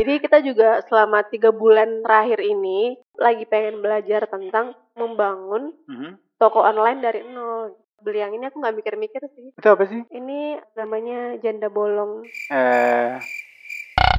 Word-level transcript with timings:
Jadi 0.00 0.16
kita 0.16 0.40
juga 0.40 0.80
selama 0.88 1.20
tiga 1.28 1.52
bulan 1.52 2.00
terakhir 2.00 2.40
ini 2.40 2.96
lagi 3.20 3.44
pengen 3.44 3.84
belajar 3.84 4.24
tentang 4.24 4.72
membangun 4.96 5.76
Mhm. 5.84 6.16
toko 6.40 6.64
online 6.64 7.04
dari 7.04 7.20
nol. 7.22 7.76
Beli 8.00 8.24
yang 8.24 8.32
ini 8.32 8.48
aku 8.48 8.64
nggak 8.64 8.76
mikir-mikir 8.80 9.20
sih. 9.36 9.52
Itu 9.52 9.68
apa 9.68 9.84
sih? 9.84 10.00
Ini 10.08 10.56
namanya 10.72 11.36
janda 11.36 11.68
bolong. 11.68 12.24
Eh, 12.48 13.20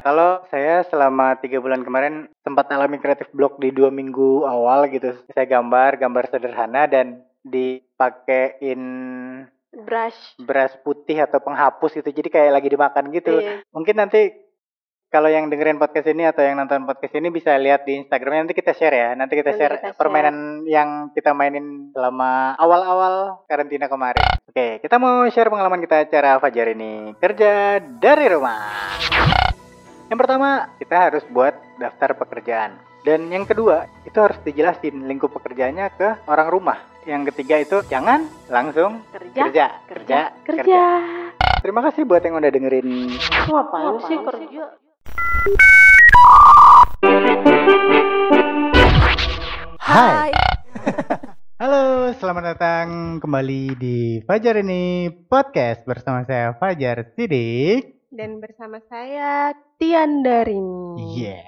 kalau 0.06 0.46
saya 0.46 0.86
selama 0.86 1.34
tiga 1.42 1.58
bulan 1.58 1.82
kemarin 1.82 2.30
sempat 2.46 2.70
alami 2.70 3.02
kreatif 3.02 3.26
block 3.34 3.58
di 3.58 3.74
dua 3.74 3.90
minggu 3.90 4.46
awal 4.46 4.86
gitu. 4.86 5.18
Saya 5.34 5.50
gambar, 5.50 5.98
gambar 5.98 6.30
sederhana 6.30 6.86
dan 6.86 7.26
dipakein 7.42 8.82
Brush. 9.72 10.38
beras 10.38 10.78
putih 10.78 11.18
atau 11.18 11.42
penghapus 11.42 11.98
gitu. 11.98 12.10
Jadi 12.14 12.28
kayak 12.30 12.54
lagi 12.54 12.70
dimakan 12.70 13.10
gitu. 13.10 13.34
Iya. 13.34 13.66
Mungkin 13.74 13.98
nanti 13.98 14.30
kalau 15.12 15.28
yang 15.28 15.52
dengerin 15.52 15.76
podcast 15.76 16.08
ini 16.08 16.24
atau 16.24 16.40
yang 16.40 16.56
nonton 16.56 16.88
podcast 16.88 17.12
ini 17.12 17.28
bisa 17.28 17.52
lihat 17.60 17.84
di 17.84 18.00
Instagramnya 18.00 18.48
nanti 18.48 18.56
kita 18.56 18.72
share 18.72 18.96
ya. 18.96 19.08
Nanti 19.12 19.36
kita 19.36 19.52
Nanti 19.52 19.60
share 19.60 19.74
kita 19.76 19.88
share. 19.92 19.98
permainan 20.00 20.64
yang 20.64 21.12
kita 21.12 21.36
mainin 21.36 21.92
selama 21.92 22.56
awal-awal 22.56 23.44
karantina 23.44 23.92
kemarin. 23.92 24.24
Oke, 24.48 24.80
kita 24.80 24.96
mau 24.96 25.28
share 25.28 25.52
pengalaman 25.52 25.84
kita 25.84 26.08
cara 26.08 26.40
Fajar 26.40 26.72
ini 26.72 27.12
kerja 27.20 27.76
dari 28.00 28.24
rumah. 28.32 28.64
Yang 30.08 30.18
pertama, 30.18 30.48
kita 30.80 30.96
harus 30.96 31.24
buat 31.28 31.60
daftar 31.76 32.16
pekerjaan. 32.16 32.80
Dan 33.04 33.28
yang 33.28 33.44
kedua, 33.44 33.84
itu 34.08 34.16
harus 34.16 34.40
dijelasin 34.40 35.04
lingkup 35.04 35.36
pekerjaannya 35.36 35.92
ke 35.92 36.08
orang 36.24 36.48
rumah. 36.48 36.80
Yang 37.04 37.36
ketiga 37.36 37.60
itu 37.60 37.84
jangan 37.84 38.24
langsung 38.48 39.04
Kerja. 39.12 39.42
kerja, 39.44 39.66
Kerja. 39.92 40.20
Kerja. 40.40 40.82
Terima 41.60 41.84
kasih 41.84 42.02
buat 42.02 42.22
yang 42.22 42.42
udah 42.42 42.50
dengerin 42.50 43.10
Ngapain 43.46 43.94
sih 44.06 44.18
kerja? 44.18 44.64
Hai. 49.82 50.30
Halo, 51.60 52.14
selamat 52.16 52.44
datang 52.54 52.86
kembali 53.18 53.76
di 53.76 53.98
Fajar 54.22 54.62
ini 54.62 55.10
podcast 55.26 55.82
bersama 55.82 56.22
saya 56.22 56.54
Fajar 56.54 57.12
Sidik. 57.12 58.06
Dan 58.08 58.38
bersama 58.38 58.78
saya 58.86 59.50
Tian 59.76 60.22
Darini. 60.22 61.18
Iya. 61.18 61.42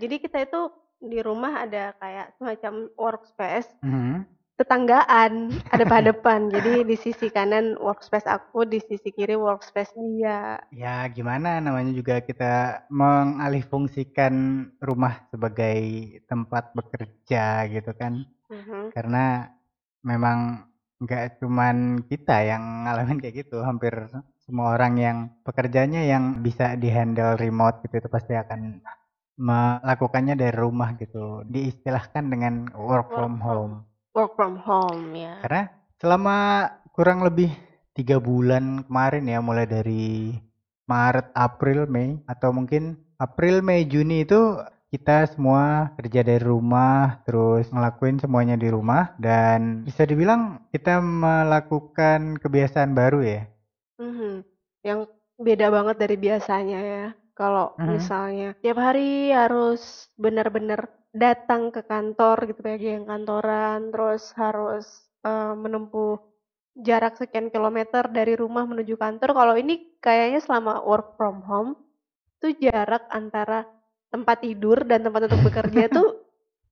Jadi 0.00 0.16
kita 0.18 0.40
itu 0.40 0.72
di 1.00 1.20
rumah 1.20 1.64
ada 1.68 1.92
kayak 1.96 2.36
semacam 2.36 2.88
workspace 2.96 3.68
Mhm. 3.84 4.39
Tetanggaan 4.60 5.48
ada 5.72 5.84
depan 6.12 6.52
jadi 6.52 6.84
di 6.84 6.96
sisi 7.00 7.32
kanan 7.32 7.80
workspace 7.80 8.28
aku 8.28 8.68
di 8.68 8.76
sisi 8.84 9.08
kiri 9.08 9.34
workspace 9.34 9.96
dia 9.96 10.60
Ya, 10.70 11.02
gimana 11.10 11.58
namanya 11.58 11.90
juga 11.90 12.22
kita 12.22 12.86
mengalihfungsikan 12.94 14.34
rumah 14.78 15.26
sebagai 15.26 15.82
tempat 16.30 16.70
bekerja 16.78 17.66
gitu 17.66 17.90
kan. 17.98 18.22
Mhm. 18.46 18.94
Karena 18.94 19.50
memang 20.06 20.70
nggak 21.02 21.42
cuman 21.42 22.06
kita 22.06 22.46
yang 22.46 22.86
ngalamin 22.86 23.18
kayak 23.18 23.46
gitu, 23.46 23.66
hampir 23.66 23.90
semua 24.46 24.78
orang 24.78 24.94
yang 24.94 25.16
pekerjaannya 25.42 26.06
yang 26.06 26.38
bisa 26.38 26.78
dihandle 26.78 27.34
remote 27.34 27.82
gitu 27.82 27.98
itu 27.98 28.08
pasti 28.10 28.38
akan 28.38 28.78
melakukannya 29.42 30.38
dari 30.38 30.54
rumah 30.54 30.94
gitu. 31.02 31.42
Diistilahkan 31.50 32.30
dengan 32.30 32.70
Work 32.78 33.10
from 33.10 33.42
home. 33.42 33.89
Work 34.14 34.34
from 34.34 34.58
home 34.60 35.14
ya 35.14 35.38
Karena 35.44 35.70
selama 36.00 36.36
kurang 36.94 37.22
lebih 37.22 37.52
tiga 37.94 38.16
bulan 38.22 38.86
kemarin 38.86 39.24
ya, 39.28 39.38
mulai 39.42 39.66
dari 39.68 40.34
Maret, 40.88 41.30
April, 41.36 41.86
Mei, 41.86 42.18
atau 42.26 42.50
mungkin 42.50 42.98
April, 43.20 43.62
Mei, 43.62 43.86
Juni 43.86 44.26
itu 44.26 44.58
kita 44.90 45.22
semua 45.30 45.94
kerja 45.94 46.26
dari 46.26 46.42
rumah, 46.42 47.22
terus 47.22 47.70
ngelakuin 47.70 48.18
semuanya 48.18 48.58
di 48.58 48.66
rumah, 48.66 49.14
dan 49.22 49.86
bisa 49.86 50.02
dibilang 50.02 50.66
kita 50.74 50.98
melakukan 50.98 52.42
kebiasaan 52.42 52.90
baru 52.96 53.22
ya. 53.22 53.42
Mhm. 54.00 54.42
yang 54.80 55.04
beda 55.36 55.68
banget 55.68 55.96
dari 56.00 56.16
biasanya 56.16 56.80
ya 56.80 57.06
kalau 57.40 57.66
Mhm. 57.80 57.96
misalnya 57.96 58.48
tiap 58.60 58.78
hari 58.78 59.32
harus 59.32 59.82
benar-benar 60.20 60.80
datang 61.16 61.62
ke 61.74 61.80
kantor 61.88 62.36
gitu 62.52 62.60
kayak 62.60 62.80
yang 62.84 63.06
kantoran 63.08 63.88
terus 63.92 64.22
harus 64.36 64.86
eh, 65.24 65.54
menempuh 65.56 66.20
jarak 66.86 67.16
sekian 67.18 67.48
kilometer 67.50 68.06
dari 68.12 68.36
rumah 68.38 68.64
menuju 68.68 68.94
kantor 68.94 69.30
kalau 69.34 69.54
ini 69.56 69.98
kayaknya 70.04 70.40
selama 70.44 70.84
work 70.86 71.16
from 71.18 71.40
home 71.48 71.72
tuh 72.40 72.52
jarak 72.56 73.04
antara 73.10 73.64
tempat 74.12 74.36
tidur 74.44 74.78
dan 74.88 75.00
tempat 75.04 75.28
untuk 75.28 75.40
bekerja 75.50 75.84
tuh 75.90 76.08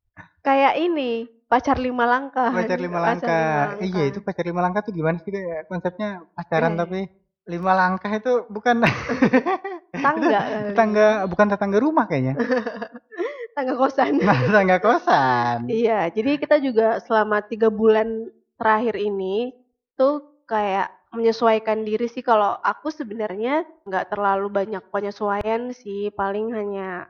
kayak 0.47 0.75
ini 0.81 1.29
pacar 1.49 1.77
lima 1.81 2.05
langkah 2.05 2.53
Pacar 2.53 2.79
lima 2.81 3.01
langkah. 3.01 3.77
Iya, 3.81 4.03
itu 4.13 4.21
pacar 4.21 4.45
lima 4.45 4.61
langkah 4.65 4.81
tuh 4.85 4.93
gimana 4.95 5.17
sih 5.21 5.33
kayak 5.33 5.67
konsepnya 5.69 6.09
pacaran 6.37 6.73
Iya. 6.77 6.81
tapi 6.85 7.01
lima 7.49 7.73
langkah 7.73 8.13
itu 8.13 8.33
bukan 8.53 8.77
tangga 9.93 10.41
tetangga 10.73 11.07
bukan 11.31 11.47
tetangga 11.49 11.79
rumah 11.81 12.05
kayaknya. 12.05 12.35
tangga 13.57 13.75
kosan 13.75 14.23
tetangga 14.47 14.79
kosan. 14.79 15.67
Iya, 15.67 16.09
jadi 16.15 16.39
kita 16.39 16.63
juga 16.63 17.03
selama 17.03 17.43
tiga 17.43 17.73
bulan 17.73 18.31
terakhir 18.59 18.95
ini 18.99 19.51
tuh 19.99 20.45
kayak 20.47 20.91
menyesuaikan 21.13 21.83
diri 21.83 22.07
sih. 22.07 22.23
Kalau 22.23 22.61
aku 22.61 22.93
sebenarnya 22.93 23.65
nggak 23.89 24.13
terlalu 24.13 24.49
banyak 24.53 24.85
penyesuaian 24.93 25.73
sih, 25.73 26.13
paling 26.13 26.53
hanya 26.55 27.09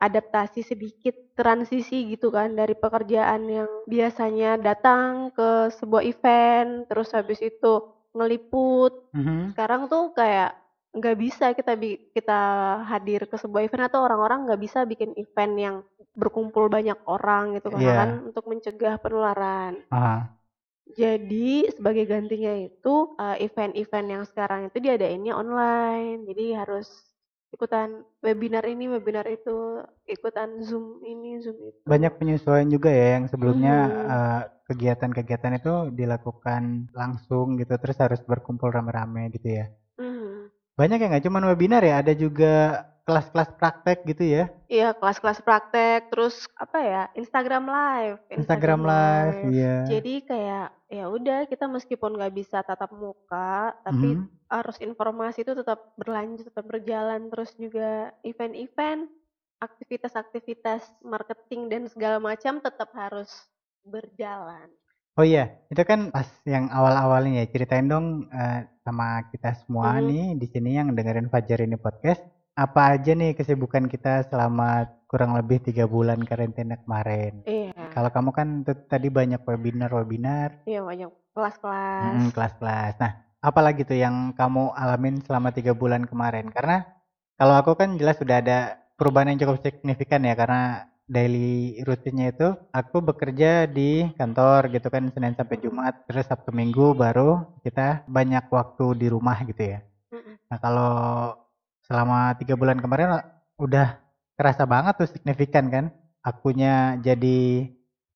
adaptasi 0.00 0.64
sedikit 0.64 1.12
transisi 1.36 2.08
gitu 2.08 2.32
kan 2.32 2.56
dari 2.56 2.72
pekerjaan 2.72 3.44
yang 3.44 3.68
biasanya 3.84 4.56
datang 4.56 5.28
ke 5.36 5.68
sebuah 5.76 6.02
event, 6.08 6.88
terus 6.88 7.12
habis 7.12 7.40
itu 7.44 7.72
ngeliput. 8.16 9.12
Mhm. 9.12 9.52
Sekarang 9.52 9.92
tuh 9.92 10.16
kayak 10.16 10.56
nggak 10.98 11.16
bisa 11.24 11.46
kita 11.58 11.72
bi- 11.82 12.00
kita 12.16 12.40
hadir 12.90 13.20
ke 13.30 13.36
sebuah 13.42 13.62
event 13.66 13.84
atau 13.88 14.00
orang-orang 14.06 14.38
nggak 14.46 14.60
bisa 14.66 14.78
bikin 14.90 15.10
event 15.22 15.54
yang 15.66 15.76
berkumpul 16.20 16.64
banyak 16.76 16.98
orang 17.14 17.44
gitu 17.56 17.68
kan 17.74 17.82
Iya. 17.82 17.94
kan 17.98 18.10
untuk 18.28 18.44
mencegah 18.50 18.94
penularan. 19.02 19.72
Aha. 19.90 20.40
Jadi 21.00 21.70
sebagai 21.76 22.04
gantinya 22.12 22.52
itu 22.68 22.94
eh, 23.24 23.36
event-event 23.46 24.06
yang 24.14 24.24
sekarang 24.30 24.60
itu 24.68 24.78
diadainnya 24.86 25.32
online. 25.42 26.18
Jadi 26.28 26.44
harus 26.60 26.86
ikutan 27.54 27.88
webinar 28.24 28.64
ini, 28.72 28.84
webinar 28.94 29.26
itu, 29.36 29.56
ikutan 30.14 30.48
Zoom 30.68 30.86
ini, 31.12 31.30
Zoom 31.42 31.58
itu. 31.70 31.80
Banyak 31.92 32.12
penyesuaian 32.20 32.68
juga 32.74 32.90
ya 33.00 33.06
yang 33.16 33.24
sebelumnya 33.32 33.74
Mhm. 33.88 34.10
eh, 34.14 34.40
kegiatan-kegiatan 34.68 35.52
itu 35.60 35.72
dilakukan 35.98 36.62
langsung 37.00 37.46
gitu 37.60 37.74
terus 37.82 37.98
harus 38.04 38.20
berkumpul 38.30 38.68
rame-rame 38.76 39.22
gitu 39.34 39.48
ya. 39.58 39.66
Banyak 40.80 40.98
ya 41.02 41.06
nggak 41.10 41.24
cuman 41.28 41.44
webinar 41.52 41.82
ya, 41.90 41.94
ada 42.02 42.12
juga 42.24 42.52
kelas-kelas 43.06 43.50
praktek 43.60 43.98
gitu 44.10 44.24
ya. 44.36 44.42
Iya, 44.70 44.88
kelas-kelas 44.94 45.38
praktek, 45.46 46.00
terus 46.14 46.46
apa 46.54 46.78
ya? 46.92 47.02
Instagram 47.20 47.64
Live. 47.66 48.20
Instagram 48.38 48.80
live, 48.86 49.38
iya. 49.50 49.76
Jadi 49.90 50.14
kayak 50.30 50.66
ya 50.88 51.04
udah 51.10 51.38
kita 51.50 51.66
meskipun 51.66 52.14
nggak 52.16 52.34
bisa 52.40 52.62
tatap 52.62 52.90
muka, 52.94 53.74
tapi 53.82 54.14
Mhm. 54.14 54.24
harus 54.50 54.76
informasi 54.88 55.42
itu 55.42 55.52
tetap 55.58 55.94
berlanjut, 55.98 56.44
tetap 56.48 56.66
berjalan, 56.70 57.20
terus 57.34 57.50
juga 57.58 58.14
event-event, 58.22 59.10
aktivitas-aktivitas 59.60 60.82
marketing 61.02 61.62
dan 61.72 61.82
segala 61.90 62.18
macam 62.22 62.62
tetap 62.62 62.90
harus 62.94 63.30
berjalan. 63.82 64.70
Oh 65.20 65.26
iya, 65.26 65.52
itu 65.68 65.84
kan 65.84 66.08
pas 66.08 66.24
yang 66.48 66.72
awal-awalnya 66.72 67.44
ya. 67.44 67.52
Ceritain 67.52 67.84
dong 67.84 68.32
eh, 68.32 68.64
sama 68.80 69.20
kita 69.28 69.52
semua 69.52 70.00
Mhm. 70.00 70.04
nih 70.08 70.24
di 70.40 70.46
sini 70.48 70.80
yang 70.80 70.96
dengerin 70.96 71.28
Fajar 71.28 71.60
ini 71.60 71.76
podcast. 71.76 72.24
Apa 72.56 72.96
aja 72.96 73.12
nih 73.12 73.36
kesibukan 73.36 73.84
kita 73.84 74.24
selama 74.32 74.88
kurang 75.12 75.36
lebih 75.36 75.60
tiga 75.60 75.84
bulan 75.84 76.24
karantina 76.24 76.80
kemarin? 76.80 77.44
Iya, 77.44 77.92
Kalau 77.92 78.08
kamu 78.08 78.30
kan 78.32 78.48
tadi 78.64 79.12
banyak 79.12 79.44
webinar-webinar, 79.44 80.64
iya 80.64 80.80
banyak 80.80 81.12
kelas-kelas. 81.36 82.00
mm, 82.16 82.28
kelas-kelas. 82.32 82.92
Nah, 82.96 83.12
apalagi 83.44 83.84
tuh 83.84 84.00
yang 84.00 84.32
kamu 84.32 84.72
alamin 84.72 85.20
selama 85.20 85.52
tiga 85.52 85.76
bulan 85.76 86.08
kemarin? 86.08 86.48
Karena 86.48 86.80
kalau 87.36 87.60
aku 87.60 87.76
kan 87.76 88.00
jelas 88.00 88.16
sudah 88.16 88.40
ada 88.40 88.80
perubahan 88.96 89.36
yang 89.36 89.44
cukup 89.44 89.60
signifikan 89.60 90.24
ya, 90.24 90.32
karena 90.32 90.88
daily 91.10 91.82
rutinnya 91.82 92.30
itu 92.30 92.54
aku 92.70 93.02
bekerja 93.02 93.66
di 93.66 94.06
kantor 94.14 94.70
gitu 94.70 94.86
kan 94.86 95.10
Senin 95.10 95.34
sampai 95.34 95.58
Jumat, 95.58 96.06
terus 96.06 96.30
Sabtu 96.30 96.54
Minggu 96.54 96.94
baru 96.94 97.42
kita 97.66 98.06
banyak 98.06 98.46
waktu 98.46 98.86
di 98.94 99.06
rumah 99.10 99.42
gitu 99.42 99.74
ya. 99.74 99.82
Nah, 100.46 100.58
kalau 100.62 100.94
selama 101.82 102.38
tiga 102.38 102.54
bulan 102.54 102.78
kemarin 102.78 103.18
udah 103.58 103.98
kerasa 104.38 104.62
banget 104.64 104.94
tuh 105.02 105.10
signifikan 105.10 105.66
kan? 105.66 105.84
Akunya 106.22 106.94
jadi 107.02 107.66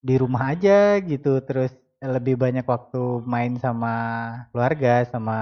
di 0.05 0.15
rumah 0.21 0.55
aja 0.55 1.03
gitu, 1.03 1.43
terus 1.43 1.75
lebih 2.05 2.37
banyak 2.37 2.69
waktu 2.69 3.25
main 3.25 3.57
sama 3.57 3.95
keluarga, 4.53 5.09
sama 5.09 5.39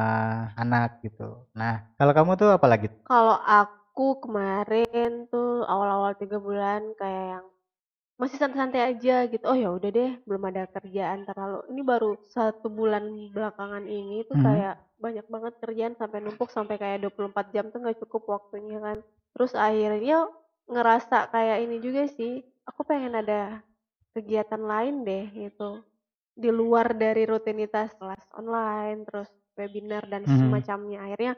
anak 0.54 1.02
gitu. 1.02 1.42
Nah, 1.58 1.82
kalau 1.98 2.14
kamu 2.14 2.38
tuh 2.38 2.50
apa 2.54 2.66
lagi? 2.70 2.86
Kalau 3.02 3.34
aku 3.34 3.81
aku 3.92 4.24
kemarin 4.24 5.28
tuh 5.28 5.68
awal-awal 5.68 6.16
tiga 6.16 6.40
bulan 6.40 6.96
kayak 6.96 7.24
yang 7.36 7.44
masih 8.16 8.40
santai-santai 8.40 8.82
aja 8.96 9.28
gitu. 9.28 9.44
Oh 9.44 9.52
ya 9.52 9.68
udah 9.68 9.90
deh, 9.92 10.10
belum 10.24 10.48
ada 10.48 10.64
kerjaan 10.72 11.28
terlalu. 11.28 11.60
Ini 11.68 11.82
baru 11.84 12.10
satu 12.32 12.72
bulan 12.72 13.04
belakangan 13.36 13.84
ini 13.84 14.24
tuh 14.24 14.40
Mhm. 14.40 14.44
kayak 14.48 14.74
banyak 14.96 15.26
banget 15.28 15.54
kerjaan 15.60 15.94
sampai 16.00 16.18
numpuk 16.24 16.48
sampai 16.48 16.80
kayak 16.80 17.04
24 17.04 17.52
jam 17.52 17.68
tuh 17.68 17.84
nggak 17.84 18.00
cukup 18.00 18.22
waktunya 18.40 18.80
kan. 18.80 18.98
Terus 19.36 19.52
akhirnya 19.52 20.18
ngerasa 20.72 21.28
kayak 21.28 21.58
ini 21.68 21.76
juga 21.84 22.08
sih. 22.08 22.40
Aku 22.64 22.88
pengen 22.88 23.12
ada 23.12 23.60
kegiatan 24.16 24.62
lain 24.72 25.04
deh 25.04 25.28
gitu. 25.36 25.84
Di 26.32 26.48
luar 26.48 26.96
dari 26.96 27.28
rutinitas 27.28 27.92
kelas 28.00 28.24
online, 28.40 29.04
terus 29.04 29.28
webinar 29.58 30.08
dan 30.08 30.24
Mhm. 30.24 30.32
semacamnya. 30.40 31.04
Akhirnya 31.04 31.36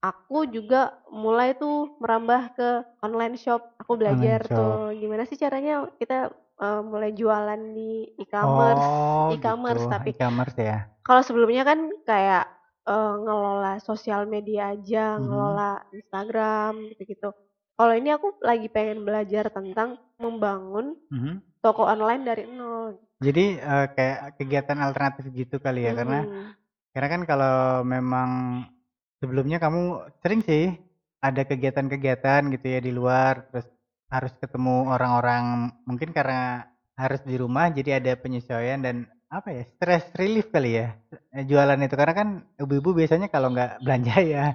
aku 0.00 0.48
juga 0.48 0.96
mulai 1.08 1.52
tuh 1.54 1.96
merambah 2.00 2.56
ke 2.56 2.68
online 3.00 3.36
shop. 3.36 3.76
Aku 3.78 3.94
belajar 3.94 4.44
shop. 4.44 4.52
tuh 4.52 4.74
gimana 4.96 5.22
sih 5.24 5.36
caranya 5.36 5.86
kita 5.96 6.32
eh, 6.60 6.82
mulai 6.84 7.12
jualan 7.12 7.60
di 7.72 8.04
e-commerce. 8.20 8.84
Oh, 8.84 9.32
e-commerce, 9.32 9.80
gitu. 9.80 9.92
tapi- 9.92 10.12
e-commerce 10.12 10.56
ya. 10.56 10.78
Kalau 11.00 11.22
sebelumnya 11.22 11.64
kan 11.64 11.88
kayak 12.04 12.44
eh, 12.80 13.14
ngelola 13.16 13.76
sosial 13.78 14.24
media 14.24 14.72
aja, 14.72 15.16
Mhm. 15.16 15.24
ngelola 15.24 15.70
Instagram 15.90 16.72
gitu-gitu. 16.88 17.28
Kalau 17.76 17.92
ini 17.92 18.08
aku 18.10 18.36
lagi 18.40 18.68
pengen 18.68 19.04
belajar 19.04 19.48
tentang 19.48 19.96
membangun 20.16 20.96
Mhm. 21.08 21.60
toko 21.60 21.84
online 21.84 22.24
dari 22.24 22.44
nol. 22.44 22.96
Jadi 23.20 23.56
eh, 23.56 23.86
kayak 23.92 24.36
kegiatan 24.36 24.80
alternatif 24.80 25.28
gitu 25.30 25.60
kali 25.60 25.84
ya 25.84 25.92
karena 25.92 26.24
Mhm. 26.24 26.44
karena 26.90 27.08
kan 27.08 27.22
kalau 27.24 27.56
memang 27.84 28.30
sebelumnya 29.20 29.56
kamu 29.56 29.82
sering 30.20 30.40
sih 30.40 30.74
ada 31.20 31.44
kegiatan-kegiatan 31.44 32.48
gitu 32.50 32.66
ya 32.66 32.80
di 32.80 32.90
luar 32.90 33.44
terus 33.48 33.68
harus 34.08 34.32
ketemu 34.36 34.88
orang-orang 34.88 35.44
mungkin 35.84 36.10
karena 36.10 36.66
harus 36.96 37.20
di 37.22 37.36
rumah 37.36 37.68
jadi 37.68 38.00
ada 38.00 38.16
penyesuaian 38.16 38.80
dan 38.80 38.96
apa 39.30 39.54
ya 39.54 39.62
stress 39.70 40.04
relief 40.16 40.50
kali 40.50 40.74
ya 40.74 40.96
eh, 41.30 41.44
jualan 41.44 41.78
itu 41.78 41.94
karena 41.94 42.14
kan 42.16 42.28
ibu-ibu 42.56 42.90
biasanya 42.92 43.28
kalau 43.28 43.54
nggak 43.54 43.78
belanja 43.80 44.16
ya 44.18 44.46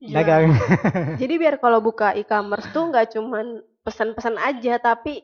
Jualan. 0.00 0.14
dagang 0.16 0.44
Jadi 1.20 1.34
biar 1.36 1.56
kalau 1.58 1.78
buka 1.78 2.12
e-commerce 2.12 2.68
tuh 2.70 2.88
nggak 2.88 3.12
cuman 3.12 3.46
pesan-pesan 3.80 4.36
aja 4.38 4.76
tapi 4.78 5.20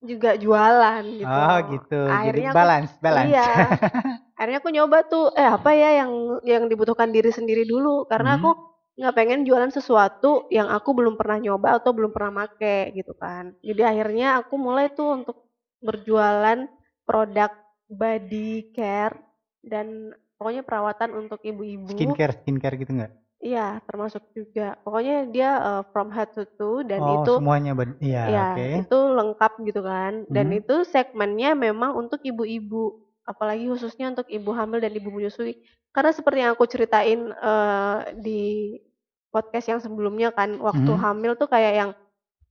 juga 0.00 0.36
jualan 0.36 1.02
gitu. 1.02 1.26
oh 1.26 1.56
gitu 1.72 2.00
jadi 2.04 2.14
Akhirnya 2.14 2.50
aku- 2.50 2.58
balance 2.60 2.92
balance 3.00 3.30
Iya. 3.32 3.48
Akhirnya 4.34 4.58
aku 4.60 4.70
nyoba 4.74 4.98
tuh 5.06 5.30
eh 5.34 5.46
apa 5.46 5.70
ya 5.72 6.02
yang 6.02 6.10
yang 6.42 6.64
dibutuhkan 6.66 7.14
diri 7.14 7.30
sendiri 7.30 7.62
dulu 7.64 8.04
karena 8.10 8.34
Mhm. 8.34 8.38
aku 8.42 8.50
nggak 8.94 9.14
pengen 9.14 9.40
jualan 9.42 9.70
sesuatu 9.74 10.46
yang 10.50 10.70
aku 10.70 10.90
belum 10.94 11.14
pernah 11.18 11.38
nyoba 11.42 11.82
atau 11.82 11.90
belum 11.94 12.10
pernah 12.14 12.46
make 12.46 12.94
gitu 12.94 13.14
kan. 13.18 13.54
Jadi 13.62 13.82
akhirnya 13.82 14.38
aku 14.38 14.54
mulai 14.54 14.90
tuh 14.90 15.22
untuk 15.22 15.36
berjualan 15.82 16.66
produk 17.04 17.50
body 17.90 18.72
care 18.72 19.14
dan 19.62 20.10
pokoknya 20.38 20.62
perawatan 20.62 21.10
untuk 21.14 21.40
ibu-ibu. 21.42 21.90
skincare 21.90 22.32
skincare 22.38 22.74
gitu 22.78 22.92
nggak 22.94 23.12
Iya, 23.44 23.84
termasuk 23.84 24.24
juga. 24.32 24.72
Pokoknya 24.80 25.28
dia 25.28 25.50
uh, 25.60 25.82
from 25.92 26.08
head 26.08 26.32
to 26.32 26.48
toe 26.56 26.80
dan 26.80 27.04
oh 27.04 27.20
itu 27.20 27.32
semuanya 27.36 27.76
ben- 27.76 28.00
iya 28.00 28.24
ya 28.24 28.46
oke 28.56 28.66
itu 28.80 28.98
lengkap 29.12 29.52
gitu 29.68 29.80
kan. 29.84 30.24
Dan 30.32 30.48
Mhm. 30.48 30.58
itu 30.64 30.76
segmennya 30.88 31.52
memang 31.52 31.92
untuk 31.92 32.24
ibu-ibu, 32.24 33.03
apalagi 33.28 33.64
khususnya 33.72 34.12
untuk 34.12 34.26
ibu 34.30 34.50
hamil 34.56 34.78
dan 34.84 34.92
ibu 34.94 35.08
menyusui. 35.12 35.58
Karena 35.94 36.10
seperti 36.14 36.38
yang 36.44 36.52
aku 36.56 36.66
ceritain 36.68 37.20
eh, 37.32 37.98
di 38.18 38.40
podcast 39.34 39.66
yang 39.72 39.80
sebelumnya 39.82 40.30
kan, 40.34 40.56
waktu 40.62 40.92
Mhm. 40.92 40.98
hamil 40.98 41.32
tuh 41.40 41.48
kayak 41.50 41.74
yang 41.76 41.90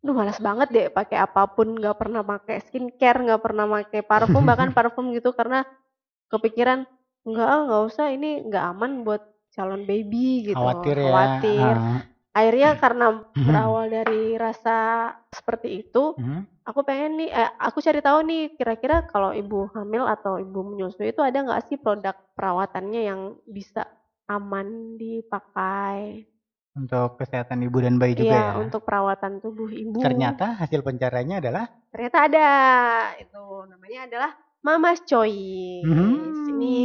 Duh 0.04 0.14
malas 0.14 0.38
banget 0.38 0.68
deh 0.76 0.88
pakai 0.94 1.18
apa 1.18 1.50
pun, 1.56 1.74
nggak 1.80 1.98
pernah 1.98 2.22
pakai 2.22 2.62
skincare, 2.62 3.24
nggak 3.26 3.42
pernah 3.42 3.66
pakai 3.66 4.02
parfum, 4.06 4.44
bahkan 4.46 4.70
parfum 4.78 5.10
gitu 5.18 5.34
karena 5.34 5.66
kepikiran 6.32 6.86
enggak 7.28 7.48
ah, 7.48 7.62
nggak 7.68 7.84
usah 7.90 8.08
ini 8.16 8.44
nggak 8.48 8.64
aman 8.76 8.92
buat 9.08 9.24
calon 9.56 9.84
baby 9.90 10.54
gitu. 10.54 10.70
khawatir 10.70 10.98
ya 11.10 11.24
Khawatir. 11.24 11.76
ah. 11.76 12.13
Akhirnya 12.34 12.74
karena 12.82 13.22
Mhm. 13.36 13.46
berawal 13.46 13.86
dari 13.94 14.34
rasa 14.42 14.78
seperti 15.30 15.86
itu, 15.86 16.18
Mhm. 16.18 16.46
aku 16.66 16.82
pengen 16.82 17.22
nih, 17.22 17.30
eh, 17.30 17.50
aku 17.62 17.78
cari 17.86 18.02
tahu 18.02 18.20
nih 18.26 18.42
kira-kira 18.58 19.06
kalau 19.06 19.32
ibu 19.38 19.70
hamil 19.78 20.10
atau 20.10 20.42
ibu 20.42 20.60
menyusui 20.66 21.14
itu 21.14 21.22
ada 21.22 21.40
nggak 21.46 21.64
sih 21.70 21.78
produk 21.78 22.18
perawatannya 22.34 23.02
yang 23.06 23.22
bisa 23.46 23.86
aman 24.26 24.98
dipakai? 24.98 26.26
untuk 26.74 27.14
kesehatan 27.22 27.62
ibu 27.70 27.78
dan 27.86 28.02
bayi 28.02 28.18
juga 28.18 28.34
Iya, 28.34 28.42
ya 28.42 28.54
untuk 28.62 28.86
perawatan 28.86 29.42
tubuh 29.42 29.70
ibu. 29.74 30.02
ternyata 30.06 30.46
hasil 30.62 30.82
pencariannya 30.86 31.38
adalah 31.42 31.66
Ternyata 31.94 32.18
ada. 32.26 32.48
Itu 33.22 33.70
namanya 33.70 34.10
adalah 34.10 34.32
Mama's 34.64 35.04
Choice. 35.04 35.84
Hmm. 35.84 36.32
Ini 36.56 36.78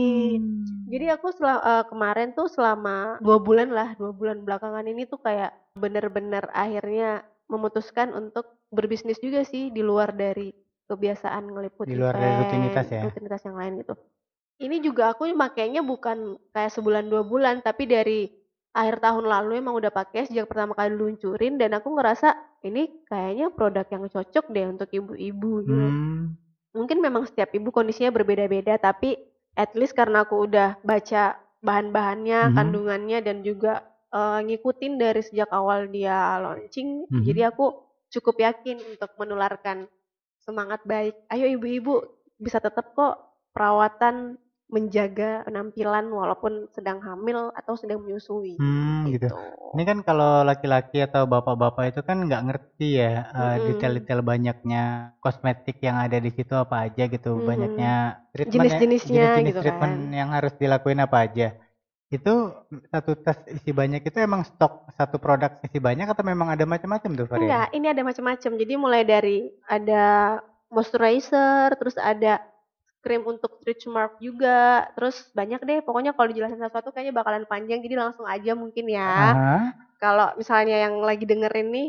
jadi 0.89 1.15
aku 1.15 1.31
eh, 1.45 1.85
kemarin 1.87 2.33
tuh 2.35 2.49
selama 2.51 3.21
dua 3.23 3.39
bulan 3.39 3.69
lah, 3.71 3.95
dua 3.95 4.11
bulan 4.11 4.43
belakangan 4.43 4.85
ini 4.89 5.05
tuh 5.07 5.21
kayak 5.21 5.53
bener-bener 5.79 6.49
akhirnya 6.51 7.23
memutuskan 7.47 8.13
untuk 8.13 8.45
berbisnis 8.75 9.21
juga 9.23 9.45
sih 9.47 9.71
di 9.73 9.81
luar 9.81 10.13
dari 10.13 10.53
kebiasaan 10.89 11.55
ngeliput 11.55 11.87
Di 11.87 11.97
luar 11.97 12.17
dari 12.17 12.25
event, 12.25 12.41
rutinitas 12.45 12.87
ya? 12.91 13.03
rutinitas 13.05 13.41
yang 13.45 13.57
lain 13.57 13.73
gitu. 13.85 13.95
Ini 14.59 14.77
juga 14.83 15.15
aku 15.15 15.31
makainya 15.39 15.87
bukan 15.87 16.35
kayak 16.51 16.73
sebulan 16.75 17.07
dua 17.07 17.23
bulan, 17.23 17.63
tapi 17.63 17.87
dari 17.87 18.27
akhir 18.75 18.99
tahun 19.01 19.25
lalu 19.29 19.63
emang 19.63 19.79
udah 19.79 19.93
pakai 19.95 20.27
sejak 20.27 20.51
pertama 20.51 20.75
kali 20.75 20.93
luncurin 20.99 21.57
dan 21.57 21.79
aku 21.79 21.95
ngerasa 21.95 22.35
ini 22.67 22.91
kayaknya 23.07 23.51
produk 23.55 23.87
yang 23.91 24.05
cocok 24.11 24.45
deh 24.51 24.67
untuk 24.67 24.89
ibu-ibu 24.93 25.53
gitu 25.67 25.89
Hmm. 25.89 26.48
Mungkin 26.77 27.01
memang 27.01 27.25
setiap 27.29 27.53
ibu 27.57 27.69
kondisinya 27.73 28.13
berbeda-beda 28.13 28.77
tapi 28.81 29.17
at 29.59 29.75
least 29.75 29.97
karena 29.97 30.23
aku 30.27 30.47
udah 30.47 30.79
baca 30.87 31.37
bahan-bahannya, 31.65 32.41
Mhm. 32.51 32.55
kandungannya 32.55 33.19
dan 33.25 33.43
juga 33.43 33.83
eh, 34.09 34.41
ngikutin 34.41 34.97
dari 34.97 35.21
sejak 35.21 35.53
awal 35.53 35.85
dia 35.93 36.41
launching, 36.41 37.05
Mhm. 37.13 37.29
jadi 37.29 37.53
aku 37.53 37.77
cukup 38.09 38.41
yakin 38.41 38.81
untuk 38.81 39.13
menularkan 39.21 39.85
semangat 40.41 40.81
baik. 40.89 41.13
Ayo 41.29 41.45
ibu-ibu 41.53 42.09
bisa 42.41 42.57
tetap 42.57 42.97
kok 42.97 43.21
perawatan 43.53 44.41
menjaga 44.69 45.43
penampilan 45.49 46.05
walaupun 46.13 46.69
sedang 46.77 46.99
hamil 47.01 47.49
atau 47.57 47.75
sedang 47.81 48.05
menyusui. 48.05 48.57
Hmm, 48.61 49.07
gitu. 49.15 49.27
Ini 49.75 49.83
kan 49.89 49.99
kalau 50.09 50.43
laki-laki 50.49 50.99
atau 51.07 51.23
bapak-bapak 51.31 51.85
itu 51.95 52.01
kan 52.09 52.17
nggak 52.27 52.43
ngerti 52.49 52.87
ya 53.01 53.13
Mm-mm. 53.33 53.65
detail-detail 53.67 54.21
banyaknya 54.31 54.81
kosmetik 55.23 55.77
yang 55.87 55.97
ada 56.05 56.19
di 56.19 56.31
situ 56.37 56.55
apa 56.65 56.77
aja 56.91 57.03
gitu, 57.15 57.29
Mhm. 57.39 57.47
banyaknya 57.51 57.91
treatment 58.35 58.69
ya, 58.75 58.81
Jenis-jenisnya 58.81 59.23
jenis-jenis 59.23 59.55
gitu 59.55 59.61
treatment 59.63 59.95
kan. 59.95 60.19
yang 60.21 60.29
harus 60.37 60.53
dilakuin 60.61 61.01
apa 61.07 61.17
aja. 61.27 61.47
Itu 62.11 62.33
satu 62.93 63.11
tas 63.25 63.39
isi 63.57 63.71
banyak 63.81 64.01
itu 64.09 64.19
emang 64.29 64.43
stok 64.49 64.73
satu 64.99 65.17
produk 65.23 65.51
isi 65.67 65.79
banyak 65.79 66.07
atau 66.13 66.25
memang 66.27 66.49
ada 66.55 66.65
macam-macam 66.67 67.11
tuh 67.21 67.29
varian? 67.31 67.47
Enggak, 67.47 67.67
ini 67.77 67.87
ada 67.93 68.03
macam-macam. 68.03 68.51
Jadi 68.59 68.75
mulai 68.77 69.03
dari 69.05 69.39
ada 69.69 70.05
moisturizer, 70.73 71.77
terus 71.81 71.97
ada 72.01 72.41
krim 73.05 73.23
untuk 73.27 73.59
stretch 73.63 73.87
mark 73.91 74.19
juga, 74.23 74.89
terus 74.99 75.31
banyak 75.33 75.61
deh. 75.65 75.79
Pokoknya 75.87 76.13
kalau 76.17 76.29
dijelasin 76.31 76.61
satu-satu 76.61 76.91
kayaknya 76.95 77.15
bakalan 77.17 77.45
panjang, 77.49 77.81
jadi 77.85 77.97
langsung 77.99 78.27
aja 78.27 78.53
mungkin 78.59 78.87
ya. 78.91 79.35
Kalau 80.03 80.35
misalnya 80.39 80.77
yang 80.89 81.03
lagi 81.03 81.27
dengerin 81.27 81.69
nih, 81.75 81.89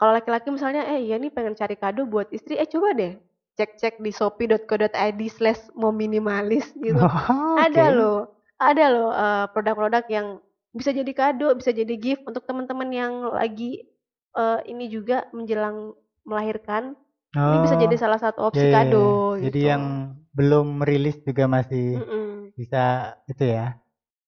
kalau 0.00 0.12
laki-laki 0.16 0.48
misalnya, 0.52 0.84
eh 0.88 1.00
iya 1.04 1.16
nih 1.20 1.32
pengen 1.32 1.56
cari 1.56 1.76
kado 1.76 2.04
buat 2.08 2.28
istri, 2.32 2.56
eh 2.56 2.68
coba 2.68 2.92
deh 2.96 3.12
cek-cek 3.60 4.00
di 4.00 4.08
shopee.co.id 4.08 5.20
slash 5.28 5.68
mau 5.76 5.92
minimalis 5.92 6.72
gitu. 6.72 7.04
Oh, 7.04 7.60
Ada 7.60 7.92
oke. 7.92 7.96
loh, 7.96 8.18
ada 8.56 8.84
loh 8.88 9.10
eh, 9.12 9.44
produk-produk 9.52 10.04
yang 10.08 10.26
bisa 10.72 10.94
jadi 10.96 11.12
kado, 11.12 11.52
bisa 11.58 11.74
jadi 11.74 11.94
gift 12.00 12.24
untuk 12.24 12.48
teman-teman 12.48 12.88
yang 12.88 13.12
lagi 13.28 13.84
eh, 14.32 14.60
ini 14.64 14.88
juga 14.88 15.28
menjelang 15.36 15.92
melahirkan. 16.24 16.96
Ini 17.30 17.56
bisa 17.62 17.76
Oh, 17.78 17.80
jadi 17.80 17.94
salah 17.94 18.18
satu 18.18 18.42
opsi 18.42 18.58
iya, 18.58 18.66
iya, 18.66 18.74
iya. 18.74 18.84
kado 18.90 19.06
Jadi 19.38 19.46
gitu. 19.54 19.70
yang 19.70 19.82
belum 20.30 20.66
merilis 20.82 21.16
juga 21.22 21.46
masih 21.46 21.86
Mm-mm. 21.96 22.50
bisa 22.52 22.82
itu 23.24 23.44
ya. 23.46 23.78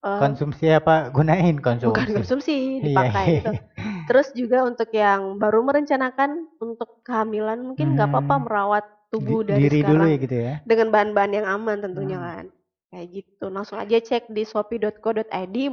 Eh, 0.02 0.18
Konsumsi 0.18 0.66
apa 0.66 1.10
gunain 1.10 1.58
konsumsi. 1.58 1.90
bukan 1.90 2.08
konsumsi, 2.12 2.78
Iya, 2.78 2.86
dipakai 2.86 3.24
iya. 3.24 3.34
gitu. 3.38 3.50
Terus 4.08 4.28
juga 4.34 4.58
untuk 4.62 4.90
yang 4.90 5.34
baru 5.36 5.62
merencanakan 5.62 6.30
untuk 6.58 7.02
kehamilan 7.02 7.58
mungkin 7.60 7.94
nggak 7.94 8.06
apa-apa 8.08 8.34
Hmm. 8.34 8.44
merawat 8.46 8.84
tubuh 9.10 9.42
Di- 9.42 9.48
dari 9.48 9.62
diri 9.62 9.78
sekarang 9.80 9.90
dulu 9.92 10.04
ya 10.04 10.16
gitu 10.18 10.36
ya. 10.36 10.54
dengan 10.62 10.86
bahan-bahan 10.90 11.32
yang 11.32 11.46
aman 11.48 11.78
tentunya 11.80 12.18
Hmm. 12.18 12.26
kan. 12.28 12.44
Kayak 12.88 13.06
gitu. 13.12 13.44
Langsung 13.48 13.78
aja 13.78 13.96
cek 13.98 14.30
di 14.30 14.42
shopee.co.id 14.42 15.56
Di 15.58 15.70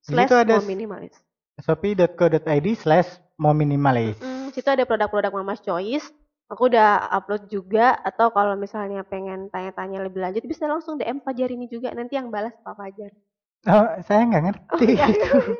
slash 0.00 0.32
ada 0.32 0.56
minimalis. 0.60 1.12
shopee.co.id 1.58 2.66
slash 2.74 3.08
mau 3.36 3.52
minimalis. 3.52 4.16
Mm, 4.18 4.48
situ 4.48 4.64
ada 4.66 4.84
produk-produk 4.84 5.28
Mama's 5.30 5.60
Choice. 5.60 6.08
Aku 6.52 6.62
udah 6.70 6.88
upload 7.16 7.42
juga 7.54 7.86
atau 8.08 8.26
kalau 8.36 8.54
misalnya 8.64 9.00
pengen 9.12 9.40
tanya-tanya 9.52 9.98
lebih 10.06 10.20
lanjut 10.24 10.44
bisa 10.52 10.64
langsung 10.72 10.94
DM 11.00 11.18
Fajar 11.24 11.48
ini 11.56 11.66
juga 11.74 11.88
nanti 11.98 12.12
yang 12.18 12.28
balas 12.34 12.54
Pak 12.64 12.74
Fajar. 12.80 13.12
Oh, 13.68 13.86
saya 14.06 14.20
nggak 14.28 14.42
Oh, 14.72 14.80
ngerti. 14.80 14.86
enggak, 14.88 15.08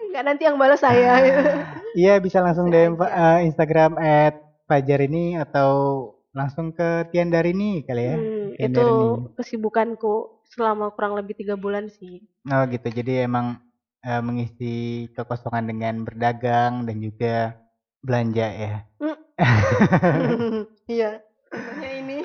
enggak 0.08 0.22
nanti 0.26 0.42
yang 0.48 0.56
balas 0.60 0.80
saya. 0.80 1.12
Iya, 1.98 2.10
bisa 2.24 2.38
langsung 2.44 2.66
DM 2.72 2.94
aja. 2.98 3.06
eh, 3.22 3.38
Instagram 3.48 3.92
at 4.02 4.34
Fajar 4.68 5.00
ini 5.08 5.38
atau 5.44 5.70
langsung 6.38 6.66
ke 6.76 7.06
Tiandarini 7.10 7.84
kali 7.86 8.02
ya. 8.10 8.16
Hmm, 8.16 8.44
itu 8.66 8.80
kesibukanku 9.36 10.12
selama 10.52 10.86
kurang 10.94 11.12
lebih 11.18 11.34
tiga 11.40 11.54
bulan 11.64 11.84
sih. 11.96 12.14
Oh 12.52 12.62
gitu. 12.72 12.86
Jadi 12.98 13.12
emang 13.28 13.46
eh, 14.04 14.20
mengisi 14.26 14.64
kekosongan 15.16 15.64
dengan 15.70 15.94
berdagang 16.06 16.72
dan 16.86 16.96
juga 17.06 17.56
belanja 18.04 18.46
ya. 18.46 18.74
Hmm. 19.00 19.18
Iya, 20.84 21.24
contohnya 21.48 21.90
ini. 21.96 22.18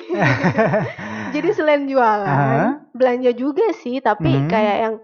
Jadi 1.34 1.48
selain 1.56 1.88
jualan, 1.88 2.28
Aha. 2.28 2.92
belanja 2.92 3.32
juga 3.32 3.72
sih, 3.80 3.98
tapi 4.04 4.28
Mhm. 4.28 4.48
kayak 4.52 4.76
yang 4.84 4.94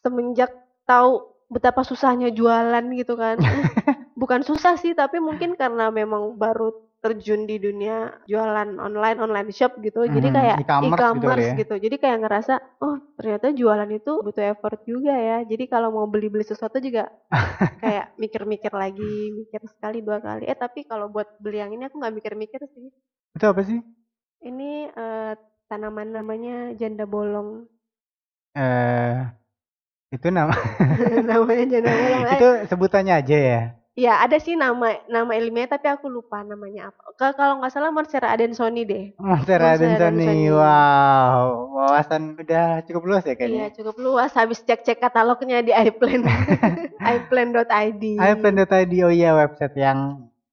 semenjak 0.00 0.50
tahu 0.86 1.34
betapa 1.50 1.82
susahnya 1.82 2.30
jualan 2.30 2.84
gitu 2.94 3.18
kan. 3.18 3.42
Bukan 4.20 4.46
susah 4.46 4.78
sih, 4.78 4.94
tapi 4.94 5.18
mungkin 5.18 5.58
karena 5.58 5.90
memang 5.90 6.38
baru 6.38 6.70
terjun 7.02 7.40
di 7.50 7.56
dunia 7.66 7.94
jualan 8.30 8.70
online, 8.86 9.18
online 9.24 9.50
shop 9.58 9.72
gitu. 9.86 10.00
Jadi 10.16 10.28
Mhm, 10.28 10.36
kayak 10.36 10.58
e-commerce 10.60 11.08
gitu 11.14 11.26
kali 11.30 11.42
e-commerce 11.42 11.50
ya. 11.50 11.56
gitu. 11.60 11.74
Jadi 11.84 11.96
kayak 12.02 12.18
ngerasa, 12.24 12.54
oh 12.84 12.96
ternyata 13.18 13.46
jualan 13.60 13.90
itu 13.98 14.10
butuh 14.26 14.44
effort 14.52 14.78
juga 14.92 15.12
ya. 15.28 15.36
Jadi 15.50 15.64
kalau 15.72 15.88
mau 15.96 16.06
beli-beli 16.12 16.44
sesuatu 16.46 16.78
juga 16.86 17.02
kayak 17.82 18.06
mikir-mikir 18.22 18.72
lagi, 18.82 19.32
mikir 19.40 19.60
sekali 19.74 19.98
dua 20.06 20.18
kali. 20.26 20.42
Eh 20.50 20.58
tapi 20.64 20.80
kalau 20.90 21.06
buat 21.14 21.28
beli 21.42 21.58
yang 21.62 21.72
ini 21.76 21.84
aku 21.88 21.96
nggak 22.00 22.14
mikir-mikir 22.18 22.62
sih. 22.74 22.88
Itu 23.36 23.44
apa 23.52 23.62
sih? 23.68 23.78
Ini 24.48 24.72
eh, 25.04 25.32
tanaman 25.68 26.08
namanya 26.16 26.56
janda 26.80 27.04
bolong. 27.14 27.50
Eh 28.56 29.16
itu 30.14 30.28
nama 30.36 30.54
namanya 31.28 31.64
janda 31.72 31.92
bolong. 32.00 32.24
Eh, 32.36 32.40
itu 32.40 32.46
sebutannya 32.70 33.12
aja 33.20 33.36
ya. 33.50 33.58
Ya 33.96 34.12
ada 34.24 34.36
sih 34.40 34.54
nama 34.56 34.86
nama 35.14 35.32
ilmiahnya 35.40 35.72
tapi 35.76 35.86
aku 35.94 36.06
lupa 36.16 36.36
namanya 36.44 36.80
apa. 36.92 37.02
Ka- 37.18 37.36
Kalau 37.38 37.54
nggak 37.60 37.72
salah 37.74 37.90
Monstera 37.94 38.28
adansoni 38.34 38.82
deh. 38.90 39.04
Monstera 39.24 39.66
adansoni. 39.76 40.28
Wow, 40.60 41.42
wawasan 41.76 42.22
udah 42.42 42.64
cukup 42.86 43.02
luas 43.08 43.24
ya 43.28 43.34
Iya 43.46 43.64
kayaknya. 43.64 43.66
cukup 43.76 43.96
luas. 44.04 44.30
Habis 44.38 44.58
cek-cek 44.68 44.98
katalognya 45.02 45.58
di 45.66 45.72
iPlan, 45.86 46.22
iPlan.id. 47.14 48.02
iPlan.id 48.30 48.92
oh 49.06 49.12
iya 49.18 49.30
website 49.40 49.74
yang 49.84 49.98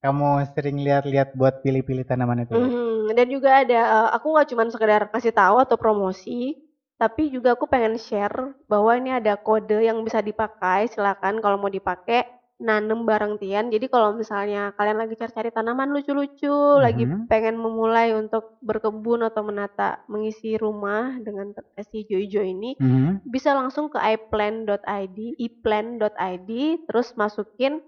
kamu 0.03 0.27
sering 0.53 0.77
lihat-lihat 0.85 1.29
buat 1.39 1.53
pilih-pilih 1.63 2.03
tanaman 2.09 2.43
itu. 2.45 2.55
ya? 2.63 2.69
Mhm, 2.69 3.13
Dan 3.17 3.27
juga 3.29 3.49
ada, 3.61 3.79
eh, 3.97 4.07
aku 4.17 4.25
nggak 4.33 4.47
cuma 4.53 4.63
sekedar 4.73 5.01
kasih 5.13 5.33
tahu 5.33 5.55
atau 5.65 5.77
promosi, 5.77 6.57
tapi 7.01 7.29
juga 7.35 7.53
aku 7.55 7.65
pengen 7.69 7.95
share 8.01 8.53
bahwa 8.71 8.91
ini 8.99 9.09
ada 9.19 9.33
kode 9.37 9.77
yang 9.85 10.01
bisa 10.07 10.19
dipakai. 10.29 10.89
Silakan 10.89 11.41
kalau 11.43 11.57
mau 11.61 11.69
dipakai 11.71 12.25
nanem 12.59 13.07
bareng 13.07 13.39
Tian. 13.39 13.71
Jadi 13.71 13.87
kalau 13.87 14.15
misalnya 14.15 14.71
kalian 14.75 14.99
lagi 14.99 15.15
cari-cari 15.15 15.49
tanaman 15.55 15.89
lucu-lucu, 15.95 16.51
lagi 16.79 17.07
Mhm. 17.07 17.27
pengen 17.31 17.55
memulai 17.55 18.11
untuk 18.15 18.59
berkebun 18.59 19.23
atau 19.23 19.41
menata, 19.47 20.03
mengisi 20.11 20.59
rumah 20.59 21.15
dengan 21.23 21.55
si 21.87 22.03
hijau-hijau 22.03 22.43
ini, 22.43 22.75
Mhm. 22.79 23.23
bisa 23.23 23.55
langsung 23.55 23.87
ke 23.87 23.99
iplan.id, 23.99 25.17
iplan.id, 25.39 26.49
terus 26.87 27.07
masukin 27.15 27.79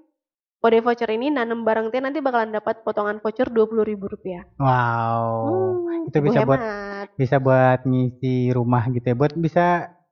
kode 0.62 0.80
voucher 0.86 1.10
ini 1.12 1.28
nanem 1.34 1.66
bareng 1.68 1.90
Tian 1.92 2.06
nanti 2.08 2.22
bakalan 2.22 2.54
dapat 2.54 2.82
potongan 2.86 3.18
voucher 3.24 3.50
dua 3.50 3.66
puluh 3.70 3.84
ribu 3.84 4.06
rupiah. 4.08 4.46
Wow. 4.60 5.26
Hmm, 5.42 6.08
itu 6.08 6.18
bisa 6.22 6.40
buat 6.46 6.62
hemat. 6.62 7.08
bisa 7.20 7.38
buat 7.42 7.80
ngisi 7.86 8.54
rumah 8.56 8.84
gitu 8.94 9.06
ya. 9.12 9.16
Buat 9.18 9.34
bisa 9.38 9.66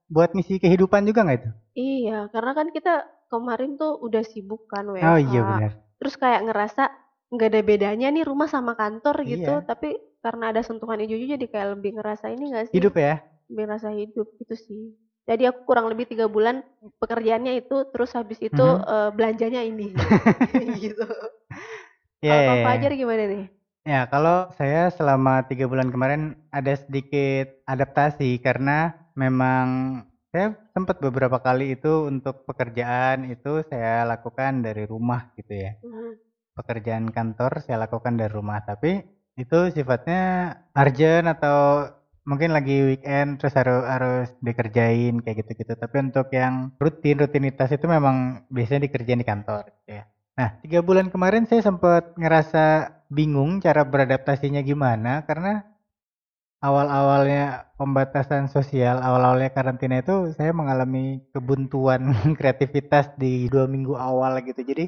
buat 0.10 0.30
ngisi 0.36 0.58
kehidupan 0.63 1.06
juga 1.10 1.22
nggak 1.25 1.39
itu? 1.42 1.50
Iya, 1.78 2.28
karena 2.34 2.51
kan 2.58 2.68
kita 2.75 2.94
kemarin 3.29 3.77
tuh 3.77 3.95
udah 4.01 4.25
sibuk 4.25 4.65
kan 4.67 4.89
WFH. 4.89 5.07
Oh 5.07 5.19
iya 5.21 5.41
benar. 5.45 5.71
Terus 6.01 6.15
kayak 6.17 6.41
ngerasa 6.50 6.83
nggak 7.29 7.50
ada 7.53 7.62
bedanya 7.62 8.07
nih 8.09 8.25
rumah 8.25 8.50
sama 8.50 8.74
kantor 8.74 9.21
gitu, 9.24 9.62
Iya. 9.62 9.65
tapi 9.65 9.93
karena 10.19 10.50
ada 10.51 10.62
sentuhan 10.65 10.98
hijau-hijau 11.00 11.38
jadi 11.38 11.45
kayak 11.48 11.67
lebih 11.77 11.91
ngerasa 12.01 12.25
ini 12.33 12.45
nggak 12.51 12.65
sih? 12.74 12.75
Hidup 12.81 12.95
ya. 12.98 13.21
Lebih 13.48 13.63
ngerasa 13.69 13.89
hidup 13.93 14.27
gitu 14.41 14.55
sih. 14.57 14.83
Jadi 15.29 15.45
aku 15.45 15.62
kurang 15.63 15.86
lebih 15.93 16.09
tiga 16.09 16.25
bulan 16.25 16.65
pekerjaannya 16.98 17.62
itu, 17.62 17.86
terus 17.93 18.17
habis 18.17 18.41
itu 18.41 18.65
Mhm. 18.65 18.81
eh, 18.83 19.09
belanjanya 19.13 19.62
ini. 19.62 19.93
gitu. 20.83 21.05
Iya. 22.19 22.33
Kalau 22.33 22.43
Kak 22.50 22.57
iya. 22.57 22.65
Fajar 22.65 22.91
gimana 22.98 23.24
nih? 23.29 23.45
Ya, 23.88 24.01
kalau 24.05 24.50
saya 24.53 24.89
selama 24.91 25.45
tiga 25.45 25.65
bulan 25.65 25.89
kemarin 25.89 26.21
ada 26.51 26.74
sedikit 26.75 27.48
adaptasi 27.63 28.38
karena 28.41 28.91
memang 29.15 30.01
saya 30.29 30.53
sempat 30.77 31.01
beberapa 31.01 31.41
kali 31.41 31.74
itu 31.74 32.05
untuk 32.05 32.45
pekerjaan 32.45 33.33
itu 33.33 33.65
saya 33.65 34.05
lakukan 34.05 34.62
dari 34.62 34.86
rumah 34.86 35.33
gitu 35.33 35.53
ya. 35.57 35.74
Mhm. 35.81 36.12
Pekerjaan 36.53 37.09
kantor 37.09 37.65
saya 37.65 37.81
lakukan 37.81 38.19
dari 38.19 38.29
rumah, 38.29 38.62
tapi 38.62 39.01
itu 39.39 39.59
sifatnya 39.74 40.53
urgent 40.75 41.25
atau 41.31 41.88
mungkin 42.27 42.53
lagi 42.53 42.83
weekend 42.86 43.41
terus 43.41 43.55
harus 43.57 43.81
harus 43.89 44.27
dikerjain 44.43 45.17
kayak 45.24 45.41
gitu-gitu. 45.41 45.74
Tapi 45.74 45.95
untuk 46.12 46.27
yang 46.29 46.77
rutin 46.77 47.17
rutinitas 47.17 47.74
itu 47.74 47.89
memang 47.89 48.45
biasanya 48.53 48.86
dikerjain 48.86 49.24
di 49.24 49.27
kantor 49.27 49.65
gitu 49.81 49.98
ya. 49.98 50.03
Nah, 50.38 50.50
tiga 50.62 50.79
bulan 50.86 51.09
kemarin 51.09 51.50
saya 51.50 51.65
sempat 51.65 52.13
ngerasa 52.15 52.95
bingung 53.09 53.57
cara 53.59 53.81
beradaptasinya 53.81 54.62
gimana 54.62 55.25
karena 55.25 55.65
awal-awalnya 56.68 57.72
pembatasan 57.80 58.44
sosial, 58.56 59.00
awal-awalnya 59.08 59.51
karantina 59.58 59.96
itu 60.04 60.16
saya 60.38 60.51
mengalami 60.60 61.24
kebuntuan 61.34 62.01
kreativitas 62.39 63.06
di 63.22 63.48
dua 63.54 63.66
minggu 63.74 63.94
awal 63.96 64.34
gitu. 64.48 64.62
Jadi 64.72 64.86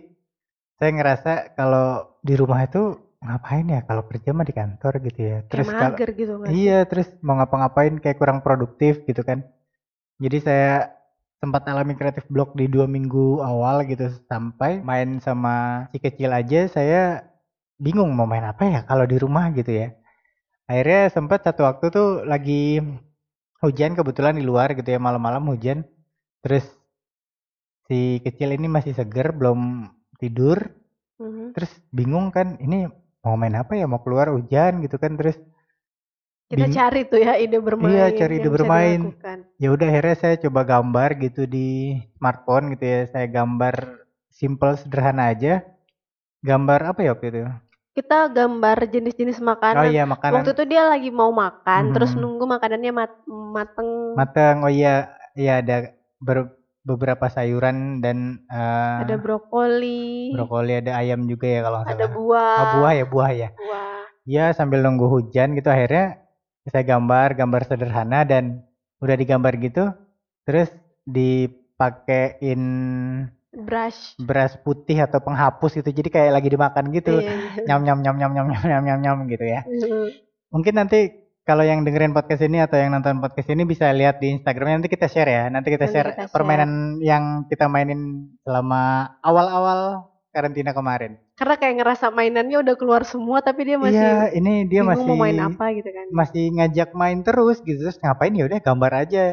saya 0.80 0.92
ngerasa 0.98 1.32
kalau 1.60 2.18
di 2.28 2.34
rumah 2.42 2.62
itu 2.68 2.82
ngapain 3.26 3.66
ya 3.76 3.82
kalau 3.90 4.04
kerja 4.10 4.30
mah 4.38 4.46
di 4.50 4.56
kantor 4.60 4.94
gitu 5.08 5.20
ya. 5.32 5.38
Kayak 5.50 5.50
Terus 5.52 5.70
kalau 5.80 5.98
mager 5.98 6.10
gitu 6.20 6.34
sih? 6.46 6.58
iya 6.58 6.78
terus 6.90 7.08
mau 7.26 7.36
ngapa-ngapain 7.40 7.94
kayak 8.04 8.18
kurang 8.22 8.40
produktif 8.46 8.94
gitu 9.10 9.22
kan. 9.30 9.40
Jadi 10.24 10.38
saya 10.48 10.72
sempat 11.42 11.66
alami 11.72 11.94
kreatif 12.00 12.26
block 12.30 12.54
di 12.60 12.66
dua 12.70 12.86
minggu 12.86 13.42
awal 13.42 13.84
gitu 13.90 14.08
sampai 14.30 14.82
main 14.86 15.18
sama 15.26 15.86
si 15.92 15.98
kecil 15.98 16.30
aja 16.32 16.70
saya 16.70 17.26
bingung 17.82 18.14
mau 18.14 18.30
main 18.30 18.46
apa 18.46 18.64
ya 18.70 18.80
kalau 18.90 19.06
di 19.10 19.18
rumah 19.22 19.50
gitu 19.58 19.72
ya. 19.74 19.88
Akhirnya 20.70 21.10
sempat 21.12 21.44
satu 21.46 21.62
waktu 21.68 21.86
tuh 21.92 22.08
lagi 22.26 22.80
hujan 23.62 23.94
kebetulan 23.94 24.36
di 24.38 24.44
luar 24.46 24.74
gitu 24.74 24.90
ya 24.90 25.00
malam-malam 25.02 25.44
hujan. 25.52 25.86
Terus 26.42 26.66
si 27.88 28.22
kecil 28.26 28.56
ini 28.58 28.68
masih 28.72 28.94
seger 28.96 29.34
belum 29.36 29.90
tidur. 30.22 30.58
Mhm. 31.22 31.54
Terus 31.54 31.72
bingung 31.94 32.34
kan 32.34 32.58
ini 32.58 32.88
mau 33.22 33.38
main 33.38 33.54
apa 33.54 33.78
ya 33.78 33.86
mau 33.86 34.02
keluar 34.02 34.34
hujan 34.34 34.82
gitu 34.82 34.98
kan 34.98 35.14
terus 35.14 35.38
Kita 36.52 36.68
bing- 36.68 36.76
cari 36.76 37.02
tuh 37.08 37.20
ya 37.22 37.38
ide 37.40 37.62
bermain 37.64 37.94
Iya, 37.94 38.06
cari 38.18 38.34
ide 38.42 38.50
bermain. 38.52 39.00
ya 39.62 39.68
udah 39.72 39.88
akhirnya 39.88 40.16
saya 40.18 40.36
coba 40.42 40.66
gambar 40.66 41.10
gitu 41.22 41.46
di 41.46 41.96
smartphone 42.18 42.74
gitu 42.76 42.84
ya 42.84 43.00
saya 43.08 43.28
gambar 43.30 43.76
simple 44.34 44.74
sederhana 44.76 45.30
aja 45.32 45.62
gambar 46.42 46.92
apa 46.92 47.00
ya 47.06 47.14
waktu 47.14 47.26
itu 47.30 47.40
Kita 47.92 48.32
gambar 48.32 48.88
jenis-jenis 48.88 49.44
oh 49.44 49.52
makanan. 49.52 49.92
iya 49.92 50.04
makanan 50.08 50.36
Waktu 50.40 50.50
itu 50.56 50.64
dia 50.64 50.84
lagi 50.88 51.10
mau 51.12 51.28
makan, 51.36 51.92
terus 51.92 52.16
Mhm. 52.16 52.20
nunggu 52.24 52.46
makanannya 52.48 52.92
mat- 52.96 53.24
mateng. 53.28 53.90
mateng 54.16 54.56
oh 54.64 54.72
iya 54.72 55.12
iya 55.36 55.60
ada 55.60 55.92
ber- 56.20 56.56
beberapa 56.82 57.28
sayuran 57.28 58.00
dan 58.00 58.42
eh, 58.48 59.00
ada 59.04 59.16
brokoli, 59.20 60.34
brokoli 60.34 60.82
ada 60.82 60.98
ayam 60.98 61.28
juga 61.28 61.46
ya 61.48 61.60
kalau 61.68 61.80
ada 61.84 61.94
salah 61.94 62.10
buah, 62.16 62.58
oh 62.58 62.66
buah 62.80 62.92
ya 62.96 63.06
buah 63.06 63.32
ya 63.32 63.50
buah. 63.54 64.02
ya 64.26 64.46
sambil 64.56 64.80
nunggu 64.82 65.06
hujan 65.08 65.54
gitu 65.54 65.70
akhirnya 65.70 66.18
saya 66.66 66.84
gambar 66.84 67.38
gambar 67.38 67.62
sederhana 67.70 68.24
dan 68.26 68.64
udah 69.00 69.16
digambar 69.18 69.54
gitu 69.62 69.94
terus 70.44 70.70
dipakein 71.06 72.62
brush. 73.52 74.16
beras 74.18 74.56
putih 74.64 75.04
atau 75.04 75.20
penghapus 75.20 75.84
gitu. 75.84 75.90
Jadi 75.92 76.10
kayak 76.10 76.32
lagi 76.32 76.50
dimakan 76.50 76.86
gitu. 76.96 77.20
Iya, 77.20 77.32
iya. 77.60 77.64
nyam 77.68 77.84
nyam 77.84 78.00
nyam 78.00 78.16
nyam 78.18 78.32
nyam 78.34 78.48
nyam 78.48 78.64
nyam 78.64 78.84
nyam 78.84 79.00
nyam 79.04 79.18
gitu 79.28 79.46
ya. 79.46 79.62
Mungkin 80.52 80.74
nanti 80.76 81.20
kalau 81.42 81.66
yang 81.66 81.84
dengerin 81.84 82.16
podcast 82.16 82.46
ini 82.46 82.62
atau 82.64 82.78
yang 82.80 82.94
nonton 82.96 83.20
podcast 83.20 83.50
ini 83.52 83.68
bisa 83.68 83.92
lihat 83.92 84.24
di 84.24 84.32
Instagramnya. 84.40 84.80
Nanti 84.80 84.92
kita 84.94 85.12
share 85.12 85.30
ya. 85.30 85.44
Nanti 85.52 85.68
kita 85.74 85.90
Nanti 85.90 85.96
share 85.96 86.10
kita 86.16 86.24
share. 86.28 86.34
permainan 86.34 87.02
yang 87.04 87.46
kita 87.52 87.68
mainin 87.68 88.32
selama 88.46 89.16
awal-awal 89.20 90.08
karantina 90.32 90.72
kemarin. 90.72 91.20
Karena 91.36 91.56
kayak 91.60 91.76
ngerasa 91.84 92.08
mainannya 92.14 92.62
udah 92.62 92.76
keluar 92.80 93.04
semua, 93.04 93.44
tapi 93.44 93.68
dia 93.68 93.76
masih 93.76 94.00
iya 94.00 94.32
ini 94.32 94.64
dia 94.70 94.86
masih 94.86 95.04
mau 95.04 95.18
main 95.20 95.36
apa 95.42 95.76
gitu 95.76 95.90
kan. 95.92 96.08
masih 96.14 96.44
ngajak 96.56 96.90
main 96.96 97.20
terus 97.26 97.60
gitu. 97.66 97.84
Terus 97.84 98.00
ngapain? 98.00 98.32
Ya 98.32 98.48
udah 98.48 98.60
gambar 98.64 98.92
aja. 99.04 99.26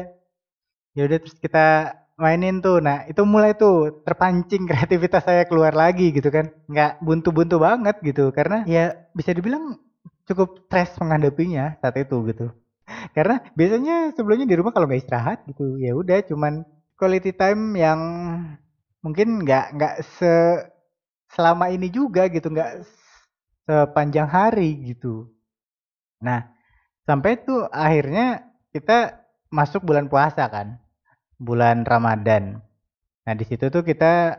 Ya 0.97 1.01
udah 1.05 1.17
terus 1.21 1.37
kita 1.39 1.93
mainin 2.19 2.59
tuh. 2.59 2.83
Nah 2.83 3.07
itu 3.07 3.23
mulai 3.23 3.55
tuh 3.55 4.03
terpancing 4.05 4.63
kreativitas 4.69 5.23
saya 5.25 5.47
keluar 5.49 5.73
lagi 5.73 6.11
gitu 6.11 6.29
kan. 6.29 6.51
Nggak 6.67 6.99
buntu-buntu 7.01 7.55
banget 7.63 7.95
gitu 8.03 8.29
karena 8.35 8.67
ya 8.67 8.93
bisa 9.15 9.31
dibilang 9.31 9.79
cukup 10.27 10.67
stres 10.67 10.93
menghadapinya 11.01 11.79
saat 11.81 11.95
itu 11.97 12.17
gitu. 12.29 12.53
Karena 13.17 13.41
biasanya 13.57 14.13
sebelumnya 14.13 14.45
di 14.45 14.55
rumah 14.57 14.73
kalau 14.73 14.85
nggak 14.89 15.01
istirahat 15.01 15.45
gitu 15.49 15.77
ya 15.81 15.93
udah 15.97 16.21
cuman 16.25 16.65
quality 16.99 17.33
time 17.33 17.73
yang 17.77 17.99
mungkin 19.01 19.41
nggak 19.41 19.65
nggak 19.77 19.95
se 20.19 20.33
selama 21.29 21.69
ini 21.69 21.87
juga 21.93 22.27
gitu 22.29 22.49
nggak 22.49 22.85
sepanjang 23.65 24.27
hari 24.29 24.93
gitu. 24.93 25.29
Nah 26.21 26.49
sampai 27.05 27.41
tuh 27.41 27.65
akhirnya 27.73 28.45
kita 28.69 29.25
masuk 29.49 29.81
bulan 29.81 30.05
puasa 30.09 30.45
kan 30.45 30.77
bulan 31.39 31.87
Ramadan. 31.87 32.59
Nah 33.25 33.33
di 33.33 33.45
situ 33.47 33.71
tuh 33.71 33.81
kita 33.81 34.35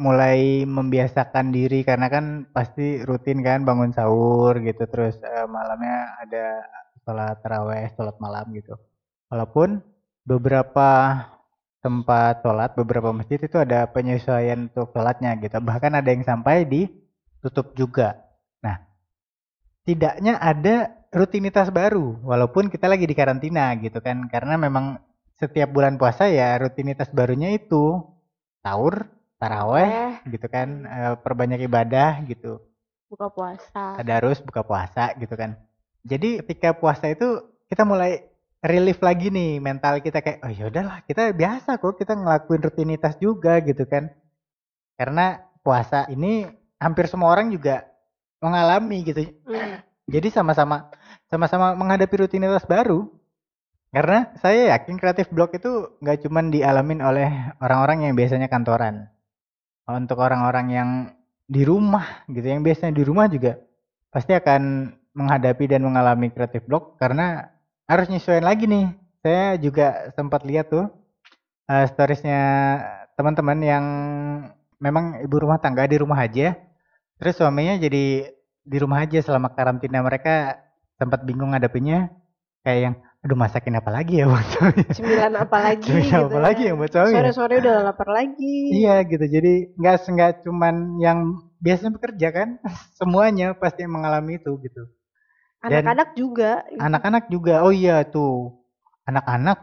mulai 0.00 0.64
membiasakan 0.64 1.52
diri 1.52 1.84
karena 1.84 2.08
kan 2.08 2.48
pasti 2.56 3.04
rutin 3.04 3.44
kan 3.44 3.68
bangun 3.68 3.92
sahur 3.92 4.56
gitu 4.64 4.88
terus 4.88 5.20
uh, 5.20 5.44
malamnya 5.44 6.16
ada 6.24 6.44
sholat 7.04 7.36
taraweh 7.44 7.92
sholat 7.92 8.16
malam 8.16 8.48
gitu. 8.56 8.80
Walaupun 9.28 9.84
beberapa 10.24 11.20
tempat 11.84 12.40
sholat 12.40 12.72
beberapa 12.76 13.12
masjid 13.12 13.36
itu 13.40 13.56
ada 13.60 13.84
penyesuaian 13.92 14.72
untuk 14.72 14.88
sholatnya 14.96 15.36
gitu. 15.36 15.60
Bahkan 15.60 15.92
ada 15.92 16.08
yang 16.08 16.24
sampai 16.24 16.64
ditutup 16.64 17.76
juga. 17.76 18.16
Nah 18.64 18.80
tidaknya 19.84 20.40
ada 20.40 20.96
rutinitas 21.12 21.68
baru 21.68 22.24
walaupun 22.24 22.72
kita 22.72 22.88
lagi 22.88 23.04
di 23.04 23.12
karantina 23.12 23.76
gitu 23.76 24.00
kan. 24.00 24.32
Karena 24.32 24.56
memang 24.56 25.09
setiap 25.40 25.72
bulan 25.72 25.96
puasa 25.96 26.28
ya 26.28 26.60
rutinitas 26.60 27.08
barunya 27.10 27.56
itu. 27.56 28.04
Sahur 28.60 29.08
taraweh 29.40 30.20
gitu 30.28 30.46
kan 30.52 30.84
e, 30.84 30.98
perbanyak 31.24 31.64
ibadah 31.64 32.20
gitu. 32.28 32.60
Buka 33.08 33.32
puasa. 33.32 33.96
Tadarus 33.96 34.44
buka 34.44 34.60
puasa 34.60 35.16
gitu 35.16 35.32
kan. 35.32 35.56
Jadi 36.04 36.44
ketika 36.44 36.76
puasa 36.76 37.08
itu 37.08 37.40
kita 37.72 37.88
mulai 37.88 38.28
relief 38.60 39.00
lagi 39.00 39.32
nih 39.32 39.56
mental 39.56 40.04
kita 40.04 40.20
kayak 40.20 40.44
oh 40.44 40.52
yaudahlah 40.52 41.00
kita 41.08 41.32
biasa 41.32 41.80
kok 41.80 41.96
kita 41.96 42.12
ngelakuin 42.12 42.60
rutinitas 42.60 43.16
juga 43.16 43.56
gitu 43.64 43.88
kan. 43.88 44.12
Karena 45.00 45.40
puasa 45.64 46.04
ini 46.12 46.44
hampir 46.76 47.08
semua 47.08 47.32
orang 47.32 47.48
juga 47.48 47.88
mengalami 48.40 49.04
gitu. 49.04 49.24
Mm. 49.44 49.84
jadi 50.10 50.28
sama-sama 50.32 50.90
sama-sama 51.30 51.76
menghadapi 51.76 52.26
rutinitas 52.26 52.66
baru 52.66 53.19
karena 53.90 54.30
saya 54.38 54.74
yakin 54.78 54.96
kreatif 54.98 55.26
blog 55.34 55.50
itu 55.54 55.98
nggak 55.98 56.22
cuman 56.26 56.54
dialamin 56.54 57.02
oleh 57.02 57.28
orang-orang 57.58 58.06
yang 58.06 58.14
biasanya 58.14 58.46
kantoran. 58.46 59.10
Untuk 59.90 60.22
orang-orang 60.22 60.66
yang 60.70 60.90
di 61.50 61.66
rumah 61.66 62.22
gitu 62.30 62.46
yang 62.46 62.62
biasanya 62.62 62.94
di 62.94 63.02
rumah 63.02 63.26
juga 63.26 63.58
pasti 64.14 64.30
akan 64.38 64.94
menghadapi 65.18 65.66
dan 65.66 65.82
mengalami 65.82 66.30
kreatif 66.30 66.62
block 66.70 66.94
karena 67.02 67.50
harus 67.90 68.06
nyesuaiin 68.06 68.46
lagi 68.46 68.70
nih. 68.70 68.94
Saya 69.20 69.58
juga 69.58 70.14
sempat 70.14 70.46
lihat 70.46 70.70
tuh 70.70 70.86
uh, 71.66 71.84
storiesnya 71.90 72.40
teman-teman 73.18 73.58
yang 73.60 73.84
memang 74.80 75.20
ibu 75.20 75.36
rumah 75.44 75.60
tangga 75.60 75.84
di 75.84 76.00
rumah 76.00 76.16
aja 76.16 76.56
terus 77.20 77.36
suaminya 77.36 77.76
jadi 77.76 78.32
di 78.64 78.76
rumah 78.80 79.04
aja 79.04 79.20
selama 79.20 79.52
karantina 79.52 80.00
mereka 80.00 80.56
sempat 80.96 81.20
bingung 81.28 81.52
ngadepinnya 81.52 82.08
kayak 82.64 82.80
yang 82.80 82.94
aduh 83.20 83.36
masakin 83.36 83.76
apa 83.76 83.90
lagi 83.92 84.24
ya 84.24 84.24
buat 84.24 84.46
suami? 84.56 84.82
Cemilan 84.96 85.34
apa 85.36 85.56
lagi 85.66 85.84
cemilan 85.84 86.08
gitu 86.08 86.24
apa 86.24 86.36
ya. 86.36 86.40
lagi 86.40 86.62
yang 86.64 86.76
buat 86.80 86.92
suami? 86.92 87.12
Sore 87.12 87.30
sore 87.36 87.54
udah 87.60 87.76
lapar 87.84 88.08
lagi. 88.08 88.56
Iya 88.80 88.94
gitu 89.04 89.24
jadi 89.28 89.52
nggak 89.76 89.96
nggak 90.08 90.32
cuman 90.48 90.74
yang 91.04 91.18
biasanya 91.60 91.92
bekerja 92.00 92.28
kan 92.32 92.48
semuanya 92.98 93.52
pasti 93.52 93.84
mengalami 93.84 94.40
itu 94.40 94.56
gitu. 94.64 94.88
Anak-anak 95.60 96.16
juga. 96.16 96.64
gitu. 96.72 96.80
anak-anak 96.80 97.24
juga 97.28 97.54
oh 97.60 97.72
iya 97.72 98.00
tuh. 98.08 98.64
Anak-anak 99.04 99.58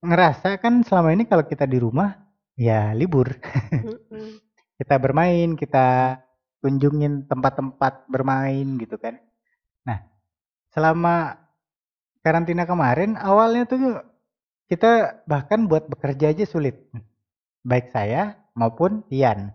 ngerasa 0.00 0.56
kan 0.56 0.80
selama 0.80 1.12
ini 1.12 1.28
kalau 1.28 1.44
kita 1.44 1.68
di 1.68 1.76
rumah 1.76 2.16
ya 2.56 2.96
libur. 2.96 3.28
Kita 4.76 5.00
bermain 5.00 5.56
kita 5.56 6.20
kunjungin 6.60 7.24
tempat-tempat 7.32 8.12
bermain 8.12 8.76
gitu 8.76 9.00
kan. 9.00 9.16
Nah 9.88 10.04
selama 10.68 11.45
karantina 12.26 12.66
kemarin 12.66 13.14
awalnya 13.14 13.70
tuh 13.70 14.02
kita 14.66 15.22
bahkan 15.30 15.70
buat 15.70 15.86
bekerja 15.86 16.34
aja 16.34 16.42
sulit. 16.42 16.74
Baik 17.62 17.94
saya 17.94 18.42
maupun 18.58 19.06
Ian. 19.14 19.54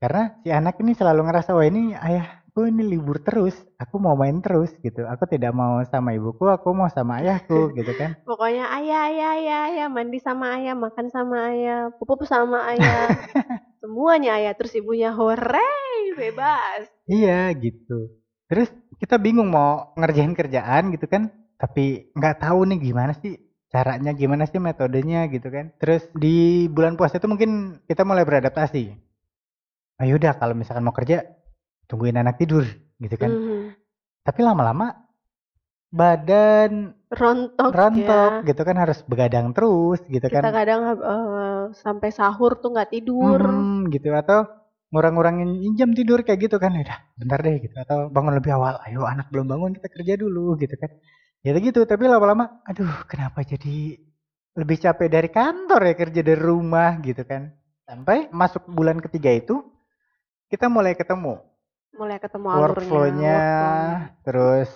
Karena 0.00 0.32
si 0.40 0.48
anak 0.48 0.80
ini 0.80 0.96
selalu 0.96 1.28
ngerasa 1.28 1.52
wah 1.52 1.68
ini 1.68 1.92
ayahku 1.92 2.64
ini 2.64 2.88
libur 2.88 3.20
terus, 3.20 3.52
aku 3.76 4.00
mau 4.00 4.16
main 4.16 4.40
terus 4.40 4.72
gitu. 4.80 5.04
Aku 5.04 5.28
tidak 5.28 5.52
mau 5.52 5.84
sama 5.92 6.16
ibuku, 6.16 6.48
aku 6.48 6.72
mau 6.72 6.88
sama 6.88 7.20
ayahku 7.20 7.68
gitu 7.76 7.92
kan. 8.00 8.16
Pokoknya 8.24 8.64
ayah, 8.80 9.12
ayah, 9.12 9.28
ayah, 9.36 9.60
ayah, 9.68 9.86
mandi 9.92 10.16
sama 10.24 10.56
ayah, 10.56 10.72
makan 10.72 11.12
sama 11.12 11.52
ayah, 11.52 11.92
pupuk 12.00 12.24
sama 12.24 12.64
ayah. 12.72 13.12
Semuanya 13.84 14.40
ayah. 14.40 14.56
Terus 14.56 14.72
ibunya 14.80 15.12
hore, 15.12 15.68
bebas. 16.16 16.88
Iya 17.04 17.52
gitu. 17.60 18.08
Terus 18.48 18.72
kita 18.96 19.20
bingung 19.20 19.52
mau 19.52 19.92
ngerjain 20.00 20.32
kerjaan 20.32 20.96
gitu 20.96 21.04
kan 21.04 21.28
tapi 21.60 22.08
nggak 22.16 22.40
tahu 22.40 22.64
nih 22.72 22.78
gimana 22.80 23.12
sih 23.12 23.36
caranya 23.68 24.16
gimana 24.16 24.48
sih 24.48 24.56
metodenya 24.56 25.28
gitu 25.28 25.52
kan. 25.52 25.76
Terus 25.76 26.08
di 26.16 26.66
bulan 26.72 26.96
puasa 26.96 27.20
itu 27.20 27.28
mungkin 27.28 27.84
kita 27.84 28.02
mulai 28.08 28.24
beradaptasi. 28.24 28.96
Ayo 30.00 30.16
udah 30.16 30.40
kalau 30.40 30.56
misalkan 30.56 30.82
mau 30.82 30.96
kerja 30.96 31.28
tungguin 31.84 32.16
anak 32.16 32.40
tidur 32.40 32.64
gitu 32.96 33.16
kan. 33.20 33.30
Mm 33.30 33.40
-hmm. 33.44 33.62
tapi 34.20 34.40
lama-lama 34.44 35.08
badan 35.90 36.94
rontok 37.10 37.72
rontok 37.74 38.46
ya. 38.46 38.46
gitu 38.46 38.62
kan 38.62 38.76
harus 38.78 39.02
begadang 39.10 39.50
terus 39.50 39.98
gitu 40.06 40.22
kita 40.22 40.38
kan. 40.38 40.42
kita 40.46 40.52
kadang 40.54 40.80
uh, 41.02 41.74
sampai 41.74 42.08
sahur 42.14 42.56
tuh 42.56 42.72
nggak 42.72 42.90
tidur. 42.96 43.36
Hmm, 43.36 43.92
gitu. 43.92 44.16
Atau 44.16 44.48
ngurang-ngurangin 44.90 45.60
jam 45.76 45.92
tidur 45.92 46.24
kayak 46.24 46.48
gitu 46.48 46.56
kan. 46.56 46.72
Udah 46.72 46.98
bentar 47.20 47.38
deh 47.44 47.60
gitu. 47.60 47.76
Atau 47.76 48.08
bangun 48.08 48.40
lebih 48.40 48.56
awal. 48.56 48.80
Ayo 48.88 49.04
anak 49.04 49.28
belum 49.28 49.46
bangun 49.52 49.70
kita 49.76 49.88
kerja 49.92 50.14
dulu 50.16 50.56
gitu 50.56 50.74
kan 50.80 50.90
ya 51.40 51.56
gitu 51.56 51.84
tapi 51.88 52.04
lama-lama 52.04 52.60
aduh 52.68 53.04
kenapa 53.08 53.40
jadi 53.44 53.96
lebih 54.58 54.76
capek 54.82 55.08
dari 55.08 55.28
kantor 55.30 55.80
ya 55.86 55.94
kerja 55.94 56.20
dari 56.24 56.40
rumah? 56.40 56.98
Gitu 56.98 57.22
kan. 57.22 57.54
Sampai 57.86 58.30
masuk 58.30 58.66
bulan 58.70 58.98
ketiga 58.98 59.30
itu 59.30 59.62
kita 60.50 60.66
mulai 60.66 60.94
ketemu. 60.98 61.38
Mulai 61.94 62.18
ketemu 62.22 62.46
workflow-nya 62.48 63.40
terus 64.22 64.70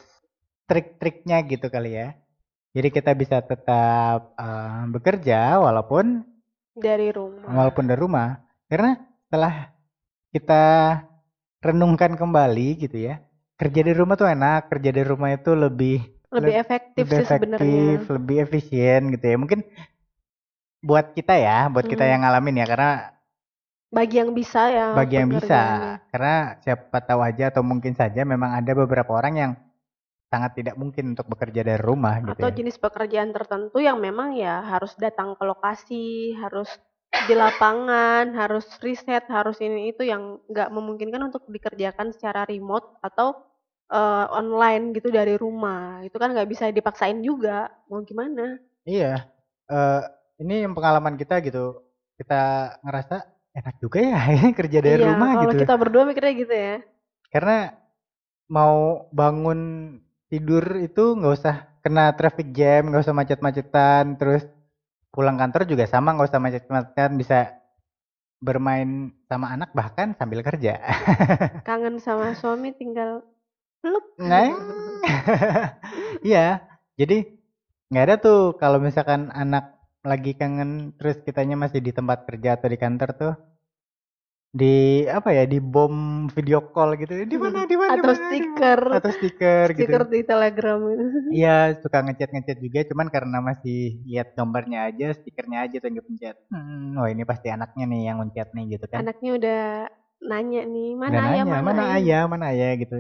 trik-triknya 0.67 1.43
gitu 1.47 1.71
kali 1.71 1.95
ya. 1.95 2.09
Jadi 2.75 2.89
kita 2.91 3.15
bisa 3.15 3.39
tetap 3.39 4.35
uh, 4.35 4.83
bekerja 4.91 5.63
walaupun 5.63 6.27
dari 6.75 7.15
rumah. 7.15 7.47
walaupun 7.47 7.85
dari 7.87 8.01
rumah. 8.03 8.43
Karena 8.67 8.99
setelah 9.27 9.71
kita 10.35 10.65
renungkan 11.63 12.19
kembali 12.19 12.69
gitu 12.77 12.99
ya 12.99 13.23
kerja 13.55 13.81
di 13.87 13.95
rumah 13.95 14.19
tuh 14.19 14.29
enak 14.29 14.69
kerja 14.69 14.91
di 14.91 15.03
rumah 15.07 15.33
itu 15.33 15.55
lebih 15.55 16.03
lebih 16.35 16.55
efektif 16.59 17.05
lebih 17.07 17.19
sih 17.23 17.27
sebenarnya 17.31 17.87
lebih 18.11 18.37
efisien 18.43 19.01
gitu 19.15 19.25
ya 19.25 19.37
mungkin 19.39 19.61
buat 20.85 21.17
kita 21.17 21.35
ya 21.39 21.71
buat 21.73 21.87
hmm. 21.87 21.93
kita 21.97 22.05
yang 22.05 22.21
ngalamin 22.27 22.61
ya 22.61 22.67
karena 22.69 22.93
bagi 23.95 24.17
yang 24.19 24.31
bisa 24.35 24.63
ya 24.69 24.87
bagi 24.93 25.15
yang 25.17 25.31
bisa 25.31 25.63
karena 26.11 26.59
siapa 26.61 26.99
tahu 26.99 27.21
aja 27.23 27.55
atau 27.55 27.63
mungkin 27.63 27.95
saja 27.95 28.27
memang 28.27 28.59
ada 28.59 28.75
beberapa 28.75 29.15
orang 29.15 29.35
yang 29.39 29.53
sangat 30.35 30.59
tidak 30.59 30.75
mungkin 30.75 31.15
untuk 31.15 31.31
bekerja 31.31 31.63
dari 31.63 31.79
rumah 31.79 32.19
gitu 32.19 32.43
atau 32.43 32.51
ya. 32.51 32.59
jenis 32.59 32.77
pekerjaan 32.83 33.31
tertentu 33.31 33.79
yang 33.79 34.03
memang 34.03 34.35
ya 34.35 34.67
harus 34.67 34.99
datang 34.99 35.39
ke 35.39 35.45
lokasi 35.47 36.35
harus 36.43 36.67
di 37.31 37.39
lapangan 37.39 38.35
harus 38.35 38.67
riset 38.83 39.23
harus 39.31 39.63
ini 39.63 39.95
itu 39.95 40.03
yang 40.03 40.43
nggak 40.51 40.75
memungkinkan 40.75 41.31
untuk 41.31 41.47
dikerjakan 41.47 42.11
secara 42.11 42.43
remote 42.51 42.99
atau 42.99 43.39
uh, 43.91 44.27
online 44.33 44.95
gitu 44.97 45.09
dari 45.13 45.35
rumah. 45.37 46.01
Itu 46.07 46.17
kan 46.17 46.33
nggak 46.33 46.49
bisa 46.49 46.71
dipaksain 46.71 47.21
juga, 47.21 47.73
mau 47.91 48.01
gimana? 48.05 48.61
Iya, 48.85 49.29
uh, 49.69 50.03
ini 50.41 50.65
yang 50.65 50.77
pengalaman 50.77 51.17
kita 51.17 51.41
gitu, 51.45 51.81
kita 52.21 52.77
ngerasa 52.85 53.25
enak 53.55 53.75
juga 53.79 53.99
ya 54.03 54.21
kerja 54.59 54.79
dari 54.83 55.03
iya, 55.03 55.15
rumah 55.15 55.31
kalau 55.39 55.53
gitu. 55.55 55.63
kita 55.63 55.75
berdua 55.79 56.03
mikirnya 56.05 56.35
gitu 56.35 56.55
ya. 56.55 56.77
Karena 57.31 57.59
mau 58.51 59.09
bangun 59.11 59.61
tidur 60.29 60.65
itu 60.83 61.15
nggak 61.17 61.35
usah 61.35 61.57
kena 61.81 62.13
traffic 62.17 62.51
jam, 62.53 62.91
nggak 62.91 63.05
usah 63.05 63.17
macet-macetan, 63.17 64.17
terus 64.19 64.45
pulang 65.15 65.39
kantor 65.39 65.69
juga 65.69 65.87
sama 65.87 66.17
nggak 66.17 66.29
usah 66.33 66.43
macet-macetan, 66.43 67.11
bisa 67.15 67.39
bermain 68.45 69.15
sama 69.31 69.57
anak 69.57 69.73
bahkan 69.73 70.13
sambil 70.19 70.45
kerja. 70.45 70.77
Kangen 71.69 71.97
sama 72.03 72.37
suami 72.37 72.77
tinggal 72.77 73.25
Peluk. 73.85 74.05
Nah, 74.17 74.49
iya. 76.25 76.65
Jadi 76.97 77.29
nggak 77.93 78.05
ada 78.09 78.17
tuh 78.17 78.57
kalau 78.57 78.81
misalkan 78.81 79.29
anak 79.29 79.77
lagi 80.01 80.33
kangen 80.33 80.97
terus 80.97 81.21
kitanya 81.21 81.61
masih 81.61 81.85
di 81.85 81.93
tempat 81.93 82.25
kerja 82.25 82.57
atau 82.57 82.69
di 82.73 82.79
kantor 82.81 83.11
tuh 83.13 83.35
di 84.55 85.03
apa 85.11 85.35
ya 85.35 85.45
di 85.45 85.59
bom 85.61 86.25
video 86.33 86.65
call 86.73 86.97
gitu. 86.97 87.13
Di 87.29 87.37
mana 87.37 87.69
di 87.69 87.77
mana 87.77 87.93
di 87.93 88.01
atau 88.01 88.09
mana, 88.09 88.17
di 88.17 88.23
mana? 88.25 88.29
stiker 88.33 88.81
atau 88.89 89.11
stiker 89.11 89.67
gitu. 89.75 89.83
Stiker 89.85 90.03
di 90.09 90.21
telegram 90.25 90.81
itu 90.89 91.05
iya 91.35 91.57
suka 91.77 91.99
ngechat 92.09 92.31
ngechat 92.33 92.59
juga 92.63 92.81
cuman 92.89 93.07
karena 93.13 93.39
masih 93.45 94.01
lihat 94.09 94.33
gambarnya 94.33 94.89
aja 94.89 95.13
stikernya 95.13 95.69
aja 95.69 95.77
tuh 95.83 95.91
yang 95.93 96.07
pencet 96.07 96.37
hmm, 96.55 96.97
oh 97.03 97.07
ini 97.11 97.23
pasti 97.27 97.51
anaknya 97.53 97.85
nih 97.91 98.01
yang 98.09 98.17
mencet 98.23 98.49
nih 98.55 98.65
gitu 98.79 98.87
kan. 98.89 99.05
Anaknya 99.05 99.31
udah 99.37 99.63
nanya 100.25 100.63
nih 100.65 100.89
mana 100.97 101.13
Dan 101.13 101.21
ayah 101.21 101.45
nanya, 101.45 101.45
mana, 101.45 101.63
mana 101.67 101.83
ayah 101.99 102.23
mana 102.25 102.45
ayah? 102.55 102.71
gitu 102.81 102.97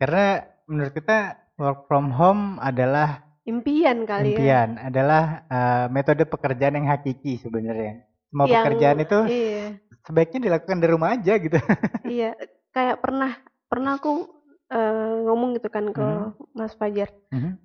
karena 0.00 0.26
menurut 0.64 0.92
kita 0.92 1.18
work 1.54 1.84
from 1.84 2.08
home 2.08 2.56
adalah 2.58 3.20
impian 3.44 4.08
kali 4.08 4.32
ya. 4.32 4.36
impian 4.36 4.68
adalah 4.80 5.24
eh, 5.44 5.86
metode 5.92 6.24
pekerjaan 6.24 6.74
yang 6.74 6.88
hakiki 6.88 7.36
sebenarnya. 7.36 8.08
Semua 8.30 8.46
Yang- 8.46 8.56
pekerjaan 8.64 8.98
itu 9.00 9.18
iya. 9.28 9.64
sebaiknya 10.00 10.40
dilakukan 10.48 10.78
di 10.78 10.86
rumah 10.88 11.08
aja 11.12 11.34
gitu. 11.36 11.58
Iya 12.08 12.32
kayak 12.70 12.96
pernah 12.98 13.36
pernah 13.66 13.92
aku 13.94 14.26
eh, 14.68 15.14
ngomong 15.26 15.54
gitu 15.54 15.68
kan 15.68 15.92
ke 15.92 16.00
Hmm. 16.00 16.32
Mas 16.50 16.72
Fajar. 16.72 17.12
Mhm. 17.30 17.60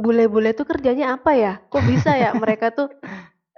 bule-bule 0.00 0.56
tuh 0.56 0.64
kerjanya 0.64 1.12
apa 1.14 1.36
ya? 1.36 1.52
Kok 1.68 1.84
bisa 1.84 2.16
ya? 2.16 2.32
Mereka 2.32 2.72
tuh 2.72 2.88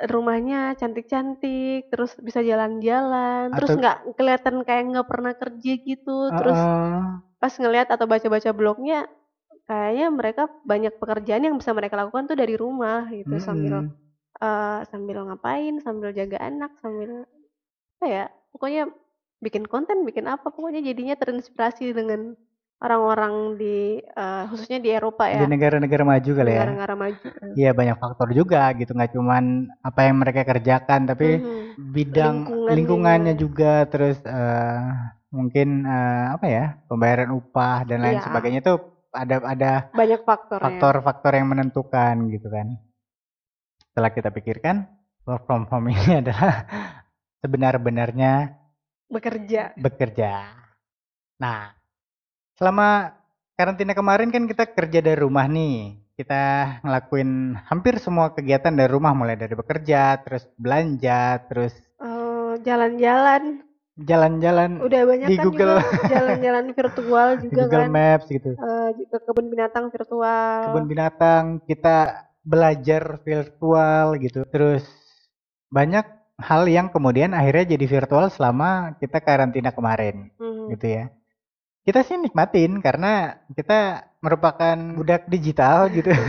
rumahnya 0.03 0.75
cantik-cantik 0.75 1.87
terus 1.87 2.19
bisa 2.19 2.43
jalan-jalan 2.43 3.55
terus 3.55 3.79
nggak 3.79 4.19
kelihatan 4.19 4.67
kayak 4.67 4.91
nggak 4.91 5.07
pernah 5.07 5.33
kerja 5.37 5.73
gitu 5.79 6.17
terus 6.35 6.59
Heeh. 6.59 7.03
Pas 7.43 7.53
ngelihat 7.61 7.89
atau 7.95 8.07
baca-baca 8.07 8.51
blognya 8.55 8.99
kayaknya 9.69 10.07
mereka 10.19 10.43
banyak 10.71 10.95
pekerjaan 11.03 11.43
yang 11.47 11.57
bisa 11.61 11.73
mereka 11.75 11.95
lakukan 12.01 12.25
tuh 12.31 12.39
dari 12.39 12.55
rumah 12.65 13.11
gitu 13.11 13.37
sambil 13.43 13.83
Mm-mm. 13.83 13.91
eh, 14.47 14.81
sambil 14.91 15.17
ngapain 15.27 15.75
sambil 15.85 16.11
jaga 16.15 16.39
anak 16.43 16.73
sambil 16.83 17.11
apa 17.99 18.07
ya 18.07 18.25
pokoknya 18.55 18.83
bikin 19.45 19.65
konten 19.67 20.07
bikin 20.09 20.27
apa 20.31 20.47
pokoknya 20.55 20.83
jadinya 20.83 21.15
terinspirasi 21.19 21.95
dengan 21.95 22.21
orang-orang 22.83 23.35
di 23.61 23.77
eh, 24.03 24.43
khususnya 24.51 24.79
di 24.83 24.91
Eropa 24.91 25.25
di 25.31 25.45
ya 25.45 25.47
negara-negara 25.47 26.03
maju 26.05 26.31
kali 26.39 26.53
ya 26.53 26.67
negara-negara 26.67 26.95
maju 26.99 27.29
Iya 27.53 27.71
banyak 27.77 27.97
faktor 28.01 28.29
juga 28.33 28.61
gitu 28.81 28.97
nggak 28.97 29.13
cuman 29.13 29.45
apa 29.85 30.01
yang 30.09 30.17
mereka 30.23 30.41
kerjakan 30.49 31.01
tapi 31.11 31.37
Mhm. 31.37 31.77
bidang 31.95 32.37
Lingkungannya 32.49 32.75
lingkungannya 32.77 33.35
juga 33.37 33.73
terus 33.93 34.17
eh, 34.25 34.81
mungkin 35.33 35.83
eh, 35.83 36.27
apa 36.37 36.47
ya 36.47 36.65
pembayaran 36.87 37.33
upah 37.33 37.89
dan 37.89 38.05
lain 38.05 38.21
Iya. 38.21 38.27
sebagainya 38.29 38.61
itu 38.61 38.75
ada 39.13 39.37
ada 39.45 39.73
banyak 39.93 40.21
faktornya 40.25 40.65
faktor-faktor 40.69 41.33
yang 41.35 41.49
menentukan 41.49 42.15
gitu 42.29 42.49
kan 42.49 42.77
setelah 43.91 44.13
kita 44.13 44.29
pikirkan 44.29 44.89
work 45.25 45.45
from 45.45 45.65
home 45.69 45.89
ini 45.89 46.17
adalah 46.23 46.65
sebenar-benarnya 47.41 48.55
bekerja 49.09 49.77
bekerja. 49.77 50.33
Nah, 51.37 51.75
selama 52.57 53.13
karantina 53.53 53.93
kemarin 53.93 54.31
kan 54.31 54.47
kita 54.47 54.71
kerja 54.73 55.03
dari 55.03 55.19
rumah 55.21 55.45
nih. 55.45 55.99
Kita 56.13 56.79
ngelakuin 56.85 57.57
hampir 57.67 57.97
semua 57.99 58.31
kegiatan 58.31 58.71
dari 58.71 58.87
rumah 58.87 59.17
mulai 59.17 59.35
dari 59.35 59.57
bekerja, 59.57 60.21
terus 60.23 60.45
belanja, 60.61 61.41
terus 61.51 61.73
Eh, 61.99 62.53
jalan-jalan 62.63 63.65
jalan-jalan 64.05 64.83
udah 64.83 65.01
banyak 65.07 65.29
Di 65.29 65.37
kan 65.39 65.45
Google. 65.47 65.77
jalan-jalan 66.13 66.65
virtual 66.75 67.29
di 67.39 67.47
juga 67.49 67.63
Google 67.67 67.85
kan 67.87 67.91
Maps 67.91 68.27
gitu. 68.29 68.51
Eh, 68.55 68.89
ke 69.09 69.19
kebun 69.23 69.47
binatang 69.49 69.85
virtual 69.89 70.61
Kebun 70.71 70.87
binatang, 70.91 71.45
kita 71.65 71.97
belajar 72.43 73.23
virtual 73.23 74.07
gitu. 74.19 74.43
Terus 74.51 74.85
banyak 75.71 76.05
hal 76.43 76.63
yang 76.67 76.91
kemudian 76.91 77.33
akhirnya 77.33 77.79
jadi 77.79 77.87
virtual 77.87 78.27
selama 78.29 78.99
kita 78.99 79.23
karantina 79.23 79.71
kemarin. 79.71 80.31
Mhm. 80.37 80.75
gitu 80.79 80.87
ya. 80.87 81.05
Kita 81.83 82.07
sih 82.07 82.15
nikmatin 82.15 82.79
karena 82.79 83.43
kita 83.51 84.07
merupakan 84.23 84.79
budak 84.95 85.27
digital 85.27 85.91
gitu. 85.91 86.11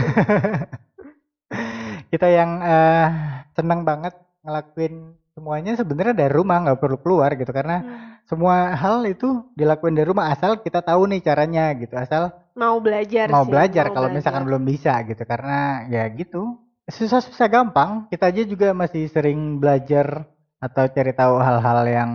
kita 2.13 2.27
yang 2.29 2.62
eh, 2.62 3.07
senang 3.53 3.86
banget 3.86 4.13
ngelakuin 4.43 5.17
semuanya 5.34 5.74
sebenarnya 5.74 6.15
dari 6.15 6.34
rumah 6.34 6.58
nggak 6.63 6.80
perlu 6.80 6.98
keluar 7.02 7.34
gitu. 7.36 7.50
Karena 7.50 7.82
Hmm. 7.82 8.22
semua 8.30 8.78
hal 8.78 9.04
itu 9.10 9.50
dilakuin 9.58 9.98
dari 9.98 10.08
rumah 10.08 10.32
asal 10.32 10.62
kita 10.62 10.80
tahu 10.86 11.10
nih 11.10 11.22
caranya 11.26 11.74
gitu. 11.76 11.93
Asal 11.98 12.32
mau 12.54 12.78
belajar 12.80 13.28
mau 13.34 13.43
sih, 13.43 13.52
belajar 13.52 13.86
mau 13.89 13.93
kalau 13.98 14.10
misalkan 14.13 14.43
belum 14.46 14.63
bisa 14.63 14.93
gitu. 15.10 15.24
Karena 15.26 15.86
ya 15.89 16.06
gitu 16.13 16.58
susah-susah 16.88 17.48
gampang. 17.50 18.08
Kita 18.13 18.30
aja 18.30 18.43
juga 18.46 18.72
masih 18.78 19.10
sering 19.10 19.58
belajar 19.58 20.30
atau 20.62 20.86
cari 20.88 21.12
tahu 21.12 21.36
hal-hal 21.41 21.80
yang 21.88 22.10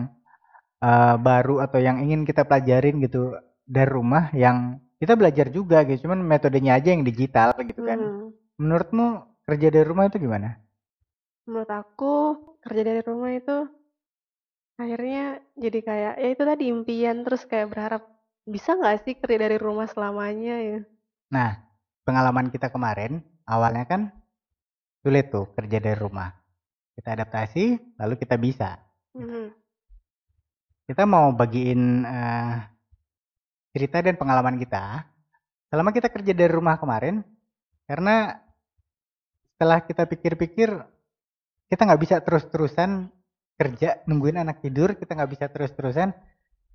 eh, 0.78 1.16
baru 1.18 1.58
atau 1.58 1.78
yang 1.82 1.98
ingin 1.98 2.22
kita 2.22 2.46
pelajarin 2.46 3.02
gitu 3.02 3.34
dari 3.66 3.90
rumah 3.90 4.30
yang 4.30 4.78
kita 5.02 5.18
belajar 5.18 5.50
juga 5.50 5.82
gitu. 5.82 6.06
Cuman 6.06 6.22
metodenya 6.22 6.78
aja 6.78 6.94
yang 6.94 7.02
digital 7.02 7.52
gitu 7.66 7.82
kan. 7.82 7.98
Mhm. 7.98 8.26
menurutmu 8.58 9.06
kerja 9.46 9.70
dari 9.70 9.86
rumah 9.86 10.10
itu 10.10 10.18
gimana 10.18 10.58
menurut 11.48 11.72
aku 11.72 12.14
kerja 12.60 12.82
dari 12.84 13.00
rumah 13.00 13.32
itu 13.32 13.64
akhirnya 14.76 15.40
jadi 15.56 15.78
kayak 15.80 16.14
ya 16.20 16.28
itu 16.28 16.42
tadi 16.44 16.64
impian. 16.68 17.24
Terus 17.24 17.48
kayak 17.48 17.72
berharap 17.72 18.02
bisa 18.44 18.76
nggak 18.76 19.08
sih 19.08 19.14
kerja 19.16 19.48
dari 19.48 19.56
rumah 19.56 19.88
selamanya? 19.88 20.60
Ya. 20.60 20.80
Nah 21.32 21.56
pengalaman 22.04 22.52
kita 22.52 22.68
kemarin 22.68 23.24
awalnya 23.48 23.88
kan 23.88 24.12
sulit 25.00 25.32
tuh 25.32 25.48
kerja 25.56 25.80
dari 25.80 25.96
rumah. 25.96 26.28
Kita 26.92 27.16
adaptasi 27.16 27.96
lalu 27.96 28.14
kita 28.20 28.36
bisa. 28.36 28.76
Mhm. 29.16 29.56
kita 30.88 31.04
mau 31.04 31.28
bagiin 31.36 32.00
eh, 32.08 32.56
cerita 33.76 34.00
dan 34.00 34.16
pengalaman 34.16 34.56
kita. 34.56 35.04
Selama 35.68 35.92
kita 35.92 36.08
kerja 36.08 36.32
dari 36.32 36.48
rumah 36.48 36.80
kemarin 36.80 37.20
karena 37.84 38.40
setelah 39.52 39.84
kita 39.84 40.08
pikir-pikir 40.08 40.70
kita 41.68 41.84
nggak 41.84 42.00
bisa 42.00 42.16
terus-terusan 42.24 43.12
kerja 43.58 44.00
nungguin 44.08 44.40
anak 44.40 44.64
tidur 44.64 44.96
kita 44.96 45.12
nggak 45.18 45.30
bisa 45.30 45.46
terus-terusan 45.52 46.14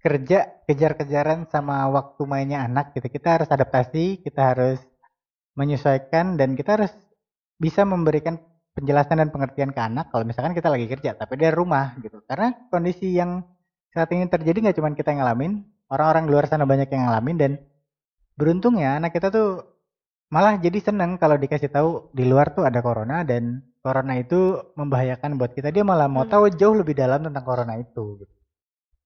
kerja 0.04 0.60
kejar-kejaran 0.68 1.48
sama 1.48 1.88
waktu 1.88 2.22
mainnya 2.28 2.68
anak 2.68 2.92
gitu. 2.92 3.08
Kita 3.08 3.40
harus 3.40 3.48
adaptasi 3.48 4.20
kita 4.20 4.42
harus 4.54 4.80
menyesuaikan 5.56 6.36
dan 6.36 6.60
kita 6.60 6.76
harus 6.76 6.92
bisa 7.56 7.88
memberikan 7.88 8.36
penjelasan 8.76 9.22
dan 9.22 9.30
pengertian 9.32 9.72
ke 9.72 9.80
anak 9.80 10.12
kalau 10.12 10.28
misalkan 10.28 10.52
kita 10.58 10.68
lagi 10.68 10.92
kerja 10.92 11.16
tapi 11.16 11.40
dari 11.40 11.56
rumah 11.56 11.96
gitu. 12.04 12.20
Karena 12.28 12.52
kondisi 12.68 13.16
yang 13.16 13.48
saat 13.96 14.12
ini 14.12 14.28
terjadi 14.28 14.60
nggak 14.60 14.78
cuma 14.78 14.92
kita 14.92 15.16
yang 15.16 15.24
ngalamin 15.24 15.64
orang-orang 15.88 16.26
luar 16.28 16.46
sana 16.50 16.66
banyak 16.68 16.90
yang 16.90 17.08
ngalamin 17.08 17.38
dan 17.40 17.52
beruntungnya 18.34 18.98
anak 18.98 19.14
kita 19.14 19.30
tuh 19.30 19.62
malah 20.34 20.58
jadi 20.58 20.82
seneng 20.82 21.22
kalau 21.22 21.38
dikasih 21.38 21.70
tahu 21.70 22.10
di 22.12 22.26
luar 22.26 22.52
tuh 22.58 22.66
ada 22.66 22.82
corona 22.82 23.22
dan 23.22 23.62
corona 23.84 24.16
itu 24.16 24.40
membahayakan 24.80 25.36
buat 25.36 25.52
kita 25.52 25.70
dia 25.70 25.84
malah 25.84 26.08
mau 26.08 26.24
Hmm. 26.24 26.32
tahu 26.32 26.44
jauh 26.56 26.74
lebih 26.74 26.96
dalam 26.96 27.20
tentang 27.22 27.44
corona 27.44 27.76
itu 27.76 28.24
gitu. 28.24 28.34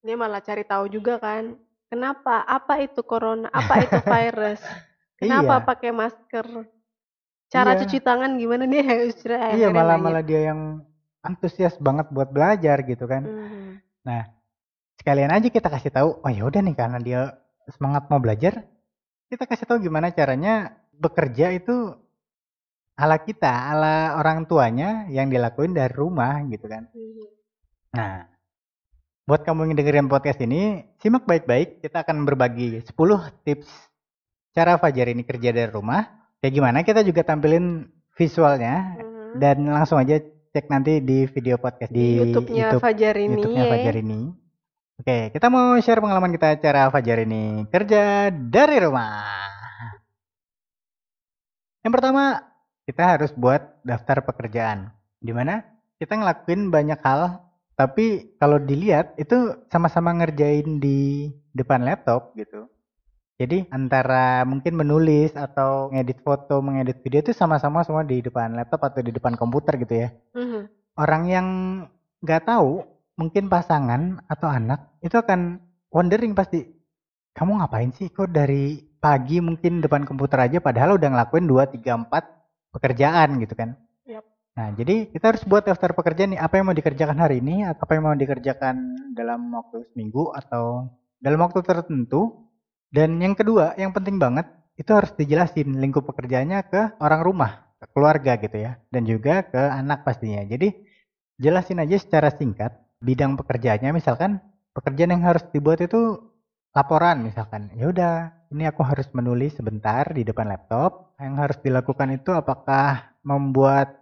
dia 0.05 0.15
malah 0.15 0.39
cari 0.39 0.63
tahu 0.63 0.85
juga 0.87 1.17
kan 1.17 1.57
kenapa 1.89 2.45
apa 2.45 2.79
itu 2.79 3.01
corona 3.01 3.49
apa 3.49 3.73
itu 3.83 3.97
virus 4.13 4.61
kenapa 5.17 5.59
iya 5.59 5.65
pakai 5.65 5.91
masker 5.91 6.45
cara 7.49 7.71
Iya. 7.73 7.79
cuci 7.83 7.97
tangan 8.05 8.37
gimana 8.37 8.63
dia 8.69 8.85
iya 9.57 9.67
malah 9.73 9.97
nanya. 9.97 10.03
malah 10.05 10.23
dia 10.23 10.41
yang 10.53 10.85
antusias 11.25 11.75
banget 11.81 12.07
buat 12.13 12.29
belajar 12.31 12.77
gitu 12.85 13.03
kan 13.09 13.25
Mhm. 13.25 13.81
sekalian 14.97 15.31
aja 15.33 15.47
kita 15.51 15.67
kasih 15.67 15.91
tahu 15.91 16.09
oh 16.23 16.31
ya 16.31 16.43
udah 16.47 16.61
nih 16.63 16.75
karena 16.77 16.97
dia 17.01 17.21
semangat 17.67 18.07
mau 18.07 18.21
belajar 18.21 18.63
kita 19.27 19.43
kasih 19.43 19.67
tahu 19.67 19.77
gimana 19.83 20.09
caranya 20.15 20.71
bekerja 20.95 21.51
itu 21.51 21.93
ala 22.97 23.21
kita 23.21 23.71
ala 23.71 24.17
orang 24.17 24.49
tuanya 24.49 25.05
yang 25.07 25.29
dilakuin 25.29 25.71
dari 25.77 25.93
rumah 25.93 26.41
gitu 26.49 26.65
kan 26.65 26.89
Mhm. 26.89 27.25
nah 27.93 28.25
buat 29.27 29.43
kamu 29.43 29.69
yang 29.69 29.75
dengerin 29.77 30.07
podcast 30.09 30.39
ini 30.41 30.87
simak 30.97 31.27
baik-baik 31.27 31.83
kita 31.83 32.01
akan 32.01 32.25
berbagi 32.25 32.81
10 32.81 33.29
tips 33.45 33.69
cara 34.57 34.81
Fajar 34.81 35.13
ini 35.13 35.21
kerja 35.21 35.53
dari 35.53 35.69
rumah 35.69 36.03
kayak 36.41 36.53
gimana 36.53 36.81
kita 36.81 37.05
juga 37.05 37.21
tampilin 37.21 37.85
visualnya 38.17 38.97
Mhm. 38.97 39.37
dan 39.37 39.57
langsung 39.67 40.01
aja 40.01 40.17
cek 40.47 40.65
nanti 40.73 40.97
di 41.05 41.29
video 41.29 41.61
podcast 41.61 41.93
di 41.93 42.17
YouTube-nya 42.17 42.73
YouTube 42.73 42.81
Fajar 42.81 43.13
ini 43.13 43.33
YouTube-nya 43.37 43.63
Fajar 43.69 43.95
ini. 43.99 44.19
Oke, 44.97 45.29
kita 45.29 45.53
mau 45.53 45.77
share 45.77 46.01
pengalaman 46.01 46.33
kita 46.33 46.57
cara 46.57 46.89
Fajar 46.89 47.21
ini 47.21 47.69
kerja 47.69 48.33
dari 48.33 48.81
rumah. 48.81 49.21
Yang 51.85 51.93
pertama, 51.93 52.23
kita 52.87 53.03
harus 53.19 53.35
buat 53.35 53.83
daftar 53.83 54.23
pekerjaan. 54.23 54.89
Di 55.19 55.35
mana 55.35 55.61
kita 55.99 56.15
ngelakuin 56.15 56.71
banyak 56.71 56.99
hal, 57.03 57.43
tapi 57.75 58.31
kalau 58.39 58.57
dilihat 58.57 59.13
itu 59.19 59.59
sama-sama 59.67 60.15
ngerjain 60.15 60.79
di 60.79 61.27
depan 61.51 61.83
laptop 61.83 62.31
gitu. 62.39 62.71
Jadi 63.37 63.69
antara 63.69 64.41
mungkin 64.49 64.73
menulis 64.73 65.37
atau 65.37 65.93
ngedit 65.93 66.25
foto, 66.25 66.57
mengedit 66.57 67.05
video 67.05 67.21
itu 67.21 67.37
sama-sama 67.37 67.85
semua 67.85 68.01
di 68.01 68.17
depan 68.17 68.57
laptop 68.57 68.81
atau 68.89 69.05
di 69.05 69.13
depan 69.13 69.37
komputer 69.37 69.77
gitu 69.77 69.93
ya 69.93 70.09
Mhm. 70.33 70.61
orang 70.97 71.23
yang 71.29 71.47
nggak 72.25 72.49
tahu 72.49 72.81
mungkin 73.13 73.45
pasangan 73.45 74.25
atau 74.25 74.49
anak 74.49 74.89
itu 75.05 75.13
akan 75.13 75.61
wondering 75.93 76.33
pasti 76.33 76.65
kamu 77.37 77.61
ngapain 77.61 77.93
sih 77.93 78.09
kok 78.09 78.33
dari 78.33 78.81
pagi 78.97 79.37
mungkin 79.37 79.85
depan 79.85 80.09
komputer 80.09 80.49
aja 80.49 80.57
padahal 80.57 80.97
udah 80.97 81.09
ngelakuin 81.13 81.45
2, 81.45 81.69
3, 81.69 81.93
4 81.93 82.36
pekerjaan 82.77 83.41
gitu 83.41 83.57
kan. 83.57 83.73
Yap. 84.05 84.23
Nah, 84.57 84.73
jadi 84.73 85.09
kita 85.09 85.25
harus 85.33 85.43
buat 85.45 85.65
daftar 85.65 85.93
pekerjaan 85.97 86.37
nih, 86.37 86.41
apa 86.41 86.57
yang 86.57 86.65
mau 86.69 86.77
dikerjakan 86.77 87.17
hari 87.17 87.41
ini, 87.41 87.65
apa 87.65 87.91
yang 87.93 88.03
mau 88.05 88.15
dikerjakan 88.17 88.75
dalam 89.17 89.49
waktu 89.53 89.85
seminggu 89.93 90.33
atau 90.33 90.93
dalam 91.21 91.41
waktu 91.41 91.61
tertentu. 91.65 92.45
Dan 92.87 93.19
yang 93.19 93.35
kedua, 93.35 93.75
yang 93.75 93.91
penting 93.91 94.15
banget, 94.17 94.47
itu 94.79 94.87
harus 94.93 95.11
dijelasin 95.17 95.77
lingkup 95.77 96.07
pekerjaannya 96.07 96.59
ke 96.69 96.81
orang 97.03 97.21
rumah, 97.25 97.51
ke 97.81 97.85
keluarga 97.91 98.37
gitu 98.39 98.57
ya, 98.57 98.79
dan 98.93 99.03
juga 99.03 99.43
ke 99.43 99.59
anak 99.59 100.05
pastinya. 100.07 100.45
Jadi 100.45 100.71
jelasin 101.37 101.83
aja 101.83 101.97
secara 101.99 102.31
singkat 102.31 102.73
bidang 103.03 103.35
pekerjaannya, 103.37 103.91
misalkan 103.93 104.39
pekerjaan 104.73 105.17
yang 105.17 105.25
harus 105.25 105.43
dibuat 105.49 105.81
itu 105.81 106.26
laporan 106.77 107.25
misalkan. 107.25 107.73
Ya 107.73 107.89
udah, 107.89 108.15
ini 108.53 108.69
aku 108.69 108.85
harus 108.85 109.09
menulis 109.17 109.57
sebentar 109.57 110.05
di 110.13 110.21
depan 110.21 110.45
laptop. 110.45 111.17
Yang 111.17 111.35
harus 111.41 111.57
dilakukan 111.65 112.13
itu 112.13 112.29
apakah 112.29 113.17
membuat 113.25 113.97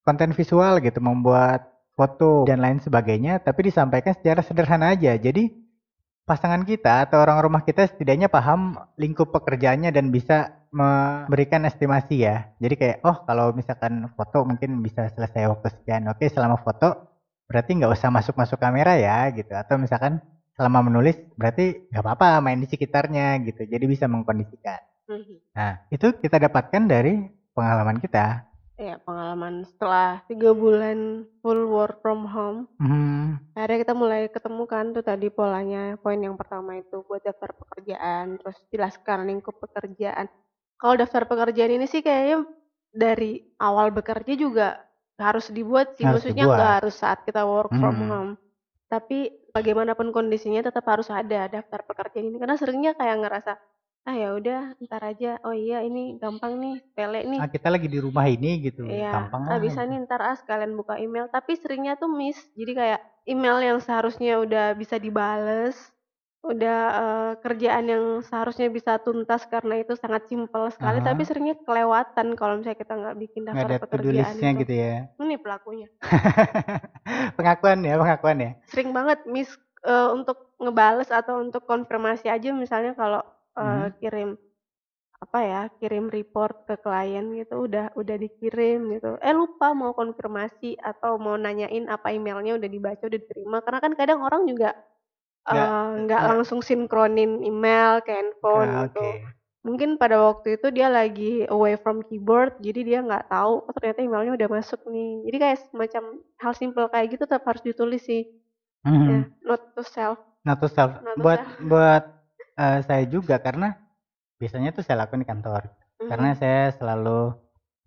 konten 0.00 0.32
visual 0.32 0.80
gitu, 0.80 1.04
membuat 1.04 1.68
foto 1.92 2.48
dan 2.48 2.64
lain 2.64 2.80
sebagainya, 2.80 3.44
tapi 3.44 3.68
disampaikan 3.68 4.16
secara 4.16 4.40
sederhana 4.40 4.96
aja. 4.96 5.12
Jadi 5.20 5.52
pasangan 6.24 6.64
kita 6.64 7.06
atau 7.06 7.20
orang 7.20 7.44
rumah 7.44 7.62
kita 7.62 7.84
setidaknya 7.84 8.32
paham 8.32 8.74
lingkup 8.96 9.30
pekerjaannya 9.30 9.92
dan 9.92 10.08
bisa 10.08 10.56
memberikan 10.72 11.64
estimasi 11.68 12.26
ya. 12.26 12.52
Jadi 12.58 12.74
kayak 12.76 12.98
oh 13.06 13.22
kalau 13.24 13.52
misalkan 13.54 14.08
foto 14.12 14.44
mungkin 14.44 14.80
bisa 14.80 15.08
selesai 15.12 15.48
waktu 15.48 15.68
sekian. 15.72 16.08
Oke 16.10 16.28
selama 16.28 16.60
foto 16.60 17.16
berarti 17.46 17.78
nggak 17.78 17.92
usah 17.94 18.10
masuk-masuk 18.10 18.58
kamera 18.58 18.98
ya 18.98 19.30
gitu. 19.32 19.54
Atau 19.54 19.78
misalkan 19.78 20.20
selama 20.56 20.80
menulis 20.88 21.16
berarti 21.38 21.76
nggak 21.92 22.02
apa-apa 22.04 22.28
main 22.44 22.58
di 22.62 22.68
sekitarnya 22.68 23.38
gitu. 23.46 23.62
Jadi 23.68 23.84
bisa 23.86 24.04
mengkondisikan. 24.08 24.80
Mhm. 25.08 25.36
Nah 25.56 25.72
itu 25.92 26.06
kita 26.18 26.36
dapatkan 26.42 26.82
dari 26.88 27.14
pengalaman 27.56 27.98
kita. 28.02 28.44
Ya, 28.76 29.00
pengalaman 29.00 29.64
setelah 29.64 30.20
tiga 30.28 30.52
bulan 30.52 31.24
full 31.40 31.64
work 31.72 32.04
from 32.04 32.28
home, 32.28 32.68
Hmm, 32.76 33.40
akhirnya 33.56 33.88
kita 33.88 33.94
mulai 33.96 34.28
ketemu 34.28 34.62
kan 34.68 34.84
tuh 34.92 35.00
tadi 35.00 35.32
polanya. 35.32 35.96
Poin 36.04 36.20
yang 36.20 36.36
pertama 36.36 36.76
itu 36.76 37.00
buat 37.08 37.24
daftar 37.24 37.56
pekerjaan, 37.56 38.36
terus 38.36 38.56
jelaskan 38.68 39.24
lingkup 39.32 39.56
pekerjaan. 39.64 40.28
Kalau 40.76 40.94
daftar 41.00 41.24
pekerjaan 41.24 41.72
ini 41.72 41.88
sih 41.88 42.04
kayaknya 42.04 42.44
dari 42.92 43.40
awal 43.56 43.88
bekerja 43.96 44.36
juga 44.36 44.76
harus 45.16 45.48
dibuat 45.48 45.96
sih, 45.96 46.04
Harus 46.04 46.20
maksudnya 46.20 46.44
nggak 46.44 46.72
harus 46.84 46.94
saat 47.00 47.24
kita 47.24 47.48
work 47.48 47.72
from 47.80 47.96
Hmm. 47.96 48.08
home. 48.12 48.32
Tapi 48.92 49.45
bagaimanapun 49.56 50.12
kondisinya 50.12 50.60
tetap 50.60 50.84
harus 50.84 51.08
ada 51.08 51.48
daftar 51.48 51.80
pekerjaan 51.88 52.28
ini 52.28 52.36
karena 52.36 52.56
seringnya 52.60 52.92
kayak 52.92 53.16
ngerasa 53.24 53.56
ah 54.06 54.14
ya 54.14 54.38
udah 54.38 54.78
ntar 54.86 55.02
aja 55.02 55.42
oh 55.42 55.50
iya 55.50 55.82
ini 55.82 56.14
gampang 56.22 56.54
nih 56.62 56.78
sepele 56.78 57.26
nih 57.26 57.40
ah, 57.42 57.50
kita 57.50 57.68
lagi 57.74 57.90
di 57.90 57.98
rumah 57.98 58.22
ini 58.30 58.62
gitu, 58.62 58.86
Iya, 58.86 59.10
gampang 59.10 59.42
ah 59.50 59.56
lah. 59.56 59.58
bisa 59.58 59.82
nih 59.82 59.98
ntar 60.06 60.22
ah 60.22 60.36
sekalian 60.38 60.78
buka 60.78 60.94
email. 60.94 61.26
Tapi 61.26 61.58
seringnya 61.58 61.98
tuh 61.98 62.06
miss. 62.06 62.38
Jadi 62.54 62.70
kayak 62.70 63.00
email 63.26 63.58
yang 63.58 63.78
seharusnya 63.82 64.38
udah 64.38 64.78
bisa 64.78 65.02
dibales, 65.02 65.74
udah 66.46 66.78
eh, 67.02 67.32
kerjaan 67.40 67.84
yang 67.86 68.04
seharusnya 68.22 68.68
bisa 68.68 68.98
tuntas 68.98 69.42
karena 69.46 69.78
itu 69.78 69.94
sangat 69.94 70.26
simpel 70.26 70.70
sekali. 70.70 71.02
Aha. 71.02 71.06
Tapi 71.10 71.22
seringnya 71.22 71.56
kelewatan 71.60 72.34
kalau 72.34 72.58
misalnya 72.58 72.78
kita 72.78 72.94
nggak 72.94 73.16
bikin 73.18 73.42
Nggak 73.44 73.54
daftar 73.54 73.68
ada 73.68 73.76
to-do 73.76 73.86
pekerjaan 73.90 74.34
itu. 74.34 74.60
gitu 74.62 74.74
ya. 74.74 74.94
Ini 75.16 75.36
pelakunya. 75.38 75.88
pengakuan 77.36 77.78
ya, 77.82 77.94
pengakuan 77.96 78.38
ya. 78.38 78.50
Sering 78.66 78.90
banget 78.90 79.18
miss 79.26 79.50
eh, 79.82 80.08
untuk 80.10 80.54
ngebales 80.58 81.10
atau 81.10 81.38
untuk 81.38 81.62
konfirmasi 81.64 82.26
aja 82.26 82.48
misalnya 82.52 82.92
kalau 82.94 83.22
eh, 83.54 83.62
Mhm. 83.62 83.90
kirim 84.00 84.30
apa 85.16 85.38
ya 85.40 85.62
kirim 85.80 86.12
report 86.12 86.68
ke 86.68 86.76
klien 86.76 87.24
gitu 87.32 87.64
udah 87.64 87.88
udah 87.96 88.16
dikirim 88.20 88.92
gitu 88.92 89.16
eh 89.16 89.32
lupa 89.32 89.72
mau 89.72 89.96
konfirmasi 89.96 90.76
atau 90.76 91.16
mau 91.16 91.40
nanyain 91.40 91.88
apa 91.88 92.12
emailnya 92.12 92.52
udah 92.52 92.68
dibaca 92.68 93.00
udah 93.00 93.16
diterima 93.16 93.64
karena 93.64 93.80
kan 93.80 93.92
kadang 93.96 94.20
orang 94.20 94.44
juga 94.44 94.76
Nggak- 95.46 95.92
nggak- 96.02 96.24
langsung 96.26 96.60
sinkronin 96.60 97.40
email 97.40 98.02
ke 98.02 98.10
handphone 98.10 98.66
Ah, 98.66 98.82
gitu 98.86 98.98
Oke. 98.98 99.22
mungkin 99.62 99.94
pada 99.94 100.18
waktu 100.18 100.58
itu 100.58 100.70
dia 100.70 100.86
lagi 100.86 101.46
away 101.46 101.74
from 101.74 102.02
keyboard 102.02 102.54
jadi 102.58 102.80
dia 102.82 102.98
nggak 103.02 103.26
tahu 103.26 103.62
oh, 103.62 103.72
ternyata 103.74 104.00
emailnya 104.00 104.34
udah 104.34 104.48
masuk 104.48 104.82
nih 104.86 105.26
jadi 105.26 105.36
kayak 105.38 105.58
semacam 105.66 106.02
hal 106.36 106.52
simple 106.52 106.86
kayak 106.86 107.06
gitu 107.10 107.24
tetap 107.24 107.42
harus 107.42 107.62
ditulis 107.62 108.02
sih 108.02 108.26
Mhm. 108.82 109.06
ya 109.06 109.18
note 109.44 109.74
to 109.74 109.82
self 109.82 110.18
Not 110.42 110.62
to 110.62 110.70
self. 110.70 111.02
Not 111.02 111.18
to 111.18 111.22
buat 111.22 111.40
self. 111.42 111.58
buat 111.60 112.04
eh, 112.54 112.78
saya 112.80 113.02
juga 113.04 113.42
karena 113.42 113.74
biasanya 114.38 114.70
tuh 114.70 114.86
saya 114.86 115.02
lakukan 115.02 115.18
di 115.18 115.26
kantor. 115.26 115.62
Mhm. 115.98 116.06
Karena 116.06 116.28
saya 116.32 116.70
selalu 116.70 117.34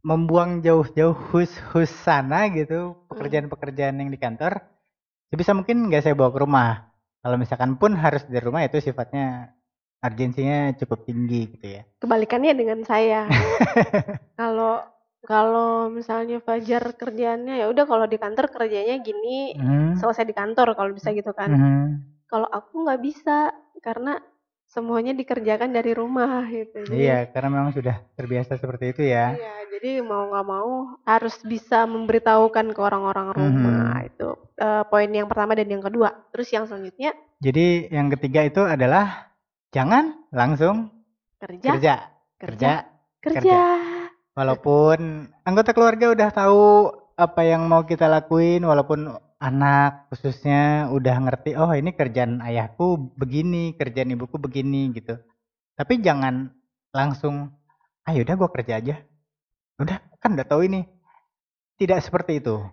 membuang 0.01 0.59
jauh-jauh 0.59 1.15
hus-hus 1.31 1.87
sana 1.87 2.51
gitu 2.51 2.99
pekerjaan-pekerjaan 3.07 3.95
yang 3.95 4.07
di 4.07 4.15
kantor 4.15 4.59
sebisa 5.27 5.55
mungkin 5.55 5.87
nggak 5.87 6.03
saya 6.03 6.15
bawa 6.15 6.31
ke 6.31 6.39
rumah. 6.39 6.88
Kalau 7.19 7.35
misalkan 7.35 7.75
pun 7.75 7.91
harus 7.93 8.23
di 8.23 8.39
rumah 8.39 8.63
itu 8.63 8.79
sifatnya 8.79 9.51
urgensinya 9.99 10.71
cukup 10.73 11.03
tinggi 11.03 11.51
gitu 11.51 11.67
ya. 11.69 11.83
kebalikannya 11.99 12.55
dengan 12.55 12.79
saya 12.81 13.27
kalau 14.39 14.79
kalau 15.19 15.91
misalnya 15.91 16.39
Fajar 16.39 16.95
kerjaannya 16.95 17.59
ya 17.59 17.67
udah 17.67 17.83
kalau 17.83 18.07
di 18.07 18.15
kantor 18.15 18.47
kerjanya 18.47 18.95
gini 18.99 19.51
Mhm. 19.53 19.99
selesai 19.99 20.23
di 20.23 20.31
kantor 20.31 20.71
kalau 20.73 20.95
bisa 20.95 21.11
gitu 21.11 21.35
kan 21.35 21.51
Mhm. 21.51 21.83
kalau 22.25 22.47
aku 22.47 22.87
nggak 22.87 23.01
bisa 23.03 23.51
karena 23.79 24.23
semuanya 24.65 25.11
dikerjakan 25.11 25.73
dari 25.73 25.91
rumah 25.91 26.47
gitu 26.47 26.85
Jadi- 26.85 26.95
Iya, 27.01 27.27
karena 27.27 27.49
memang 27.51 27.73
sudah 27.73 27.99
terbiasa 28.13 28.53
seperti 28.55 28.93
itu 28.93 29.01
ya. 29.03 29.33
Iya, 29.33 29.55
jadi 29.73 29.99
mau 29.99 30.29
nggak 30.29 30.45
mau 30.45 30.71
harus 31.03 31.35
bisa 31.41 31.83
memberitahukan 31.83 32.69
ke 32.69 32.79
orang-orang 32.79 33.33
rumah 33.33 33.97
Mhm. 33.97 34.07
itu 34.07 34.29
eh, 34.59 34.83
poin 34.91 35.09
yang 35.09 35.25
pertama 35.31 35.55
dan 35.55 35.67
yang 35.71 35.81
kedua 35.83 36.27
terus 36.35 36.51
yang 36.51 36.67
selanjutnya 36.67 37.15
Jadi 37.39 37.87
yang 37.87 38.11
ketiga 38.11 38.43
itu 38.43 38.59
adalah 38.67 39.31
jangan 39.71 40.27
langsung 40.35 40.91
kerja 41.39 41.71
kerja. 41.71 41.95
kerja 42.35 42.71
Kerja. 43.19 43.41
kerja, 43.43 43.59
Walaupun 44.31 45.27
anggota 45.43 45.75
keluarga 45.75 46.15
udah 46.15 46.29
tahu 46.31 46.87
apa 47.19 47.41
yang 47.43 47.67
mau 47.67 47.83
kita 47.83 48.07
lakuin, 48.07 48.63
walaupun 48.63 49.11
anak 49.43 50.07
khususnya 50.07 50.87
udah 50.87 51.19
ngerti, 51.27 51.59
oh 51.59 51.67
ini 51.75 51.91
kerjaan 51.91 52.39
ayahku 52.39 53.11
begini, 53.19 53.75
kerjaan 53.75 54.15
ibuku 54.15 54.39
begini 54.39 54.95
gitu. 54.95 55.19
Tapi 55.75 55.99
jangan 55.99 56.47
langsung, 56.95 57.51
ayo 58.07 58.23
udah 58.23 58.35
gua 58.39 58.49
kerja 58.55 58.79
aja. 58.79 58.95
Udah 59.83 59.99
kan 60.23 60.39
udah 60.39 60.47
tahu 60.47 60.63
ini. 60.71 60.87
Tidak 61.75 61.99
seperti 61.99 62.39
itu. 62.39 62.63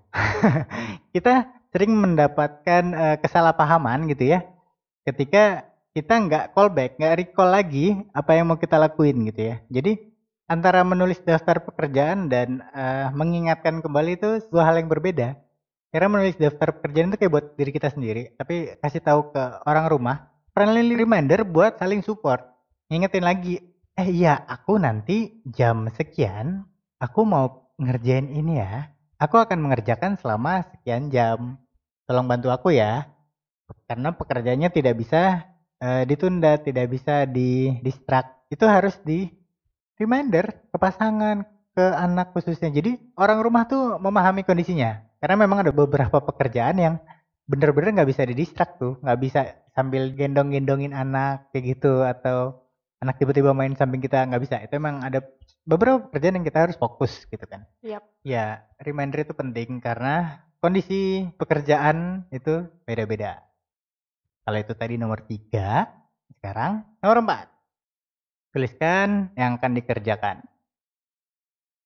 kita 1.15 1.56
sering 1.77 1.93
mendapatkan 1.93 2.83
eh, 2.97 3.17
kesalahpahaman 3.21 4.09
gitu 4.09 4.33
ya. 4.33 4.49
Ketika 5.05 5.69
kita 5.93 6.17
nggak 6.17 6.45
callback, 6.57 6.97
nggak 6.97 7.15
recall 7.21 7.53
lagi 7.53 8.01
apa 8.17 8.33
yang 8.33 8.49
mau 8.49 8.57
kita 8.57 8.81
lakuin 8.81 9.29
gitu 9.29 9.53
ya. 9.53 9.57
Jadi 9.69 10.01
antara 10.49 10.81
menulis 10.89 11.21
daftar 11.21 11.61
pekerjaan 11.61 12.33
dan 12.33 12.65
eh, 12.73 13.13
mengingatkan 13.13 13.85
kembali 13.85 14.17
itu 14.17 14.41
dua 14.49 14.65
hal 14.73 14.81
yang 14.81 14.89
berbeda. 14.89 15.37
Karena 15.93 16.09
menulis 16.09 16.41
daftar 16.41 16.73
pekerjaan 16.81 17.13
itu 17.13 17.21
kayak 17.21 17.33
buat 17.33 17.47
diri 17.61 17.71
kita 17.77 17.89
sendiri, 17.93 18.33
tapi 18.41 18.73
kasih 18.81 19.01
tahu 19.05 19.33
ke 19.33 19.43
orang 19.65 19.87
rumah, 19.93 20.17
friendly 20.57 20.97
reminder 20.97 21.45
buat 21.45 21.77
saling 21.77 22.01
support. 22.01 22.43
Ngingetin 22.89 23.25
lagi, 23.25 23.61
eh 23.97 24.09
iya 24.09 24.37
aku 24.49 24.77
nanti 24.77 25.41
jam 25.49 25.89
sekian 25.93 26.69
aku 27.01 27.21
mau 27.29 27.73
ngerjain 27.77 28.29
ini 28.33 28.61
ya. 28.61 28.93
Aku 29.17 29.41
akan 29.41 29.65
mengerjakan 29.65 30.21
selama 30.21 30.65
sekian 30.69 31.09
jam. 31.09 31.57
Tolong 32.07 32.27
bantu 32.31 32.49
aku 32.55 32.71
ya. 32.71 33.11
Karena 33.91 34.15
pekerjaannya 34.15 34.71
tidak 34.71 34.95
bisa 34.95 35.43
eh, 35.83 36.03
ditunda, 36.07 36.59
tidak 36.63 36.87
bisa 36.91 37.27
di 37.27 37.77
distract. 37.83 38.47
Itu 38.51 38.65
harus 38.71 38.95
di 39.03 39.27
reminder 39.99 40.71
ke 40.71 40.77
pasangan, 40.79 41.43
ke 41.77 41.85
anak 41.85 42.33
khususnya. 42.33 42.73
Jadi 42.73 42.97
orang 43.21 43.43
rumah 43.43 43.67
tuh 43.69 43.99
memahami 43.99 44.47
kondisinya. 44.47 45.03
Karena 45.21 45.37
memang 45.45 45.67
ada 45.67 45.73
beberapa 45.75 46.23
pekerjaan 46.23 46.77
yang 46.79 46.95
bener-bener 47.47 48.03
nggak 48.03 48.11
bisa 48.11 48.23
didistract 48.27 48.79
tuh, 48.79 48.99
nggak 49.03 49.19
bisa 49.23 49.41
sambil 49.77 50.11
gendong-gendongin 50.15 50.97
anak 50.97 51.53
kayak 51.53 51.77
gitu 51.79 52.03
atau 52.03 52.65
anak 52.99 53.21
tiba-tiba 53.21 53.53
main 53.53 53.77
samping 53.77 54.01
kita 54.01 54.25
nggak 54.25 54.43
bisa. 54.43 54.57
Itu 54.65 54.81
emang 54.81 55.05
ada 55.05 55.21
beberapa 55.67 56.07
pekerjaan 56.09 56.41
yang 56.41 56.47
kita 56.47 56.71
harus 56.71 56.77
fokus 56.81 57.29
gitu 57.29 57.45
kan. 57.45 57.69
Yap. 57.85 58.03
Ya, 58.25 58.65
reminder 58.81 59.27
itu 59.27 59.35
penting 59.37 59.83
karena 59.85 60.47
kondisi 60.61 61.29
pekerjaan 61.37 62.27
itu 62.33 62.67
beda-beda. 62.89 63.45
Kalau 64.47 64.59
itu 64.63 64.73
tadi 64.79 64.95
nomor 64.95 65.27
tiga, 65.27 65.91
sekarang 66.39 66.87
nomor 67.03 67.19
empat. 67.23 67.47
Tuliskan 68.55 69.35
yang 69.37 69.59
akan 69.59 69.73
dikerjakan. 69.77 70.37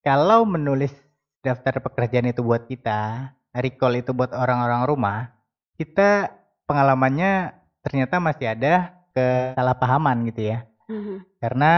Kalau 0.04 0.44
menulis 0.44 0.92
daftar 1.40 1.80
pekerjaan 1.80 2.30
itu 2.30 2.44
buat 2.44 2.68
kita, 2.68 3.32
recall 3.56 3.98
itu 3.98 4.12
buat 4.14 4.30
orang-orang 4.30 4.86
rumah, 4.86 5.18
kita 5.76 6.30
pengalamannya 6.68 7.56
ternyata 7.82 8.20
masih 8.20 8.54
ada 8.54 8.94
kesalahpahaman 9.16 10.30
gitu 10.30 10.54
ya. 10.54 10.58
Mhm. 10.86 11.26
Karena 11.40 11.72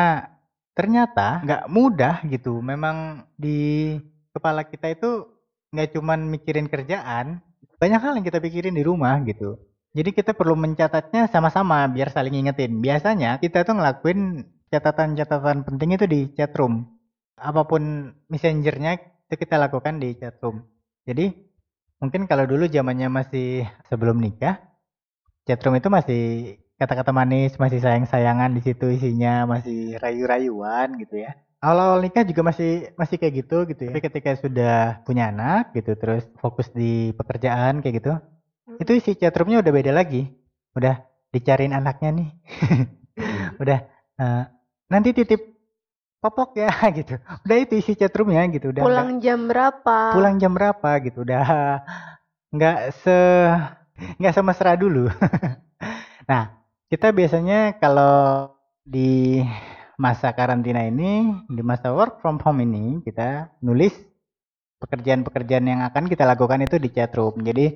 ternyata 0.77 1.41
nggak 1.41 1.65
mudah 1.73 2.15
gitu. 2.29 2.61
Memang 2.61 3.25
di 3.39 3.97
kepala 4.35 4.67
kita 4.67 4.93
itu 4.93 5.32
nggak 5.73 5.97
cuman 5.97 6.29
mikirin 6.29 6.69
kerjaan, 6.69 7.41
banyak 7.81 8.01
hal 8.05 8.13
yang 8.21 8.27
kita 8.29 8.39
pikirin 8.39 8.77
di 8.77 8.85
rumah 8.85 9.17
gitu. 9.25 9.57
Jadi 9.93 10.13
kita 10.13 10.33
perlu 10.37 10.57
mencatatnya 10.57 11.29
sama-sama 11.29 11.85
biar 11.89 12.13
saling 12.13 12.33
ingetin. 12.37 12.81
Biasanya 12.81 13.41
kita 13.41 13.65
tuh 13.65 13.77
ngelakuin 13.77 14.49
catatan-catatan 14.73 15.69
penting 15.69 15.97
itu 15.97 16.07
di 16.09 16.21
chatroom. 16.33 16.89
Apa 17.37 17.69
pun 17.69 18.13
messengernya 18.29 19.01
itu 19.29 19.35
kita 19.37 19.61
lakukan 19.61 20.01
di 20.01 20.17
chatroom. 20.17 20.65
Jadi 21.05 21.33
mungkin 22.01 22.25
kalau 22.25 22.49
dulu 22.49 22.69
zamannya 22.69 23.09
masih 23.13 23.69
sebelum 23.89 24.21
nikah, 24.21 24.61
chatroom 25.45 25.77
itu 25.77 25.89
masih 25.93 26.23
kata-kata 26.81 27.13
manis, 27.13 27.61
masih 27.61 27.81
sayang-sayangan 27.85 28.53
di 28.57 28.61
situ 28.65 28.93
isinya, 28.93 29.45
masih 29.45 30.01
rayu-rayuan 30.01 30.97
gitu 31.01 31.21
ya. 31.21 31.37
Awal-awal 31.63 32.03
nikah 32.03 32.27
juga 32.27 32.43
masih 32.43 32.91
masih 32.99 33.17
kayak 33.23 33.47
gitu 33.47 33.63
gitu 33.71 33.87
ya. 33.87 33.91
Tapi 33.95 34.03
ketika 34.03 34.31
sudah 34.35 34.75
punya 35.07 35.31
anak 35.31 35.71
gitu, 35.79 35.95
terus 35.95 36.27
fokus 36.43 36.67
di 36.75 37.15
pekerjaan 37.15 37.79
kayak 37.79 37.95
gitu, 38.03 38.13
itu 38.83 38.93
isi 38.99 39.15
chatroomnya 39.15 39.63
udah 39.63 39.71
beda 39.71 39.95
lagi. 39.95 40.27
Udah 40.75 41.07
dicariin 41.31 41.71
anaknya 41.71 42.11
nih. 42.19 42.29
udah 43.63 43.79
uh, 44.19 44.43
nanti 44.91 45.15
titip 45.15 45.39
popok 46.19 46.59
ya 46.59 46.71
gitu. 46.99 47.23
Udah 47.47 47.57
itu 47.63 47.79
isi 47.79 47.95
chatroomnya 47.95 48.43
gitu. 48.51 48.75
Udah 48.75 48.83
Pulang 48.83 49.23
jam 49.23 49.47
berapa? 49.47 50.19
pulang 50.19 50.43
jam 50.43 50.51
berapa 50.59 50.91
gitu. 51.07 51.23
Udah 51.23 51.47
nggak 52.59 52.79
se 53.07 53.19
nggak 54.19 54.35
semesra 54.35 54.75
dulu. 54.75 55.07
nah, 56.27 56.59
kita 56.91 57.15
biasanya 57.15 57.79
kalau 57.79 58.51
di 58.83 59.39
masa 60.03 60.35
karantina 60.35 60.83
ini, 60.83 61.31
di 61.47 61.63
masa 61.63 61.95
work 61.95 62.19
from 62.19 62.43
home 62.43 62.67
ini, 62.67 62.99
kita 63.07 63.55
nulis 63.63 63.95
pekerjaan-pekerjaan 64.83 65.63
yang 65.63 65.81
akan 65.87 66.11
kita 66.11 66.27
lakukan 66.27 66.67
itu 66.67 66.83
di 66.83 66.91
chatroom. 66.91 67.39
Jadi 67.47 67.71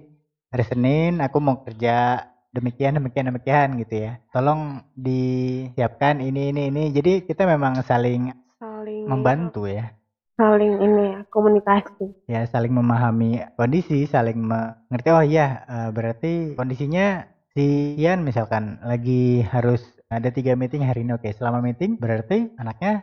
hari 0.50 0.64
Senin 0.66 1.22
aku 1.22 1.38
mau 1.38 1.62
kerja 1.62 2.26
demikian 2.50 2.98
demikian 2.98 3.30
demikian 3.30 3.68
gitu 3.78 3.94
ya. 4.10 4.18
Tolong 4.34 4.82
disiapkan 4.98 6.18
ini 6.18 6.50
ini 6.50 6.66
ini. 6.66 6.84
Jadi 6.90 7.22
kita 7.22 7.46
memang 7.46 7.78
saling 7.86 8.34
saling 8.58 9.06
membantu 9.06 9.70
ya. 9.70 9.94
saling 10.36 10.84
ini 10.84 11.16
ya, 11.16 11.18
komunikasi. 11.32 12.12
Ya 12.28 12.44
saling 12.44 12.68
memahami 12.68 13.40
kondisi, 13.56 14.04
saling 14.04 14.36
mengerti. 14.36 15.08
Oh 15.08 15.24
iya, 15.24 15.64
eh, 15.64 15.88
berarti 15.96 16.52
kondisinya 16.52 17.24
si 17.56 17.96
Ian 17.96 18.20
misalkan 18.20 18.76
lagi 18.84 19.40
harus 19.48 19.80
ada 20.10 20.28
tiga 20.30 20.52
meeting 20.60 20.82
hari 20.86 21.02
ini. 21.06 21.12
Oke, 21.18 21.30
selama 21.34 21.58
meeting 21.64 21.98
berarti 21.98 22.50
anaknya 22.60 23.02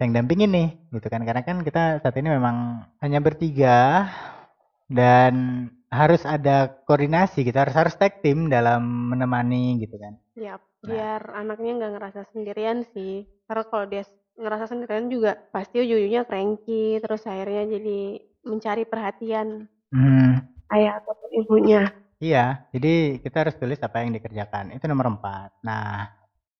yang 0.00 0.10
dampingin 0.16 0.50
nih, 0.52 0.68
gitu 0.94 1.06
kan? 1.12 1.22
Karena 1.26 1.42
kan 1.48 1.56
kita 1.66 2.00
saat 2.02 2.16
ini 2.20 2.28
memang 2.36 2.56
hanya 3.02 3.18
bertiga 3.24 4.06
dan 4.90 5.34
harus 5.90 6.22
ada 6.26 6.70
koordinasi 6.86 7.46
gitu, 7.46 7.56
harus 7.58 7.74
harus 7.74 7.94
tag 7.98 8.20
team 8.22 8.50
dalam 8.50 8.82
menemani 9.14 9.78
gitu 9.82 9.96
kan. 9.98 10.14
Ya, 10.36 10.54
Nah. 10.86 10.88
biar 10.90 11.20
anaknya 11.40 11.70
nggak 11.78 11.92
ngerasa 11.96 12.20
sendirian 12.32 12.78
sih. 12.94 13.12
Karena 13.46 13.64
kalau 13.70 13.86
dia 13.92 14.02
ngerasa 14.36 14.64
sendirian 14.70 15.06
juga 15.14 15.30
pasti 15.54 15.76
ujung-ujungnya 15.82 16.22
cranky, 16.28 17.00
terus 17.02 17.22
akhirnya 17.26 17.62
jadi 17.74 17.98
mencari 18.46 18.84
perhatian 18.86 19.48
Hmm, 19.94 20.32
ayah 20.74 20.92
ataupun 21.02 21.30
ibunya. 21.40 21.80
Iya, 22.16 22.64
jadi 22.72 23.20
kita 23.24 23.36
harus 23.44 23.56
tulis 23.60 23.80
apa 23.86 23.96
yang 24.00 24.10
dikerjakan. 24.16 24.72
Itu 24.76 24.84
nomor 24.88 25.06
empat. 25.16 25.50
Nah, 25.68 26.08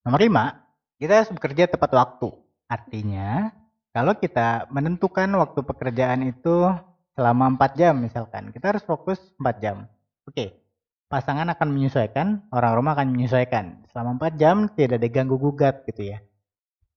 nomor 0.07 0.23
lima, 0.23 0.62
kita 1.03 1.19
harus 1.19 1.35
bekerja 1.35 1.66
tepat 1.66 1.90
waktu. 1.90 2.31
Artinya, 2.71 3.51
kalau 3.90 4.14
kita 4.14 4.71
menentukan 4.71 5.27
waktu 5.35 5.66
pekerjaan 5.66 6.23
itu 6.31 6.71
selama 7.19 7.59
4 7.59 7.75
jam 7.75 7.99
misalkan, 7.99 8.55
kita 8.55 8.71
harus 8.71 8.87
fokus 8.87 9.19
4 9.42 9.59
jam. 9.59 9.90
Oke, 10.31 10.62
pasangan 11.11 11.51
akan 11.51 11.69
menyesuaikan, 11.75 12.47
orang 12.55 12.79
rumah 12.79 12.95
akan 12.95 13.11
menyesuaikan. 13.11 13.83
Selama 13.90 14.14
4 14.14 14.38
jam 14.38 14.71
tidak 14.79 15.03
diganggu 15.03 15.35
gugat 15.42 15.83
gitu 15.90 16.14
ya. 16.14 16.23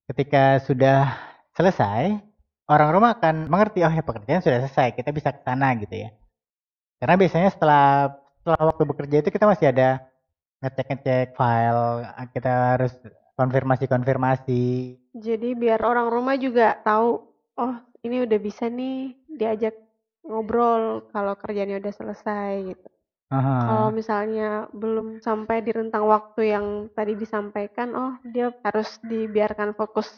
Ketika 0.06 0.62
sudah 0.62 1.10
selesai, 1.58 2.14
orang 2.70 2.88
rumah 2.94 3.18
akan 3.18 3.50
mengerti, 3.50 3.82
oh 3.82 3.90
ya 3.90 4.06
pekerjaan 4.06 4.38
sudah 4.38 4.62
selesai, 4.62 4.94
kita 4.94 5.10
bisa 5.10 5.34
ke 5.34 5.42
sana 5.42 5.74
gitu 5.82 5.98
ya. 5.98 6.14
Karena 7.02 7.18
biasanya 7.18 7.50
setelah 7.50 8.14
setelah 8.38 8.70
waktu 8.70 8.82
bekerja 8.86 9.16
itu 9.26 9.30
kita 9.34 9.50
masih 9.50 9.66
ada 9.74 10.09
ngecek-ngecek 10.60 11.34
file, 11.34 12.04
kita 12.36 12.76
harus 12.76 12.92
konfirmasi-konfirmasi. 13.34 14.64
Jadi 15.16 15.48
biar 15.56 15.80
orang 15.82 16.12
rumah 16.12 16.36
juga 16.36 16.76
tahu, 16.84 17.24
oh 17.56 17.74
ini 18.04 18.22
udah 18.28 18.38
bisa 18.38 18.68
nih 18.68 19.16
diajak 19.26 19.74
ngobrol 20.20 21.08
kalau 21.10 21.34
kerjanya 21.40 21.80
udah 21.80 21.92
selesai 21.92 22.52
gitu. 22.76 22.88
Kalau 23.30 23.94
misalnya 23.94 24.66
belum 24.74 25.22
sampai 25.22 25.62
di 25.62 25.70
rentang 25.70 26.02
waktu 26.10 26.50
yang 26.50 26.66
tadi 26.92 27.14
disampaikan, 27.14 27.94
oh 27.94 28.12
dia 28.26 28.50
harus 28.66 28.98
dibiarkan 29.06 29.78
fokus 29.78 30.10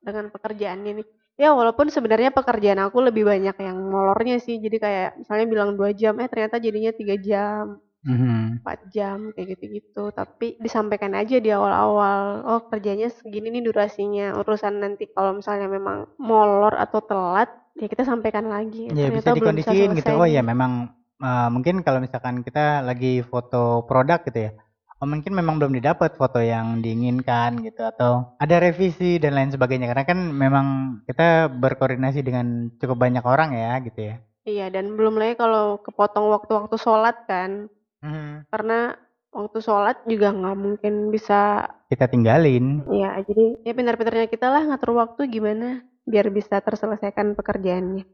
dengan 0.00 0.30
pekerjaannya 0.30 1.02
nih. 1.02 1.08
Ya 1.34 1.50
walaupun 1.50 1.90
sebenarnya 1.90 2.30
pekerjaan 2.30 2.78
aku 2.78 3.00
lebih 3.00 3.26
banyak 3.26 3.56
yang 3.58 3.78
molornya 3.90 4.38
sih. 4.38 4.62
Jadi 4.62 4.76
kayak 4.78 5.24
misalnya 5.24 5.46
bilang 5.50 5.70
dua 5.74 5.90
jam, 5.96 6.14
eh 6.22 6.28
ternyata 6.30 6.62
jadinya 6.62 6.92
tiga 6.94 7.16
jam, 7.18 7.80
Mhm. 8.00 8.64
4 8.64 8.80
jam 8.88 9.18
kayak 9.36 9.56
gitu-gitu. 9.56 10.08
Tapi 10.12 10.56
disampaikan 10.56 11.12
aja 11.12 11.36
di 11.36 11.50
awal-awal, 11.52 12.44
oh 12.48 12.60
kerjanya 12.72 13.12
segini 13.12 13.52
nih 13.52 13.64
durasinya. 13.68 14.36
Urusan 14.40 14.80
nanti 14.80 15.08
kalau 15.12 15.36
misalnya 15.36 15.68
memang 15.68 16.08
molor 16.16 16.72
atau 16.80 17.04
telat, 17.04 17.52
ya 17.76 17.86
kita 17.88 18.08
sampaikan 18.08 18.48
lagi. 18.48 18.88
Ya 18.88 19.12
bisa 19.12 19.30
Ternyata 19.32 19.36
bisa 19.36 19.36
dikondisiin 19.36 19.90
gitu. 20.00 20.12
Oh 20.16 20.28
ya 20.28 20.40
memang 20.40 20.96
eh, 21.20 21.48
mungkin 21.52 21.84
kalau 21.84 22.00
misalkan 22.00 22.40
kita 22.40 22.80
lagi 22.80 23.20
foto 23.20 23.84
produk 23.84 24.24
gitu 24.24 24.48
ya. 24.48 24.52
Oh 25.00 25.08
mungkin 25.08 25.32
memang 25.32 25.56
belum 25.56 25.72
didapat 25.80 26.12
foto 26.20 26.44
yang 26.44 26.84
diinginkan 26.84 27.64
gitu 27.64 27.88
atau 27.88 28.36
ada 28.36 28.60
revisi 28.60 29.16
dan 29.16 29.32
lain 29.32 29.48
sebagainya 29.48 29.88
karena 29.88 30.04
kan 30.04 30.28
memang 30.28 30.66
kita 31.08 31.48
berkoordinasi 31.48 32.20
dengan 32.20 32.68
cukup 32.76 33.08
banyak 33.08 33.24
orang 33.24 33.56
ya 33.56 33.80
gitu 33.80 34.12
ya. 34.12 34.16
Iya, 34.44 34.68
dan 34.68 34.96
belum 35.00 35.16
lagi 35.16 35.40
kalau 35.40 35.80
kepotong 35.80 36.28
waktu-waktu 36.32 36.76
sholat 36.76 37.16
kan. 37.24 37.72
Mhm. 38.00 38.48
Karena 38.48 38.96
waktu 39.30 39.58
sholat 39.62 40.02
juga 40.08 40.34
nggak 40.34 40.56
mungkin 40.58 40.94
bisa, 41.14 41.64
Kita 41.86 42.10
tinggalin. 42.10 42.82
ya 42.90 43.14
jadi 43.22 43.62
ya 43.62 43.72
pintar-pintarnya 43.76 44.26
kita 44.26 44.50
lah 44.50 44.62
ngatur 44.66 44.96
waktu 44.98 45.30
gimana 45.30 45.84
biar 46.08 46.32
bisa 46.34 46.58
terselesaikan 46.58 47.38
pekerjaannya. 47.38 48.04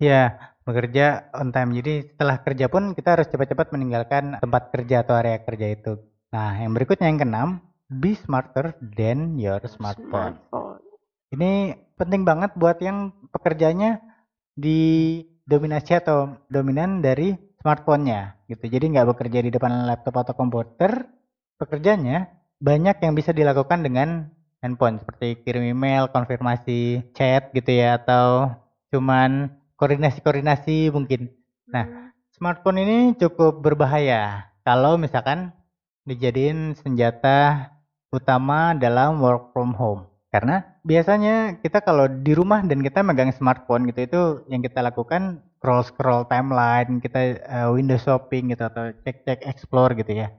Ya, 0.00 0.34
bekerja 0.66 1.30
on 1.36 1.52
time. 1.54 1.76
Jadi 1.78 2.14
setelah 2.14 2.40
kerja 2.42 2.66
pun 2.66 2.96
kita 2.96 3.14
harus 3.18 3.28
cepat-cepat 3.30 3.70
meninggalkan 3.70 4.40
tempat 4.40 4.72
kerja 4.74 5.04
atau 5.06 5.14
area 5.14 5.38
kerja 5.44 5.66
itu. 5.70 5.92
Nah, 6.32 6.56
yang 6.58 6.72
berikutnya 6.72 7.06
yang 7.12 7.20
keenam, 7.20 7.48
be 7.92 8.16
smarter 8.16 8.72
than 8.80 9.36
your 9.38 9.60
smartphone. 9.68 10.40
Smartphone. 10.48 10.80
Ini 11.32 11.50
penting 11.94 12.24
banget 12.24 12.56
buat 12.56 12.80
yang 12.80 13.12
pekerjaannya 13.30 14.00
didominasi 14.56 15.92
atau 16.00 16.40
dominan 16.48 17.04
dari 17.04 17.36
smartphone-nya 17.62 18.36
gitu. 18.50 18.66
Jadi 18.66 18.90
nggak 18.92 19.14
bekerja 19.14 19.38
di 19.40 19.50
depan 19.54 19.86
laptop 19.86 20.26
atau 20.26 20.34
komputer, 20.34 21.06
pekerjaannya 21.62 22.26
banyak 22.58 22.96
yang 22.98 23.14
bisa 23.14 23.30
dilakukan 23.30 23.86
dengan 23.86 24.28
handphone 24.58 24.98
seperti 24.98 25.40
kirim 25.46 25.62
email, 25.62 26.10
konfirmasi 26.10 27.14
chat 27.14 27.54
gitu 27.54 27.70
ya 27.70 28.02
atau 28.02 28.50
cuman 28.90 29.54
koordinasi-koordinasi 29.78 30.90
mungkin. 30.90 31.30
Nah, 31.70 31.86
Hmm. 31.86 32.02
Smartphone 32.32 32.82
ini 32.82 32.98
cukup 33.22 33.62
berbahaya 33.62 34.50
kalau 34.66 34.98
misalkan 34.98 35.54
dijadiin 36.08 36.74
senjata 36.74 37.70
utama 38.10 38.74
dalam 38.74 39.22
work 39.22 39.54
from 39.54 39.76
home. 39.78 40.10
Karena 40.32 40.64
biasanya 40.82 41.60
kita 41.60 41.84
kalau 41.84 42.08
di 42.08 42.32
rumah 42.34 42.64
dan 42.66 42.80
kita 42.82 43.04
megang 43.04 43.30
smartphone 43.36 43.86
gitu 43.92 44.00
itu 44.02 44.22
yang 44.50 44.58
kita 44.64 44.80
lakukan 44.82 45.44
scroll 45.62 45.86
scroll 45.86 46.26
timeline, 46.26 46.98
kita 46.98 47.38
eh, 47.38 47.68
window 47.70 47.94
shopping 47.94 48.50
gitu 48.50 48.66
atau 48.66 48.90
cek-cek 49.06 49.46
explore 49.46 49.94
gitu 49.94 50.10
ya. 50.10 50.34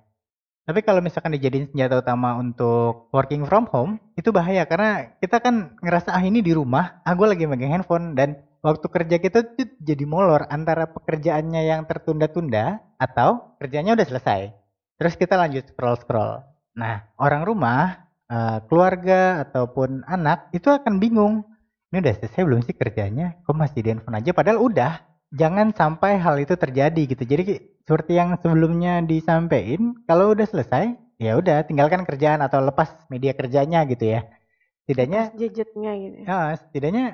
Tapi 0.64 0.80
kalau 0.84 1.00
misalkan 1.00 1.36
dijadiin 1.36 1.72
senjata 1.72 2.04
utama 2.04 2.36
untuk 2.36 3.08
working 3.16 3.48
from 3.48 3.68
home, 3.72 4.00
itu 4.20 4.36
bahaya 4.36 4.68
karena 4.68 5.16
kita 5.24 5.40
kan 5.40 5.80
ngerasa 5.80 6.12
ah 6.12 6.24
ini 6.24 6.44
di 6.44 6.52
rumah, 6.52 7.00
ah 7.08 7.16
gue 7.16 7.28
lagi 7.28 7.48
megang 7.48 7.72
handphone 7.72 8.16
dan 8.20 8.44
waktu 8.64 8.88
kerja 8.88 9.20
kita 9.20 9.40
jadi 9.80 10.04
molor 10.08 10.48
antara 10.48 10.88
pekerjaannya 10.88 11.68
yang 11.68 11.84
tertunda-tunda 11.84 12.80
atau 12.96 13.56
kerjanya 13.60 13.96
udah 13.96 14.08
selesai. 14.08 14.42
Terus 15.00 15.20
kita 15.20 15.36
lanjut 15.36 15.68
scroll-scroll. 15.72 16.44
Nah, 16.80 17.12
orang 17.20 17.44
rumah, 17.44 18.08
eh, 18.32 18.60
keluarga 18.72 19.44
ataupun 19.44 20.08
anak 20.08 20.48
itu 20.56 20.72
akan 20.72 21.00
bingung. 21.00 21.44
Ini 21.92 22.00
udah 22.00 22.16
selesai 22.24 22.42
belum 22.42 22.64
sih 22.64 22.74
kerjanya? 22.74 23.36
Kok 23.44 23.52
masih 23.52 23.84
di 23.84 23.90
handphone 23.92 24.16
aja? 24.16 24.32
Padahal 24.32 24.64
udah 24.64 25.13
jangan 25.34 25.74
sampai 25.74 26.22
hal 26.22 26.38
itu 26.38 26.54
terjadi 26.54 27.02
gitu. 27.10 27.24
Jadi 27.26 27.44
seperti 27.84 28.16
yang 28.16 28.38
sebelumnya 28.40 29.04
disampaikan, 29.04 29.98
kalau 30.08 30.32
udah 30.32 30.48
selesai, 30.48 30.96
ya 31.20 31.36
udah 31.36 31.66
tinggalkan 31.68 32.08
kerjaan 32.08 32.40
atau 32.40 32.64
lepas 32.64 32.94
media 33.12 33.36
kerjanya 33.36 33.84
gitu 33.90 34.14
ya. 34.14 34.30
Setidaknya 34.86 35.34
gadgetnya 35.36 35.92
gitu. 36.00 36.16
Ya, 36.24 36.56
setidaknya 36.56 37.06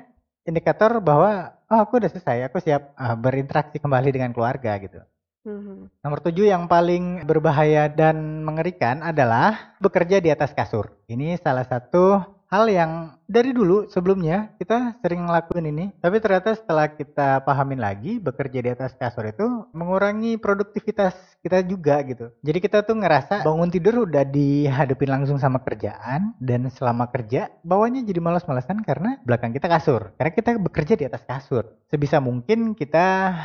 indikator 0.46 1.00
bahwa 1.02 1.58
oh 1.66 1.80
aku 1.82 1.98
udah 1.98 2.10
selesai, 2.12 2.46
aku 2.50 2.62
siap 2.62 2.94
uh, 2.94 3.16
berinteraksi 3.18 3.82
kembali 3.82 4.10
dengan 4.14 4.30
keluarga 4.30 4.76
gitu. 4.78 5.00
Hmm. 5.40 5.88
Nomor 6.04 6.20
tujuh 6.20 6.52
yang 6.52 6.68
paling 6.68 7.24
berbahaya 7.24 7.88
dan 7.88 8.44
mengerikan 8.44 9.00
adalah 9.00 9.72
bekerja 9.80 10.20
di 10.20 10.28
atas 10.28 10.52
kasur. 10.52 11.00
Ini 11.08 11.40
salah 11.40 11.64
satu 11.64 12.20
hal 12.50 12.66
yang 12.66 13.14
dari 13.30 13.54
dulu 13.54 13.86
sebelumnya 13.86 14.50
kita 14.58 14.98
sering 14.98 15.22
ngelakuin 15.30 15.70
ini, 15.70 15.94
tapi 16.02 16.18
ternyata 16.18 16.58
setelah 16.58 16.90
kita 16.90 17.46
pahamin 17.46 17.78
lagi 17.78 18.18
bekerja 18.18 18.58
di 18.58 18.70
atas 18.74 18.98
kasur 18.98 19.22
itu 19.30 19.70
mengurangi 19.70 20.34
produktivitas 20.34 21.14
kita 21.46 21.62
juga 21.62 22.02
gitu. 22.02 22.34
Jadi 22.42 22.58
kita 22.58 22.82
tuh 22.82 22.98
ngerasa 22.98 23.46
bangun 23.46 23.70
tidur 23.70 24.02
udah 24.02 24.26
dihadapin 24.26 25.14
langsung 25.14 25.38
sama 25.38 25.62
kerjaan 25.62 26.34
dan 26.42 26.66
selama 26.74 27.06
kerja 27.14 27.54
bawahnya 27.62 28.02
jadi 28.02 28.18
malas-malasan 28.18 28.82
karena 28.82 29.22
belakang 29.22 29.54
kita 29.54 29.70
kasur. 29.70 30.10
Karena 30.18 30.32
kita 30.34 30.50
bekerja 30.58 30.98
di 30.98 31.06
atas 31.06 31.22
kasur. 31.22 31.70
Sebisa 31.86 32.18
mungkin 32.18 32.74
kita 32.74 33.38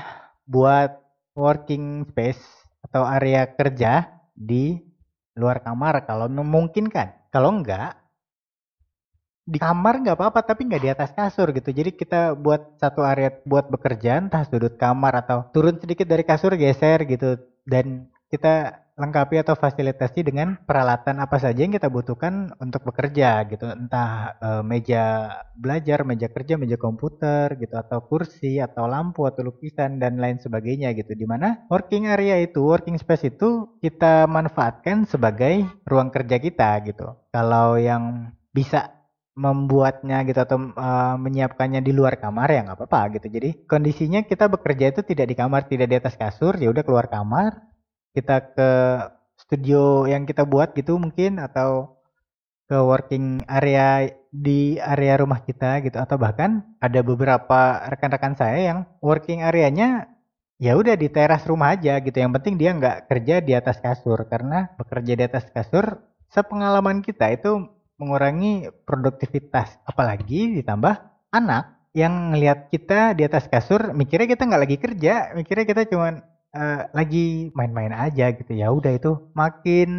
buat 0.49 0.97
working 1.37 2.09
space 2.09 2.41
atau 2.89 3.05
area 3.05 3.45
kerja 3.53 4.09
di 4.33 4.81
luar 5.37 5.61
kamar 5.61 6.09
kalau 6.09 6.25
memungkinkan. 6.25 7.29
Kalau 7.29 7.51
enggak, 7.51 8.04
di 9.45 9.61
kamar 9.61 10.01
nggak 10.01 10.17
apa-apa 10.17 10.41
tapi 10.41 10.65
nggak 10.65 10.81
di 10.81 10.89
atas 10.89 11.13
kasur 11.13 11.53
gitu. 11.53 11.69
Jadi 11.69 11.93
kita 11.93 12.33
buat 12.33 12.81
satu 12.81 13.05
area 13.05 13.29
buat 13.45 13.69
bekerja 13.69 14.17
entah 14.17 14.41
sudut 14.49 14.73
kamar 14.73 15.21
atau 15.21 15.45
turun 15.53 15.77
sedikit 15.77 16.09
dari 16.09 16.25
kasur 16.25 16.57
geser 16.57 17.05
gitu. 17.05 17.37
Dan 17.61 18.09
kita 18.33 18.85
lengkapi 18.95 19.43
atau 19.43 19.59
fasilitasi 19.59 20.23
dengan 20.23 20.55
peralatan 20.63 21.19
apa 21.19 21.35
saja 21.35 21.67
yang 21.67 21.75
kita 21.75 21.91
butuhkan 21.91 22.55
untuk 22.63 22.87
bekerja 22.87 23.43
gitu. 23.51 23.67
Entah 23.67 24.39
e, 24.39 24.49
meja 24.63 25.35
belajar 25.53 26.07
meja 26.07 26.31
kerja 26.31 26.55
meja 26.55 26.79
komputer 26.79 27.59
gitu 27.59 27.75
atau 27.75 28.01
kursi 28.07 28.57
atau 28.63 28.87
lampu 28.87 29.27
atau 29.27 29.45
lukisan 29.51 29.99
dan 29.99 30.17
lain 30.17 30.39
sebagainya 30.39 30.95
gitu. 30.95 31.11
Di 31.13 31.27
mana 31.27 31.67
working 31.67 32.07
area 32.07 32.39
itu 32.39 32.63
working 32.63 32.95
space 32.95 33.29
itu 33.35 33.77
kita 33.83 34.25
manfaatkan 34.31 35.05
sebagai 35.05 35.67
ruang 35.85 36.09
kerja 36.09 36.39
kita 36.39 36.81
gitu. 36.87 37.19
Kalau 37.35 37.75
yang 37.75 38.31
bisa 38.55 38.94
membuatnya 39.35 40.23
gitu 40.23 40.39
atau 40.39 40.57
e, 40.71 40.89
menyiapkannya 41.19 41.83
di 41.83 41.91
luar 41.91 42.15
kamar 42.15 42.47
ya 42.55 42.63
nggak 42.63 42.79
apa-apa 42.79 43.19
gitu. 43.19 43.27
Jadi 43.27 43.67
kondisinya 43.67 44.23
kita 44.23 44.47
bekerja 44.47 44.95
itu 44.95 45.01
tidak 45.03 45.27
di 45.31 45.35
kamar 45.35 45.67
tidak 45.67 45.87
di 45.91 45.95
atas 45.99 46.15
kasur 46.15 46.55
ya 46.55 46.71
udah 46.71 46.83
keluar 46.87 47.11
kamar 47.11 47.51
kita 48.15 48.35
ke 48.55 48.69
studio 49.35 50.07
yang 50.07 50.23
kita 50.23 50.47
buat 50.47 50.71
gitu 50.71 50.95
mungkin 50.95 51.43
atau 51.43 51.99
ke 52.65 52.77
working 52.79 53.45
area 53.45 54.09
di 54.31 54.79
area 54.79 55.19
rumah 55.19 55.43
kita 55.43 55.83
gitu. 55.83 55.99
Atau 55.99 56.15
bahkan 56.15 56.63
ada 56.79 57.03
beberapa 57.03 57.85
rekan-rekan 57.91 58.39
saya 58.39 58.59
yang 58.71 58.79
working 59.03 59.43
areanya 59.43 60.09
ya 60.57 60.79
udah 60.79 60.95
di 60.95 61.11
teras 61.11 61.43
rumah 61.43 61.75
aja 61.75 61.99
gitu. 61.99 62.15
Yang 62.15 62.41
penting 62.41 62.55
dia 62.55 62.71
nggak 62.71 63.11
kerja 63.11 63.35
di 63.43 63.51
atas 63.51 63.77
kasur. 63.83 64.25
Karena 64.31 64.71
bekerja 64.79 65.13
di 65.19 65.23
atas 65.27 65.45
kasur 65.51 65.99
sepengalaman 66.31 67.03
kita 67.05 67.35
itu 67.35 67.74
mengurangi 67.95 68.69
produktivitas 68.83 69.79
apalagi 69.87 70.59
ditambah 70.59 70.95
anak 71.31 71.75
yang 71.95 72.35
ngelihat 72.35 72.67
kita 72.69 73.15
di 73.15 73.23
atas 73.23 73.47
kasur 73.47 73.95
mikirnya 73.95 74.27
kita 74.35 74.43
nggak 74.43 74.63
lagi 74.67 74.77
kerja 74.77 75.13
mikirnya 75.31 75.63
kita 75.63 75.81
cuman 75.87 76.19
uh, 76.51 76.91
lagi 76.91 77.55
main-main 77.55 77.95
aja 77.95 78.35
gitu 78.35 78.51
ya 78.51 78.67
udah 78.71 78.91
itu 78.91 79.31
makin 79.31 79.89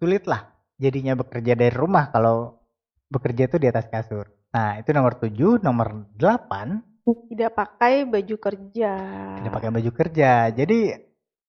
sulit 0.00 0.24
lah 0.24 0.54
jadinya 0.80 1.14
bekerja 1.14 1.52
dari 1.52 1.72
rumah 1.72 2.08
kalau 2.08 2.64
bekerja 3.14 3.46
itu 3.46 3.56
di 3.62 3.70
atas 3.70 3.86
kasur. 3.86 4.26
Nah, 4.54 4.78
itu 4.78 4.90
nomor 4.94 5.18
7, 5.18 5.62
nomor 5.62 6.10
8 6.18 7.04
tidak 7.30 7.52
pakai 7.52 8.08
baju 8.08 8.36
kerja. 8.40 8.92
Tidak 9.36 9.52
pakai 9.52 9.70
baju 9.70 9.90
kerja. 9.92 10.48
Jadi 10.50 10.96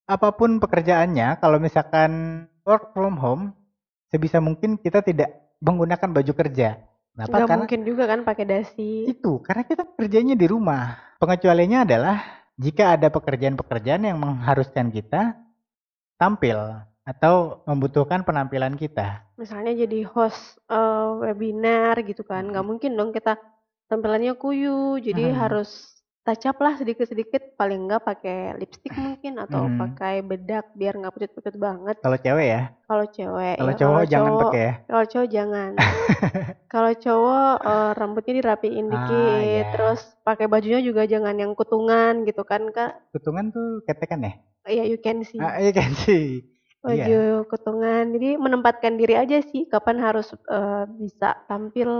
apa 0.06 0.28
pun 0.36 0.60
pekerjaannya 0.60 1.40
kalau 1.40 1.58
misalkan 1.58 2.44
work 2.62 2.92
from 2.92 3.16
home 3.16 3.56
sebisa 4.12 4.38
mungkin 4.38 4.78
kita 4.78 5.00
tidak 5.00 5.45
menggunakan 5.60 6.10
baju 6.12 6.32
kerja. 6.36 6.80
Kenapa? 7.16 7.32
Nggak 7.32 7.48
karena 7.48 7.60
mungkin 7.64 7.82
juga 7.88 8.04
kan 8.04 8.20
pakai 8.28 8.44
dasi. 8.44 9.08
Itu 9.08 9.40
karena 9.40 9.64
kita 9.64 9.88
kerjanya 9.96 10.36
di 10.36 10.46
rumah. 10.48 11.00
Pengecualiannya 11.16 11.80
adalah 11.88 12.16
jika 12.60 12.96
ada 12.96 13.08
pekerjaan-pekerjaan 13.08 14.04
yang 14.04 14.20
mengharuskan 14.20 14.92
kita 14.92 15.32
tampil 16.20 16.56
atau 17.06 17.64
membutuhkan 17.64 18.20
penampilan 18.26 18.76
kita. 18.76 19.24
Misalnya 19.40 19.72
jadi 19.72 20.04
host 20.04 20.60
uh, 20.68 21.24
webinar 21.24 21.96
gitu 22.04 22.20
kan, 22.26 22.50
nggak 22.50 22.66
mungkin 22.66 22.98
dong 22.98 23.16
kita 23.16 23.40
tampilannya 23.88 24.34
kuyu, 24.36 25.00
jadi 25.00 25.32
hmm. 25.32 25.36
harus 25.38 25.95
touch 26.26 26.42
up 26.50 26.58
lah 26.58 26.74
sedikit-sedikit 26.74 27.54
paling 27.54 27.86
enggak 27.86 28.02
pakai 28.02 28.58
lipstick 28.58 28.90
mungkin 28.98 29.38
atau 29.38 29.70
hmm. 29.70 29.78
pakai 29.78 30.26
bedak 30.26 30.74
biar 30.74 30.98
nggak 30.98 31.14
pucat-pucat 31.14 31.54
banget. 31.54 31.96
Kalau 32.02 32.18
cewek 32.18 32.46
ya? 32.50 32.62
Kalau 32.90 33.06
cewek. 33.06 33.56
Kalau 33.62 33.70
ya. 33.72 33.78
cowok 33.78 34.02
jangan 34.10 34.32
pakai 34.42 34.60
ya? 34.60 34.74
Kalau 34.90 35.04
cowok 35.06 35.28
jangan. 35.30 35.70
kalau 36.74 36.92
cowok 36.98 37.54
uh, 37.62 37.90
rambutnya 37.94 38.34
dirapiin 38.42 38.86
ah, 38.86 38.90
dikit, 38.90 39.14
ah, 39.14 39.38
yeah. 39.46 39.66
terus 39.70 40.00
pakai 40.26 40.46
bajunya 40.50 40.82
juga 40.82 41.06
jangan 41.06 41.38
yang 41.38 41.54
kutungan 41.54 42.26
gitu 42.26 42.42
kan 42.42 42.74
kak? 42.74 42.98
Kutungan 43.14 43.54
tuh 43.54 43.86
ketekan 43.86 44.26
ya? 44.26 44.32
Iya 44.66 44.84
you 44.90 44.98
can 44.98 45.22
see. 45.22 45.38
Ah, 45.38 45.62
you 45.62 45.70
can 45.70 45.94
see. 45.94 46.42
Baju 46.82 47.06
yeah. 47.06 47.46
kutungan, 47.46 48.14
jadi 48.18 48.34
menempatkan 48.34 48.98
diri 48.98 49.14
aja 49.14 49.38
sih 49.46 49.70
kapan 49.70 50.02
harus 50.02 50.34
uh, 50.50 50.90
bisa 50.90 51.38
tampil 51.46 51.90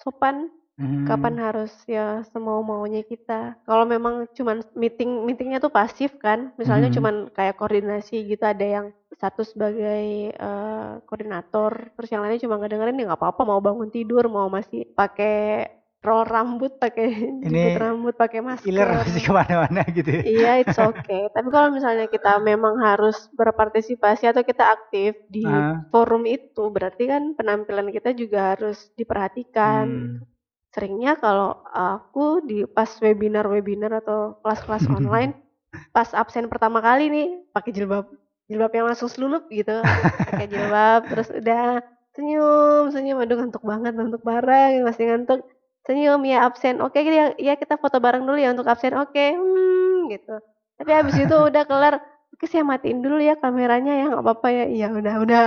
sopan 0.00 0.48
Hmm. 0.80 1.04
Kapan 1.04 1.36
harus 1.36 1.72
ya 1.84 2.24
semau 2.32 2.64
maunya 2.64 3.04
kita. 3.04 3.60
Kalau 3.68 3.84
memang 3.84 4.24
cuman 4.32 4.64
meeting 4.72 5.28
meetingnya 5.28 5.60
tuh 5.60 5.68
pasif 5.68 6.16
kan, 6.16 6.48
misalnya 6.56 6.88
hmm. 6.88 6.96
cuman 6.96 7.14
kayak 7.36 7.60
koordinasi 7.60 8.24
gitu 8.24 8.40
ada 8.40 8.64
yang 8.64 8.86
satu 9.20 9.44
sebagai 9.44 10.32
uh, 10.40 11.04
koordinator, 11.04 11.92
terus 11.92 12.08
yang 12.08 12.24
lainnya 12.24 12.40
cuma 12.40 12.56
ngedengerin 12.56 12.98
ya 12.98 13.04
nggak 13.12 13.20
apa-apa 13.20 13.42
mau 13.44 13.60
bangun 13.60 13.92
tidur, 13.92 14.24
mau 14.32 14.48
masih 14.48 14.88
pakai 14.96 15.68
roll 16.02 16.24
rambut, 16.26 16.80
pakai 16.80 17.20
jepit 17.44 17.76
rambut, 17.78 18.16
pakai 18.16 18.40
masker. 18.40 18.66
Iler 18.66 18.88
masih 18.96 19.22
ke 19.22 19.30
mana-mana 19.30 19.84
gitu. 19.96 20.08
Ya. 20.08 20.22
Iya, 20.24 20.52
it's 20.64 20.80
okay. 20.80 21.28
Tapi 21.30 21.48
kalau 21.52 21.68
misalnya 21.68 22.08
kita 22.08 22.40
memang 22.40 22.80
harus 22.80 23.28
berpartisipasi 23.36 24.24
atau 24.24 24.42
kita 24.42 24.72
aktif 24.72 25.14
di 25.28 25.44
uh. 25.44 25.84
forum 25.94 26.24
itu, 26.26 26.72
berarti 26.72 27.06
kan 27.06 27.36
penampilan 27.36 27.92
kita 27.92 28.16
juga 28.16 28.56
harus 28.56 28.88
diperhatikan. 28.96 29.86
Hmm 29.86 30.31
seringnya 30.72 31.20
kalau 31.20 31.60
aku 31.68 32.40
di 32.48 32.64
pas 32.64 32.88
webinar-webinar 32.88 34.02
atau 34.02 34.40
kelas-kelas 34.40 34.88
online 34.98 35.36
pas 35.92 36.08
absen 36.12 36.48
pertama 36.48 36.80
kali 36.80 37.08
nih 37.08 37.28
pakai 37.52 37.72
jilbab 37.72 38.08
jilbab 38.52 38.72
yang 38.76 38.86
langsung 38.92 39.08
selulup 39.08 39.48
gitu. 39.48 39.80
Pakai 40.28 40.44
jilbab 40.52 41.08
terus 41.08 41.32
udah 41.32 41.80
senyum 42.12 42.92
senyum. 42.92 43.24
Aduh 43.24 43.40
ngantuk 43.40 43.64
banget 43.64 43.96
ngantuk 43.96 44.20
bareng 44.20 44.84
masih 44.84 45.08
ngantuk. 45.08 45.40
Senyum 45.88 46.20
ya 46.28 46.44
absen. 46.44 46.84
Oke 46.84 47.00
ya, 47.00 47.32
ya 47.40 47.54
kita 47.56 47.80
foto 47.80 47.96
bareng 47.96 48.28
dulu 48.28 48.36
ya 48.36 48.52
untuk 48.52 48.68
absen. 48.68 48.92
Oke 49.00 49.32
hmm, 49.32 50.12
gitu. 50.12 50.36
Tapi 50.76 50.90
habis 50.92 51.16
itu 51.16 51.32
udah 51.32 51.64
kelar. 51.64 52.04
Oke 52.32 52.44
saya 52.44 52.64
matiin 52.64 53.00
dulu 53.00 53.16
ya 53.20 53.40
kameranya 53.40 53.96
ya 53.96 54.04
nggak 54.12 54.24
apa-apa 54.24 54.48
ya. 54.52 54.64
Iya 54.68 54.86
udah 54.92 55.14
udah. 55.24 55.44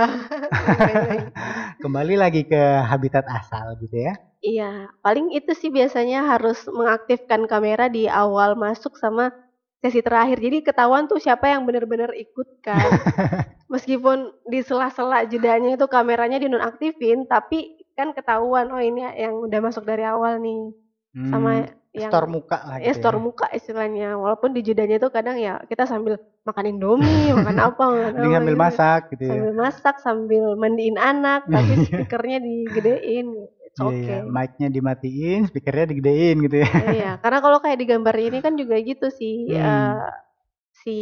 Kembali 1.82 2.14
lagi 2.18 2.42
ke 2.42 2.62
habitat 2.90 3.22
asal 3.30 3.78
gitu 3.78 4.02
ya 4.02 4.25
Iya, 4.44 4.92
paling 5.00 5.32
itu 5.32 5.52
sih 5.56 5.72
biasanya 5.72 6.36
harus 6.36 6.68
mengaktifkan 6.68 7.48
kamera 7.48 7.88
di 7.88 8.04
awal 8.06 8.54
masuk 8.54 8.94
sama 9.00 9.32
sesi 9.80 10.00
terakhir. 10.04 10.38
Jadi 10.40 10.64
ketahuan 10.64 11.08
tuh 11.08 11.20
siapa 11.20 11.48
yang 11.48 11.64
benar-benar 11.64 12.12
ikut 12.12 12.60
kan. 12.60 12.78
Meskipun 13.72 14.30
di 14.46 14.62
sela-sela 14.62 15.26
jedanya 15.26 15.74
itu 15.74 15.86
kameranya 15.90 16.38
dinonaktifin, 16.38 17.26
tapi 17.26 17.82
kan 17.98 18.12
ketahuan 18.12 18.70
oh 18.70 18.78
ini 18.78 19.02
yang 19.16 19.40
udah 19.42 19.60
masuk 19.64 19.82
dari 19.88 20.04
awal 20.06 20.38
nih. 20.38 20.70
Hmm, 21.16 21.32
sama 21.32 21.50
yang 21.96 22.12
store 22.12 22.28
muka 22.28 22.60
lah 22.60 22.76
gitu 22.76 22.86
ya, 22.86 22.94
store 23.00 23.18
ya. 23.18 23.22
muka 23.24 23.46
istilahnya. 23.56 24.08
Walaupun 24.20 24.52
di 24.52 24.60
jedanya 24.60 25.00
itu 25.00 25.08
kadang 25.08 25.40
ya 25.40 25.64
kita 25.64 25.88
sambil 25.88 26.20
makan 26.44 26.76
indomie, 26.76 27.32
makan 27.40 27.56
apa, 27.56 27.84
makan 27.88 28.12
apa. 28.20 28.36
Sambil 28.36 28.52
gitu. 28.52 28.60
masak 28.60 29.00
gitu 29.16 29.22
ya. 29.24 29.30
Sambil 29.32 29.52
masak, 29.56 29.96
sambil 30.04 30.44
mandiin 30.60 30.98
anak, 31.00 31.48
tapi 31.48 31.72
speakernya 31.88 32.38
digedein 32.44 33.26
gitu. 33.32 33.65
Oke. 33.76 33.92
Okay. 33.92 34.08
Iya, 34.08 34.18
mic-nya 34.24 34.68
dimatiin, 34.72 35.40
speakernya 35.52 35.86
digedein 35.92 36.36
gitu 36.48 36.56
ya. 36.64 36.70
Iya, 36.96 37.10
karena 37.20 37.38
kalau 37.44 37.58
kayak 37.60 37.76
di 37.76 37.86
gambar 37.86 38.16
ini 38.16 38.38
kan 38.40 38.56
juga 38.56 38.80
gitu 38.80 39.12
sih. 39.12 39.52
Hmm. 39.52 39.60
Uh, 39.60 40.08
si 40.72 40.96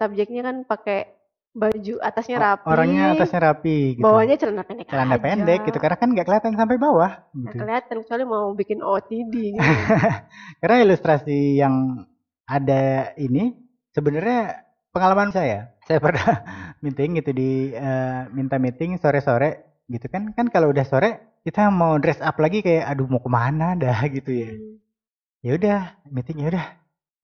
subjeknya 0.00 0.40
kan 0.40 0.56
pakai 0.64 1.12
baju 1.54 1.94
atasnya 2.02 2.36
rapi. 2.40 2.66
Orangnya 2.66 3.04
atasnya 3.14 3.40
rapi. 3.52 4.00
Gitu. 4.00 4.04
Bawahnya 4.04 4.36
celana 4.40 4.64
pendek. 4.64 4.88
Celana 4.90 5.16
aja. 5.16 5.22
pendek 5.22 5.60
gitu, 5.68 5.78
karena 5.78 5.96
kan 6.00 6.08
nggak 6.10 6.26
kelihatan 6.26 6.52
sampai 6.56 6.76
bawah. 6.80 7.12
Gitu. 7.30 7.44
Nggak 7.44 7.54
kelihatan 7.60 7.96
kecuali 8.02 8.24
mau 8.24 8.44
bikin 8.56 8.78
OTD. 8.80 9.34
Gitu. 9.54 9.62
karena 10.60 10.76
ilustrasi 10.82 11.38
yang 11.60 12.08
ada 12.48 13.14
ini 13.20 13.52
sebenarnya 13.92 14.66
pengalaman 14.90 15.28
saya. 15.30 15.76
Saya 15.84 16.00
pernah 16.00 16.40
meeting 16.82 17.20
gitu 17.20 17.30
di 17.36 17.76
uh, 17.76 18.32
minta 18.32 18.56
meeting 18.56 18.96
sore-sore 18.96 19.84
gitu 19.92 20.08
kan. 20.08 20.32
Kan 20.32 20.48
kalau 20.48 20.72
udah 20.72 20.88
sore 20.88 21.33
kita 21.44 21.68
mau 21.68 22.00
dress 22.00 22.24
up 22.24 22.40
lagi 22.40 22.64
kayak 22.64 22.88
aduh 22.88 23.04
mau 23.04 23.20
ke 23.20 23.28
mana 23.28 23.76
dah? 23.76 24.00
gitu 24.16 24.32
ya. 24.32 24.50
Hmm. 24.56 24.80
Ya 25.44 25.50
udah 25.60 25.78
meeting 26.08 26.40
ya 26.40 26.48
udah 26.56 26.66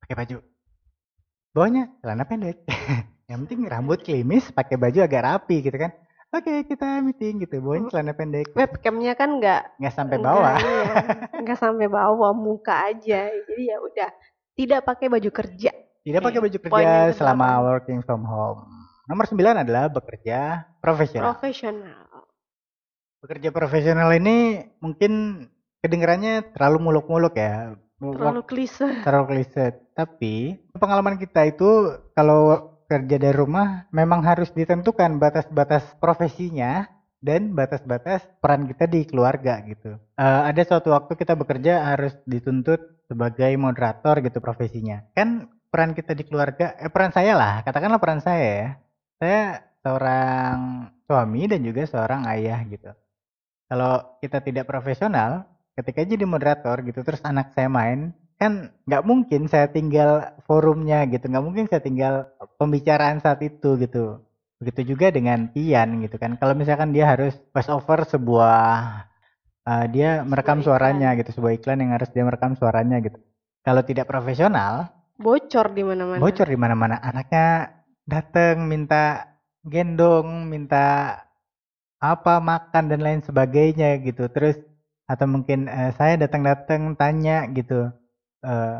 pakai 0.04 0.14
baju. 0.14 0.36
Bawahnya 1.56 1.88
celana 2.04 2.24
pendek. 2.28 2.60
Yang 3.32 3.38
penting 3.46 3.60
rambut 3.64 3.98
klimis, 4.04 4.52
pakai 4.52 4.76
baju 4.76 5.00
agak 5.00 5.24
rapi 5.24 5.64
gitu 5.64 5.74
kan. 5.80 5.96
Oke 6.30 6.46
okay, 6.46 6.58
kita 6.68 7.00
meeting 7.02 7.42
gitu. 7.42 7.58
Bawain 7.64 7.88
oh. 7.88 7.90
celana 7.90 8.12
pendek. 8.12 8.52
Webcamnya 8.52 9.16
kan 9.16 9.40
nggak 9.40 9.80
nggak 9.80 9.94
sampai 9.96 10.16
bawah. 10.20 10.54
iya, 10.60 10.94
nggak 11.40 11.58
sampai 11.58 11.88
bawah 11.88 12.36
muka 12.36 12.92
aja. 12.92 13.32
Jadi 13.32 13.62
ya 13.66 13.80
udah 13.80 14.10
tidak 14.52 14.84
pakai 14.84 15.08
baju 15.08 15.30
kerja. 15.32 15.72
Tidak 16.04 16.20
pakai 16.20 16.40
baju 16.44 16.58
kerja 16.60 17.16
selama 17.16 17.46
working 17.64 18.04
from 18.04 18.22
home. 18.28 18.68
Nomor 19.08 19.26
sembilan 19.26 19.64
adalah 19.64 19.90
bekerja 19.90 20.70
profesional. 20.78 21.34
Profesional 21.34 22.09
bekerja 23.20 23.52
profesional 23.52 24.10
ini 24.16 24.64
mungkin 24.80 25.44
kedengarannya 25.84 26.56
terlalu 26.56 26.90
muluk-muluk 26.90 27.36
ya 27.36 27.76
terlalu 28.00 28.42
klise 28.48 29.04
terlalu 29.04 29.26
klise 29.36 29.76
tapi 29.92 30.56
pengalaman 30.72 31.20
kita 31.20 31.52
itu 31.52 32.00
kalau 32.16 32.72
kerja 32.88 33.22
dari 33.22 33.36
rumah 33.36 33.86
memang 33.94 34.24
harus 34.24 34.50
ditentukan 34.50 35.22
batas-batas 35.22 35.84
profesinya 36.02 36.90
dan 37.20 37.52
batas-batas 37.52 38.24
peran 38.40 38.64
kita 38.66 38.88
di 38.88 39.04
keluarga 39.04 39.60
gitu. 39.68 40.00
Uh, 40.16 40.42
ada 40.48 40.64
suatu 40.64 40.90
waktu 40.90 41.14
kita 41.14 41.36
bekerja 41.36 41.84
harus 41.94 42.16
dituntut 42.24 42.80
sebagai 43.06 43.52
moderator 43.60 44.24
gitu 44.24 44.40
profesinya. 44.40 45.04
Kan 45.12 45.52
peran 45.68 45.92
kita 45.92 46.16
di 46.16 46.24
keluarga, 46.26 46.74
eh 46.80 46.90
peran 46.90 47.12
saya 47.12 47.36
lah, 47.36 47.62
katakanlah 47.62 48.00
peran 48.00 48.24
saya 48.24 48.48
ya. 48.48 48.68
Saya 49.20 49.42
seorang 49.84 50.88
suami 51.04 51.46
dan 51.46 51.60
juga 51.60 51.84
seorang 51.84 52.24
ayah 52.32 52.58
gitu. 52.66 52.90
Kalau 53.70 54.18
kita 54.18 54.42
tidak 54.42 54.66
profesional, 54.66 55.46
ketika 55.78 56.02
jadi 56.02 56.26
moderator 56.26 56.82
gitu, 56.82 57.06
terus 57.06 57.22
anak 57.22 57.54
saya 57.54 57.70
main, 57.70 58.10
kan 58.34 58.74
nggak 58.90 59.06
mungkin 59.06 59.46
saya 59.46 59.70
tinggal 59.70 60.34
forumnya 60.50 61.06
gitu. 61.06 61.30
Nggak 61.30 61.44
mungkin 61.46 61.64
saya 61.70 61.78
tinggal 61.78 62.34
pembicaraan 62.58 63.22
saat 63.22 63.38
itu 63.46 63.78
gitu. 63.78 64.26
Begitu 64.58 64.92
juga 64.96 65.14
dengan 65.14 65.54
Tian 65.54 66.02
gitu 66.02 66.18
kan. 66.18 66.34
Kalau 66.34 66.58
misalkan 66.58 66.90
dia 66.90 67.06
harus 67.06 67.38
voice 67.54 67.70
over 67.70 68.02
sebuah 68.02 68.66
uh, 69.70 69.86
dia 69.86 70.26
merekam 70.26 70.58
sebuah 70.60 70.66
suaranya 70.66 71.14
iklan. 71.14 71.20
gitu 71.22 71.30
sebuah 71.38 71.52
iklan 71.62 71.78
yang 71.78 71.92
harus 71.94 72.10
dia 72.10 72.24
merekam 72.26 72.52
suaranya 72.58 72.98
gitu. 72.98 73.18
Kalau 73.62 73.82
tidak 73.86 74.10
profesional 74.10 74.90
bocor 75.20 75.70
di 75.70 75.82
mana-mana. 75.86 76.18
bocor 76.18 76.48
di 76.48 76.58
mana-mana. 76.58 76.96
Anaknya 76.98 77.76
datang 78.08 78.66
minta 78.66 79.36
gendong 79.62 80.48
minta 80.48 81.14
apa 82.00 82.40
makan 82.40 82.88
dan 82.88 83.00
lain 83.04 83.20
sebagainya 83.20 84.00
gitu 84.00 84.26
terus 84.32 84.56
atau 85.04 85.26
mungkin 85.28 85.68
uh, 85.68 85.92
saya 85.94 86.16
datang-datang 86.16 86.96
tanya 86.96 87.44
gitu 87.52 87.92
uh, 88.42 88.76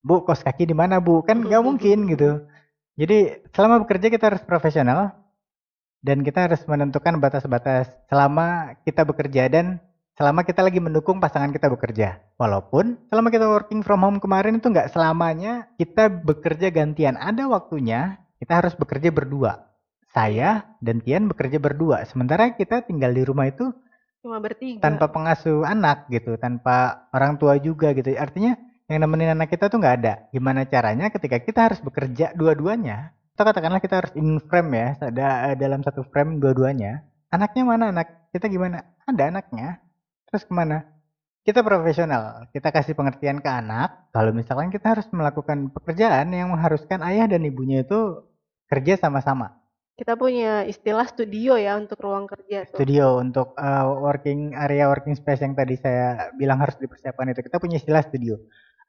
bu 0.00 0.22
kos 0.22 0.46
kaki 0.46 0.70
di 0.70 0.76
mana 0.76 1.02
bu 1.02 1.20
kan 1.26 1.42
nggak 1.42 1.62
mungkin 1.66 2.06
gitu 2.08 2.46
jadi 2.94 3.42
selama 3.56 3.82
bekerja 3.84 4.06
kita 4.12 4.24
harus 4.30 4.42
profesional 4.46 5.20
dan 6.00 6.24
kita 6.24 6.48
harus 6.48 6.60
menentukan 6.64 7.20
batas-batas 7.20 7.88
selama 8.08 8.76
kita 8.84 9.04
bekerja 9.04 9.48
dan 9.52 9.80
selama 10.20 10.44
kita 10.44 10.60
lagi 10.60 10.84
mendukung 10.84 11.16
pasangan 11.16 11.48
kita 11.48 11.72
bekerja. 11.72 12.20
Walaupun 12.36 13.08
selama 13.08 13.32
kita 13.32 13.48
working 13.48 13.80
from 13.80 14.04
home 14.04 14.20
kemarin 14.20 14.60
itu 14.60 14.68
nggak 14.68 14.92
selamanya 14.92 15.72
kita 15.80 16.12
bekerja 16.12 16.68
gantian. 16.68 17.16
Ada 17.16 17.48
waktunya 17.48 18.20
kita 18.36 18.60
harus 18.64 18.76
bekerja 18.76 19.08
berdua. 19.08 19.69
Saya 20.10 20.66
dan 20.82 20.98
Tian 21.02 21.30
bekerja 21.30 21.62
berdua. 21.62 22.02
Sementara 22.06 22.50
kita 22.58 22.82
tinggal 22.82 23.14
di 23.14 23.22
rumah 23.22 23.46
itu 23.46 23.70
cuma 24.20 24.42
bertiga. 24.42 24.82
Tanpa 24.82 25.08
pengasuh 25.14 25.62
anak 25.62 26.10
gitu, 26.10 26.34
tanpa 26.36 27.06
orang 27.14 27.38
tua 27.38 27.56
juga 27.62 27.94
gitu. 27.94 28.10
Artinya 28.18 28.58
yang 28.90 29.06
nemenin 29.06 29.38
anak 29.38 29.54
kita 29.54 29.70
tuh 29.70 29.78
nggak 29.78 29.96
ada. 30.02 30.14
Gimana 30.34 30.66
caranya 30.66 31.14
ketika 31.14 31.38
kita 31.38 31.70
harus 31.70 31.78
bekerja 31.78 32.34
dua-duanya, 32.34 33.14
atau 33.38 33.46
katakanlah 33.46 33.78
kita 33.78 34.02
harus 34.02 34.12
in 34.18 34.42
frame 34.50 34.74
ya, 34.74 34.88
ada 34.98 35.26
eh, 35.48 35.56
dalam 35.56 35.80
satu 35.86 36.02
frame 36.10 36.42
dua-duanya. 36.42 37.06
Anaknya 37.30 37.62
mana 37.62 37.94
anak? 37.94 38.34
Kita 38.34 38.50
gimana? 38.50 38.82
Ada 39.06 39.30
anaknya. 39.30 39.78
Terus 40.26 40.42
ke 40.42 40.52
mana? 40.52 40.90
Kita 41.46 41.62
profesional, 41.62 42.50
kita 42.50 42.68
kasih 42.68 42.98
pengertian 42.98 43.38
ke 43.40 43.48
anak. 43.48 44.10
Kalau 44.10 44.34
misalkan 44.34 44.68
kita 44.74 44.92
harus 44.92 45.06
melakukan 45.14 45.70
pekerjaan 45.70 46.34
yang 46.34 46.50
mengharuskan 46.50 47.00
ayah 47.06 47.30
dan 47.30 47.46
ibunya 47.46 47.86
itu 47.86 48.26
kerja 48.68 48.98
sama-sama. 48.98 49.59
Kita 50.00 50.16
punya 50.16 50.64
istilah 50.64 51.04
studio 51.12 51.60
ya 51.60 51.76
untuk 51.76 52.00
ruang 52.00 52.24
kerja. 52.24 52.64
Tuh. 52.72 52.80
Studio 52.80 53.20
untuk 53.20 53.52
uh, 53.52 53.84
working 54.00 54.56
area 54.56 54.88
working 54.88 55.12
space 55.12 55.44
yang 55.44 55.52
tadi 55.52 55.76
saya 55.76 56.32
bilang 56.40 56.56
harus 56.56 56.80
dipersiapkan 56.80 57.28
itu. 57.28 57.44
Kita 57.44 57.60
punya 57.60 57.76
istilah 57.76 58.00
studio. 58.00 58.40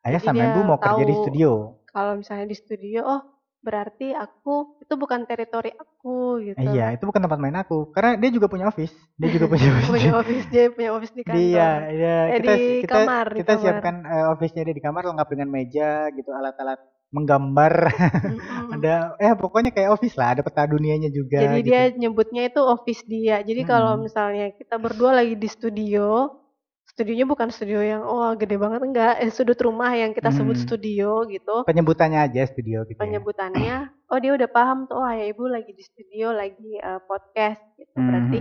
Ayah 0.08 0.24
sama 0.24 0.40
ibu 0.40 0.64
mau 0.64 0.80
kerja 0.80 1.04
di 1.04 1.12
studio. 1.20 1.84
Kalau 1.92 2.16
misalnya 2.16 2.48
di 2.48 2.56
studio 2.56 3.04
oh 3.04 3.22
berarti 3.60 4.16
aku 4.16 4.80
itu 4.80 4.94
bukan 4.96 5.28
teritori 5.28 5.76
aku 5.76 6.48
gitu. 6.48 6.64
Iya 6.64 6.96
itu 6.96 7.04
bukan 7.04 7.28
tempat 7.28 7.40
main 7.44 7.60
aku. 7.60 7.92
Karena 7.92 8.16
dia 8.16 8.32
juga 8.32 8.48
punya 8.48 8.72
office. 8.72 8.96
Dia 9.20 9.30
juga 9.36 9.52
punya 9.52 9.68
office 9.76 9.92
punya 9.92 10.12
office 10.16 10.48
dia 10.48 10.64
punya 10.72 10.90
office 10.96 11.12
di 11.12 11.24
kantor. 11.28 11.44
iya 11.44 11.70
iya 11.92 12.18
eh, 12.32 12.40
kita 12.40 12.54
di 12.56 12.64
kita 12.88 12.96
kamar, 13.04 13.28
kita 13.36 13.52
di 13.52 13.62
siapkan 13.68 13.96
uh, 14.08 14.26
office-nya 14.32 14.64
dia 14.64 14.76
di 14.80 14.84
kamar 14.88 15.04
lengkap 15.12 15.28
dengan 15.28 15.48
meja 15.52 16.08
gitu 16.16 16.32
alat-alat 16.32 16.80
menggambar 17.12 17.74
mm-hmm. 17.92 18.72
ada 18.80 19.20
eh 19.20 19.36
pokoknya 19.36 19.76
kayak 19.76 20.00
office 20.00 20.16
lah 20.16 20.34
ada 20.34 20.42
peta 20.42 20.64
dunianya 20.64 21.12
juga 21.12 21.44
jadi 21.44 21.60
gitu. 21.60 21.68
dia 21.68 21.82
nyebutnya 21.92 22.42
itu 22.48 22.62
office 22.64 23.04
dia 23.04 23.44
jadi 23.44 23.62
hmm. 23.68 23.70
kalau 23.70 23.94
misalnya 24.00 24.56
kita 24.56 24.80
berdua 24.80 25.20
lagi 25.20 25.36
di 25.36 25.50
studio 25.52 26.40
studionya 26.88 27.24
bukan 27.24 27.52
studio 27.52 27.80
yang 27.80 28.04
oh 28.04 28.32
gede 28.36 28.56
banget 28.60 28.84
enggak 28.84 29.14
eh, 29.20 29.32
sudut 29.32 29.60
rumah 29.60 29.92
yang 29.96 30.12
kita 30.12 30.32
sebut 30.32 30.60
hmm. 30.60 30.66
studio 30.68 31.24
gitu 31.28 31.56
penyebutannya 31.68 32.20
aja 32.20 32.48
studio 32.48 32.84
gitu 32.88 33.00
ya. 33.00 33.04
penyebutannya 33.04 33.88
ya. 33.88 34.12
oh 34.12 34.20
dia 34.20 34.32
udah 34.36 34.50
paham 34.52 34.88
tuh 34.88 35.00
oh 35.00 35.08
ayah 35.08 35.32
ibu 35.32 35.48
lagi 35.48 35.72
di 35.72 35.84
studio 35.84 36.36
lagi 36.36 36.80
uh, 36.84 37.00
podcast 37.08 37.64
gitu 37.80 37.96
hmm. 37.96 38.08
berarti 38.08 38.40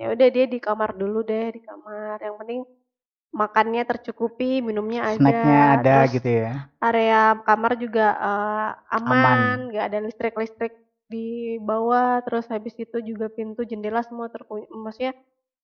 ya 0.00 0.06
udah 0.12 0.28
dia 0.32 0.44
di 0.48 0.58
kamar 0.60 0.96
dulu 0.96 1.20
deh 1.20 1.52
di 1.52 1.60
kamar 1.60 2.16
yang 2.20 2.36
penting 2.40 2.60
makannya 3.32 3.82
tercukupi 3.88 4.60
minumnya 4.60 5.08
ada 5.08 5.16
snacknya 5.16 5.60
ada 5.80 5.96
gitu 6.12 6.28
ya. 6.28 6.52
area 6.84 7.40
kamar 7.48 7.80
juga 7.80 8.12
uh, 8.20 8.70
aman 8.92 9.72
nggak 9.72 9.84
ada 9.88 9.98
listrik 10.04 10.36
listrik 10.36 10.76
di 11.08 11.56
bawah 11.60 12.20
terus 12.24 12.44
habis 12.52 12.76
itu 12.76 13.00
juga 13.00 13.32
pintu 13.32 13.64
jendela 13.64 14.04
semua 14.04 14.28
terkunci 14.28 14.68
maksudnya 14.68 15.16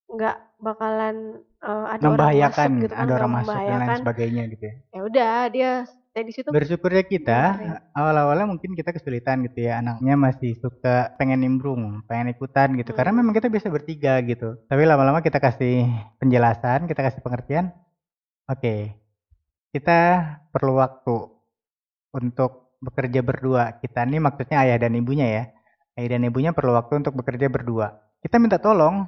nggak 0.09 0.37
bakalan 0.57 1.45
uh, 1.61 1.93
ada 1.93 2.09
orang 2.09 2.33
masuk 2.33 2.71
gitu 2.81 2.93
kan, 2.97 3.05
ada 3.05 3.13
orang 3.21 3.33
masuk 3.37 3.53
dan 3.53 3.79
lain 3.85 3.99
sebagainya 4.01 4.43
gitu 4.49 4.63
ya. 4.65 4.75
Ya 4.89 5.01
udah 5.05 5.35
dia 5.53 5.71
stay 6.09 6.23
di 6.25 6.33
situ. 6.33 6.49
Bersyukurnya 6.49 7.05
kita 7.05 7.41
awal-awalnya 7.93 8.49
mungkin 8.49 8.73
kita 8.73 8.91
kesulitan 8.91 9.45
gitu 9.45 9.69
ya 9.69 9.79
anaknya 9.79 10.15
masih 10.17 10.57
suka 10.57 11.13
pengen 11.15 11.45
nimbrung, 11.45 12.01
pengen 12.09 12.33
ikutan 12.33 12.73
gitu. 12.75 12.91
Hmm. 12.91 12.97
Karena 12.97 13.11
memang 13.21 13.33
kita 13.37 13.47
biasa 13.47 13.67
bertiga 13.69 14.17
gitu. 14.25 14.57
Tapi 14.65 14.81
lama-lama 14.83 15.21
kita 15.21 15.37
kasih 15.37 15.85
penjelasan, 16.17 16.89
kita 16.89 17.01
kasih 17.05 17.21
pengertian. 17.21 17.71
Oke, 18.49 18.59
okay, 18.59 18.81
kita 19.69 20.25
perlu 20.49 20.81
waktu 20.81 21.15
untuk 22.17 22.73
bekerja 22.81 23.21
berdua. 23.21 23.77
Kita 23.77 24.01
nih 24.09 24.17
maksudnya 24.17 24.65
ayah 24.65 24.81
dan 24.81 24.97
ibunya 24.97 25.27
ya. 25.29 25.43
Ayah 25.93 26.17
dan 26.17 26.25
ibunya 26.25 26.51
perlu 26.55 26.73
waktu 26.73 27.05
untuk 27.05 27.13
bekerja 27.13 27.51
berdua. 27.51 28.01
Kita 28.19 28.41
minta 28.41 28.57
tolong 28.57 29.05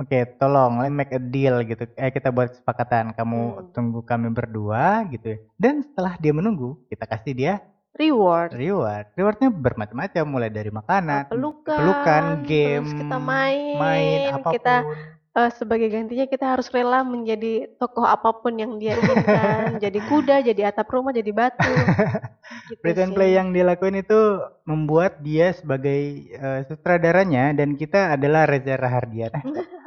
Oke, 0.00 0.24
tolong 0.40 0.80
let 0.80 0.90
make 0.90 1.12
a 1.12 1.20
deal 1.20 1.60
gitu. 1.68 1.84
Eh 2.00 2.08
kita 2.08 2.32
buat 2.32 2.56
kesepakatan. 2.56 3.12
Kamu 3.12 3.40
hmm. 3.40 3.64
tunggu 3.76 4.00
kami 4.02 4.32
berdua 4.32 5.04
gitu. 5.12 5.36
Ya. 5.36 5.38
Dan 5.60 5.84
setelah 5.84 6.16
dia 6.16 6.32
menunggu, 6.32 6.80
kita 6.88 7.04
kasih 7.04 7.34
dia 7.36 7.54
reward. 7.96 8.56
Reward. 8.56 9.06
Rewardnya 9.14 9.48
bermacam-macam, 9.52 10.24
mulai 10.24 10.50
dari 10.50 10.72
makanan, 10.72 11.28
pelukan, 11.28 11.76
pelukan 11.76 12.24
game, 12.48 12.88
terus 12.88 13.00
kita 13.04 13.16
main, 13.20 13.76
main 13.76 14.20
apa 14.32 14.48
pun. 14.48 14.52
kita 14.56 14.76
uh, 15.36 15.50
sebagai 15.52 15.88
gantinya 15.92 16.26
kita 16.28 16.56
harus 16.56 16.72
rela 16.72 17.04
menjadi 17.04 17.68
tokoh 17.76 18.08
apa 18.08 18.32
pun 18.40 18.56
yang 18.56 18.80
dia 18.80 18.96
inginkan. 18.96 19.76
jadi 19.84 19.98
kuda, 20.08 20.36
jadi 20.40 20.72
atap 20.72 20.88
rumah, 20.88 21.12
jadi 21.12 21.30
batu. 21.32 21.68
gitu 22.72 22.80
Pretend 22.80 23.12
play 23.12 23.36
yang 23.36 23.52
dia 23.52 23.64
lakuin 23.68 24.00
itu 24.00 24.40
membuat 24.64 25.20
dia 25.20 25.52
sebagai 25.52 26.32
uh, 26.40 26.60
sutradaranya 26.68 27.52
dan 27.56 27.76
kita 27.76 28.16
adalah 28.16 28.48
Reza 28.48 28.76
Rahardian. 28.76 29.32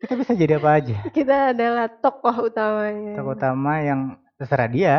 Kita 0.00 0.16
bisa 0.16 0.32
jadi 0.32 0.56
apa 0.56 0.70
aja. 0.80 0.96
Kita 1.16 1.52
adalah 1.52 1.86
tokoh 1.92 2.48
utamanya. 2.48 3.20
Tokoh 3.20 3.36
utama 3.36 3.84
yang 3.84 4.16
terserah 4.40 4.70
dia. 4.72 4.96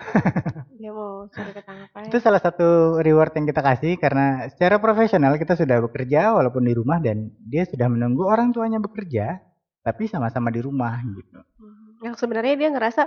dia 0.80 0.96
mau 0.96 1.28
cari 1.28 1.52
apa 1.60 2.08
Itu 2.08 2.24
salah 2.24 2.40
satu 2.40 2.98
reward 3.04 3.36
yang 3.36 3.44
kita 3.44 3.60
kasih 3.60 4.00
karena 4.00 4.48
secara 4.48 4.80
profesional 4.80 5.36
kita 5.36 5.52
sudah 5.52 5.76
bekerja 5.84 6.32
walaupun 6.32 6.64
di 6.64 6.72
rumah 6.72 6.96
dan 7.04 7.28
dia 7.44 7.68
sudah 7.68 7.84
menunggu 7.92 8.24
orang 8.24 8.48
tuanya 8.48 8.80
bekerja 8.80 9.44
tapi 9.84 10.08
sama-sama 10.08 10.48
di 10.48 10.64
rumah 10.64 11.04
gitu. 11.04 11.44
Hmm. 11.60 12.00
Yang 12.00 12.16
sebenarnya 12.24 12.54
dia 12.56 12.68
ngerasa 12.72 13.02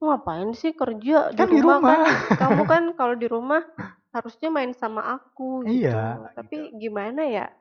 ngapain 0.00 0.50
sih 0.56 0.72
kerja 0.72 1.36
Kan 1.36 1.52
di 1.52 1.60
rumah. 1.60 1.84
kan 1.84 2.00
kamu 2.48 2.62
kan 2.64 2.82
kalau 2.96 3.14
di 3.18 3.28
rumah 3.28 3.60
harusnya 4.08 4.48
main 4.48 4.72
sama 4.72 5.04
aku 5.20 5.68
gitu. 5.68 5.84
Iya, 5.84 6.32
Tapi 6.32 6.80
gimana 6.80 7.28
ya 7.28 7.52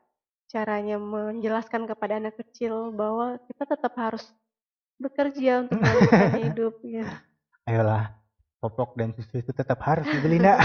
caranya 0.47 0.95
menjelaskan 0.95 1.85
kepada 1.85 2.23
anak 2.23 2.39
kecil 2.39 2.95
bahwa 2.95 3.35
kita 3.51 3.67
tetap 3.67 3.93
harus 3.99 4.23
bekerja 4.97 5.67
untuk 5.67 5.77
melanjutkan 5.77 6.33
hidup 6.47 6.75
ya. 6.83 7.05
Ayolah, 7.67 8.15
popok 8.63 8.95
dan 8.95 9.11
susu 9.13 9.43
itu 9.43 9.51
tetap 9.51 9.77
harus 9.83 10.07
dibeli, 10.07 10.39
Nak. 10.39 10.57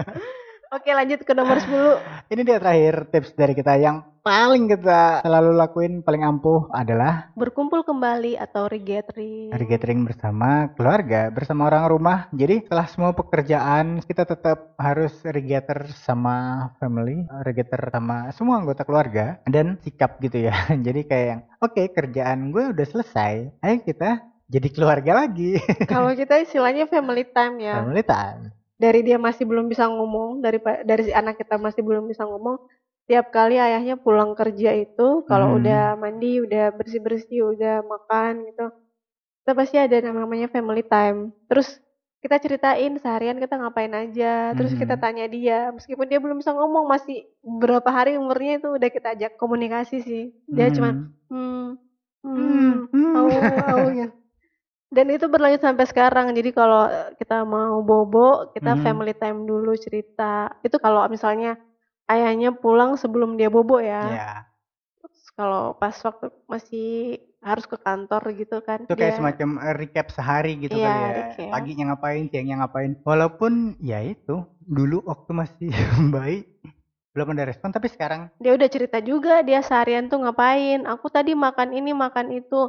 Oke, 0.76 0.90
lanjut 0.92 1.24
ke 1.24 1.32
nomor 1.32 1.56
10. 1.62 2.28
Ini 2.28 2.42
dia 2.44 2.58
terakhir 2.60 2.94
tips 3.08 3.30
dari 3.32 3.54
kita 3.56 3.78
yang 3.80 4.04
paling 4.26 4.66
kita 4.66 5.22
selalu 5.22 5.54
lakuin 5.54 6.02
paling 6.02 6.26
ampuh 6.26 6.66
adalah 6.74 7.30
Berkumpul 7.38 7.86
kembali 7.86 8.34
atau 8.34 8.66
regathering. 8.66 9.54
regathering 9.54 10.02
bersama 10.02 10.74
keluarga, 10.74 11.30
bersama 11.30 11.70
orang 11.70 11.86
rumah. 11.86 12.18
Jadi 12.34 12.66
setelah 12.66 12.90
semua 12.90 13.14
pekerjaan 13.14 14.02
kita 14.02 14.26
tetap 14.26 14.74
harus 14.82 15.14
regather 15.22 15.86
sama 16.02 16.68
family, 16.82 17.22
regather 17.46 17.78
sama 17.86 18.34
semua 18.34 18.58
anggota 18.58 18.82
keluarga 18.82 19.38
dan 19.46 19.78
sikap 19.86 20.18
gitu 20.18 20.50
ya. 20.50 20.58
Jadi 20.86 21.06
kayak 21.06 21.26
yang 21.30 21.40
oke 21.62 21.82
kerjaan 21.94 22.50
gue 22.50 22.74
udah 22.74 22.86
selesai, 22.90 23.54
ayo 23.62 23.76
kita 23.86 24.26
jadi 24.46 24.68
keluarga 24.70 25.26
lagi. 25.26 25.58
Kalau 25.90 26.14
kita 26.14 26.38
istilahnya 26.42 26.86
family 26.90 27.26
time 27.30 27.62
ya. 27.62 27.82
family 27.82 28.02
time. 28.02 28.50
Dari 28.78 29.00
dia 29.06 29.18
masih 29.18 29.46
belum 29.46 29.70
bisa 29.70 29.86
ngomong, 29.90 30.42
dari 30.42 30.58
dari 30.84 31.08
si 31.08 31.12
anak 31.14 31.40
kita 31.40 31.56
masih 31.56 31.80
belum 31.80 32.06
bisa 32.06 32.28
ngomong, 32.28 32.60
tiap 33.08 33.30
kali 33.34 33.56
ayahnya 33.58 33.94
pulang 33.98 34.34
kerja 34.38 34.70
itu 34.76 35.22
kalau 35.30 35.54
Hmm. 35.54 35.58
udah 35.62 35.94
mandi, 35.98 36.42
udah 36.42 36.74
bersih-bersih, 36.74 37.40
udah 37.54 37.74
makan 37.86 38.46
gitu. 38.50 38.66
Kita 39.44 39.52
pasti 39.58 39.76
ada 39.78 39.94
yang 40.02 40.16
namanya 40.18 40.48
family 40.50 40.82
time. 40.86 41.30
Terus 41.50 41.78
kita 42.22 42.36
ceritain 42.42 42.92
seharian 42.98 43.38
kita 43.38 43.54
ngapain 43.60 43.92
aja, 43.94 44.56
terus 44.58 44.74
kita 44.74 44.98
Mhm. 44.98 45.02
tanya 45.02 45.26
dia, 45.30 45.70
meskipun 45.70 46.06
dia 46.10 46.18
belum 46.18 46.42
bisa 46.42 46.50
ngomong, 46.56 46.90
masih 46.90 47.22
berapa 47.44 47.86
hari 47.92 48.18
umurnya 48.18 48.58
itu 48.58 48.68
udah 48.74 48.90
kita 48.90 49.08
ajak 49.14 49.32
komunikasi 49.38 50.02
sih. 50.02 50.24
Dia 50.50 50.68
cuman 50.74 50.98
Hmm. 51.30 51.30
hmm, 51.30 51.66
hmm, 52.24 52.72
Hmm. 52.92 53.16
au, 53.16 53.30
au, 53.46 53.82
gitu. 53.94 54.10
Dan 54.96 55.06
itu 55.10 55.26
berlanjut 55.26 55.62
sampai 55.62 55.86
sekarang. 55.90 56.30
Jadi 56.34 56.50
kalau 56.54 56.86
kita 57.18 57.42
mau 57.44 57.82
bobo, 57.82 58.48
kita 58.54 58.74
Mhm. 58.74 58.80
family 58.80 59.14
time 59.18 59.44
dulu 59.44 59.74
cerita. 59.78 60.48
Itu 60.62 60.78
kalau 60.78 61.02
misalnya 61.10 61.58
ayahnya 62.10 62.50
pulang 62.54 62.94
sebelum 62.98 63.34
dia 63.38 63.48
bobo 63.50 63.78
ya. 63.82 64.02
Ya, 64.14 64.30
Terus 65.02 65.22
kalau 65.34 65.74
pas 65.78 65.94
waktu 65.94 66.26
masih 66.46 66.88
harus 67.42 67.64
ke 67.70 67.78
kantor 67.78 68.22
gitu 68.34 68.58
kan. 68.58 68.82
itu 68.82 68.94
kayak 68.94 69.12
dia- 69.14 69.18
semacam 69.18 69.48
eh, 69.62 69.74
recap 69.76 70.06
sehari 70.10 70.52
gitu 70.58 70.74
Iya, 70.76 70.86
kali 70.86 70.98
ya. 70.98 71.10
recap. 71.22 71.50
Paginya 71.54 71.84
ngapain, 71.94 72.24
siangnya 72.30 72.56
ngapain. 72.66 72.92
Walaupun 73.06 73.52
ya 73.78 74.02
itu 74.02 74.42
dulu 74.62 75.02
waktu 75.06 75.30
masih 75.30 75.68
bayi 76.14 76.42
belum 77.14 77.32
ada 77.32 77.48
respon, 77.48 77.72
tapi 77.72 77.88
sekarang 77.88 78.28
dia 78.36 78.52
udah 78.52 78.68
cerita 78.68 78.98
juga 79.00 79.40
dia 79.40 79.64
seharian 79.64 80.06
tuh 80.12 80.20
ngapain. 80.20 80.84
Aku 80.84 81.08
tadi 81.08 81.32
makan 81.32 81.72
ini, 81.72 81.96
makan 81.96 82.28
itu. 82.34 82.68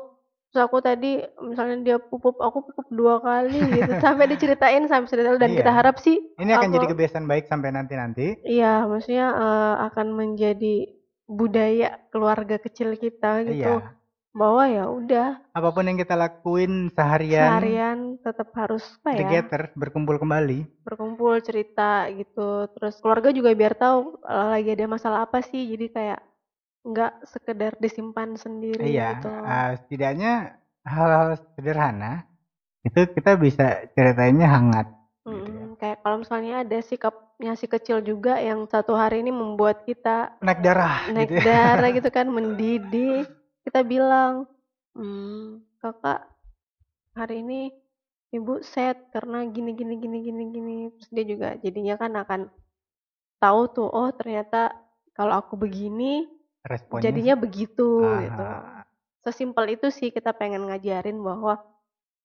Terus 0.58 0.74
aku 0.74 0.82
tadi 0.82 1.22
misalnya 1.38 1.78
dia 1.86 1.98
pupup, 2.02 2.42
aku 2.42 2.66
pupup 2.66 2.90
dua 2.90 3.22
kali 3.22 3.62
gitu. 3.78 3.94
Sampai 4.02 4.26
diceritain 4.26 4.90
sampai 4.90 5.06
sedetail 5.06 5.38
dan 5.38 5.54
Iya. 5.54 5.62
kita 5.62 5.70
harap 5.72 6.02
sih 6.02 6.18
ini 6.36 6.50
akan 6.50 6.66
aku- 6.66 6.76
jadi 6.76 6.86
kebiasaan 6.90 7.30
baik 7.30 7.46
sampai 7.46 7.70
nanti-nanti. 7.70 8.42
Iya, 8.42 8.90
maksudnya 8.90 9.38
eh, 9.38 9.76
akan 9.86 10.08
menjadi 10.12 10.98
budaya 11.24 12.02
keluarga 12.10 12.58
kecil 12.58 12.98
kita 12.98 13.46
gitu. 13.46 13.70
Iya. 13.78 13.94
Bahwa 14.34 14.66
ya 14.66 14.90
udah 14.90 15.46
Apa 15.52 15.70
pun 15.70 15.86
yang 15.86 15.98
kita 15.98 16.14
lakuin 16.14 16.90
seharian, 16.90 17.54
seharian 17.54 17.98
tetap 18.18 18.50
harus 18.54 18.82
apa 18.98 19.14
ya? 19.14 19.20
together, 19.22 19.62
berkumpul 19.74 20.18
kembali. 20.18 20.66
Berkumpul 20.82 21.38
cerita 21.40 22.10
gitu. 22.10 22.66
Terus 22.74 22.98
keluarga 22.98 23.30
juga 23.30 23.54
biar 23.54 23.78
tahu 23.78 24.18
eh, 24.20 24.48
lagi 24.58 24.74
ada 24.74 24.86
masalah 24.88 25.20
apa 25.22 25.38
sih. 25.42 25.70
Jadi 25.70 25.86
kayak 25.90 26.18
nggak 26.88 27.14
sekedar 27.28 27.74
disimpan 27.84 28.30
sendiri 28.40 28.88
Iya, 28.88 29.08
gitu. 29.20 29.28
ah, 29.28 29.70
setidaknya 29.80 30.34
hal-hal 30.88 31.28
sederhana 31.56 32.12
itu 32.88 33.00
kita 33.16 33.32
bisa 33.36 33.66
ceritainnya 33.96 34.48
hangat. 34.48 34.88
gitu 35.28 35.52
ya. 35.52 35.66
Kayak 35.76 35.98
kalau 36.04 36.18
misalnya 36.24 36.54
ada 36.64 36.78
sikapnya 36.80 37.52
si 37.60 37.66
kecil 37.68 37.98
juga 38.00 38.40
yang 38.40 38.64
satu 38.72 38.96
hari 38.96 39.20
ini 39.22 39.32
membuat 39.36 39.84
kita 39.84 40.32
Naik 40.46 40.60
darah 40.64 40.98
naik 41.12 41.30
gitu 41.32 41.36
ya. 41.40 41.44
darah 41.48 41.90
gitu 41.92 42.10
kan 42.12 42.28
mendidih 42.36 43.28
kita 43.68 43.80
bilang 43.84 44.48
hmm, 44.96 45.60
kakak 45.84 46.22
hari 47.18 47.44
ini 47.44 47.62
ibu 48.32 48.60
set 48.64 48.98
karena 49.12 49.44
gini 49.52 49.72
gini 49.76 49.94
gini 50.00 50.18
gini 50.24 50.44
gini 50.56 50.78
terus 50.96 51.10
dia 51.12 51.26
juga 51.28 51.50
jadinya 51.64 51.96
kan 52.00 52.12
akan 52.24 52.42
tahu 53.42 53.62
tuh 53.76 53.90
oh 53.90 54.10
ternyata 54.14 54.74
kalau 55.18 55.34
aku 55.42 55.58
begini 55.58 56.26
Responnya 56.68 57.04
jadinya 57.08 57.36
begitu 57.40 57.88
ah, 58.04 58.20
gitu 58.24 58.44
sesimpel 59.26 59.66
itu 59.76 59.88
sih 59.92 60.10
kita 60.12 60.32
pengen 60.36 60.68
ngajarin 60.68 61.18
bahwa 61.20 61.60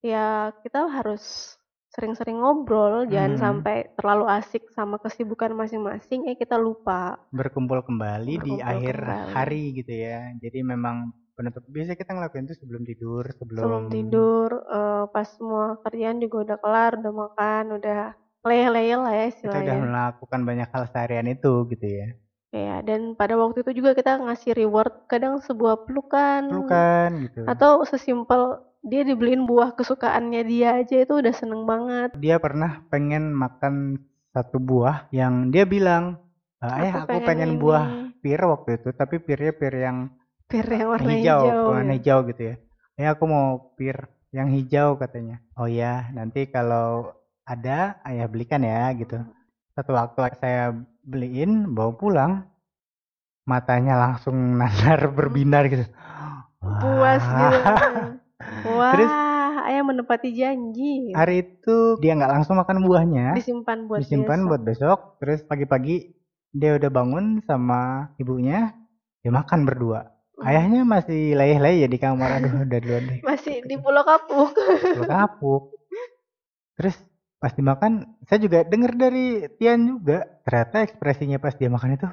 ya 0.03 0.51
kita 0.63 0.87
harus 0.87 1.55
sering-sering 1.93 2.41
ngobrol 2.41 3.05
jangan 3.05 3.33
Mhm. 3.37 3.41
sampai 3.43 3.75
terlalu 3.97 4.25
asik 4.39 4.63
sama 4.73 4.97
kesibukan 5.03 5.53
masing-masing 5.53 6.25
eh 6.31 6.35
kita 6.39 6.57
lupa 6.57 7.15
berkumpul 7.29 7.79
kembali 7.85 8.33
di 8.33 8.53
Berkumpul 8.57 8.65
akhir 8.65 8.95
kembali. 8.97 9.31
hari 9.35 9.63
gitu 9.77 9.93
ya. 9.93 10.19
Jadi 10.41 10.59
memang 10.65 10.95
penutup 11.33 11.63
biasa 11.65 11.97
kita 11.97 12.13
ngelakuin 12.13 12.45
itu 12.45 12.55
sebelum 12.61 12.83
tidur, 12.85 13.23
sebelum, 13.39 13.61
sebelum 13.61 13.83
tidur 13.89 14.49
eh, 14.69 15.03
pas 15.09 15.27
semua 15.27 15.65
kerjaan 15.81 16.17
juga 16.21 16.37
udah 16.45 16.57
kelar 16.61 16.91
udah 17.01 17.13
makan 17.13 17.63
udah 17.77 17.99
leyeh-leyeh 18.43 18.97
lah 18.99 19.13
ya 19.13 19.25
kita 19.43 19.57
udah 19.63 19.75
istilahnya 19.75 19.75
melakukan 19.81 20.41
banyak 20.45 20.69
hal 20.73 20.83
seharian 20.89 21.27
itu 21.29 21.51
gitu 21.73 21.87
ya. 21.87 22.07
Ya 22.53 22.85
dan 22.85 23.17
pada 23.17 23.33
waktu 23.33 23.65
itu 23.65 23.81
juga 23.81 23.97
kita 23.97 24.21
ngasih 24.21 24.53
reward 24.53 24.93
kadang 25.09 25.41
sebuah 25.41 25.89
pelukan 25.89 26.53
Pelukan 26.53 27.09
gitu. 27.25 27.41
atau 27.49 27.81
sesimpel 27.81 28.61
dia 28.85 29.01
dibeliin 29.01 29.49
buah 29.49 29.73
kesukaannya 29.73 30.41
dia 30.45 30.77
aja 30.77 31.01
itu 31.01 31.13
udah 31.17 31.33
seneng 31.33 31.65
banget 31.65 32.13
Dia 32.21 32.37
pernah 32.37 32.85
pengen 32.93 33.33
makan 33.33 33.97
satu 34.33 34.57
buah 34.61 35.09
yang 35.09 35.49
dia 35.49 35.65
bilang, 35.65 36.19
"Ah, 36.61 36.81
ayah 36.81 37.05
aku 37.05 37.17
pengen, 37.25 37.57
ini." 37.57 37.61
buah 37.61 37.85
pir 38.21 38.41
waktu 38.43 38.69
itu, 38.81 38.89
tapi 38.93 39.17
pirnya 39.17 39.53
pir 39.53 39.73
yang 39.73 39.97
pir 40.49 40.67
yang 40.69 40.87
warna 40.93 41.09
hijau, 41.09 41.39
hijau, 41.41 41.61
warna 41.73 41.93
ya. 41.93 41.97
hijau 41.97 42.19
gitu 42.29 42.41
ya. 42.53 42.55
Ya 43.01 43.07
aku 43.17 43.23
mau 43.25 43.47
pir 43.77 43.97
yang 44.29 44.49
hijau 44.53 44.97
katanya. 45.01 45.41
Oh 45.57 45.65
ya, 45.69 46.09
nanti 46.13 46.45
kalau 46.49 47.13
ada 47.45 47.97
ayah 48.05 48.27
belikan 48.29 48.61
ya 48.61 48.89
gitu. 48.93 49.17
Satu 49.73 49.91
waktu 49.97 50.19
saya 50.37 50.77
beliin 51.03 51.75
bawa 51.75 51.91
pulang, 51.95 52.31
matanya 53.43 53.99
langsung 53.99 54.35
nanar 54.59 55.11
berbinar 55.11 55.67
gitu. 55.67 55.85
puas 56.79 57.19
gitu 57.19 57.59
wah 58.71 58.95
Terus 58.95 59.11
ayah 59.67 59.83
menepati 59.83 60.31
janji 60.35 61.11
hari 61.15 61.43
itu 61.43 61.99
dia 61.99 62.15
nggak 62.15 62.33
langsung 62.39 62.55
makan 62.59 62.83
buahnya, 62.83 63.35
disimpan 63.35 63.87
buat 63.87 63.99
disimpan 64.03 64.39
besok. 64.43 64.49
buat 64.49 64.61
besok. 64.63 64.99
Terus 65.19 65.39
pagi-pagi 65.43 65.95
dia 66.53 66.75
udah 66.77 66.89
bangun 66.91 67.41
sama 67.43 68.11
ibunya, 68.19 68.71
dia 69.23 69.31
makan 69.31 69.67
berdua. 69.67 70.07
Hmm. 70.39 70.47
Ayahnya 70.49 70.81
masih 70.87 71.35
leyeh-leyeh 71.35 71.87
di 71.87 71.97
kamar. 71.99 72.41
Aduh, 72.41 72.63
udah 72.65 72.79
duluan 72.79 73.03
deh. 73.11 73.19
masih 73.21 73.61
di 73.63 73.75
Pulau 73.77 74.03
Kapuk 74.03 74.51
Pulau 74.55 75.07
kapuk. 75.07 75.63
Terus 76.79 76.95
pas 77.43 77.51
dimakan, 77.51 77.93
saya 78.23 78.39
juga 78.39 78.63
denger 78.63 78.93
dari 78.95 79.25
Tian 79.59 79.83
juga. 79.83 80.23
Ternyata 80.47 80.87
ekspresinya 80.87 81.37
pas 81.37 81.51
dia 81.53 81.67
makan 81.67 81.99
itu 81.99 82.07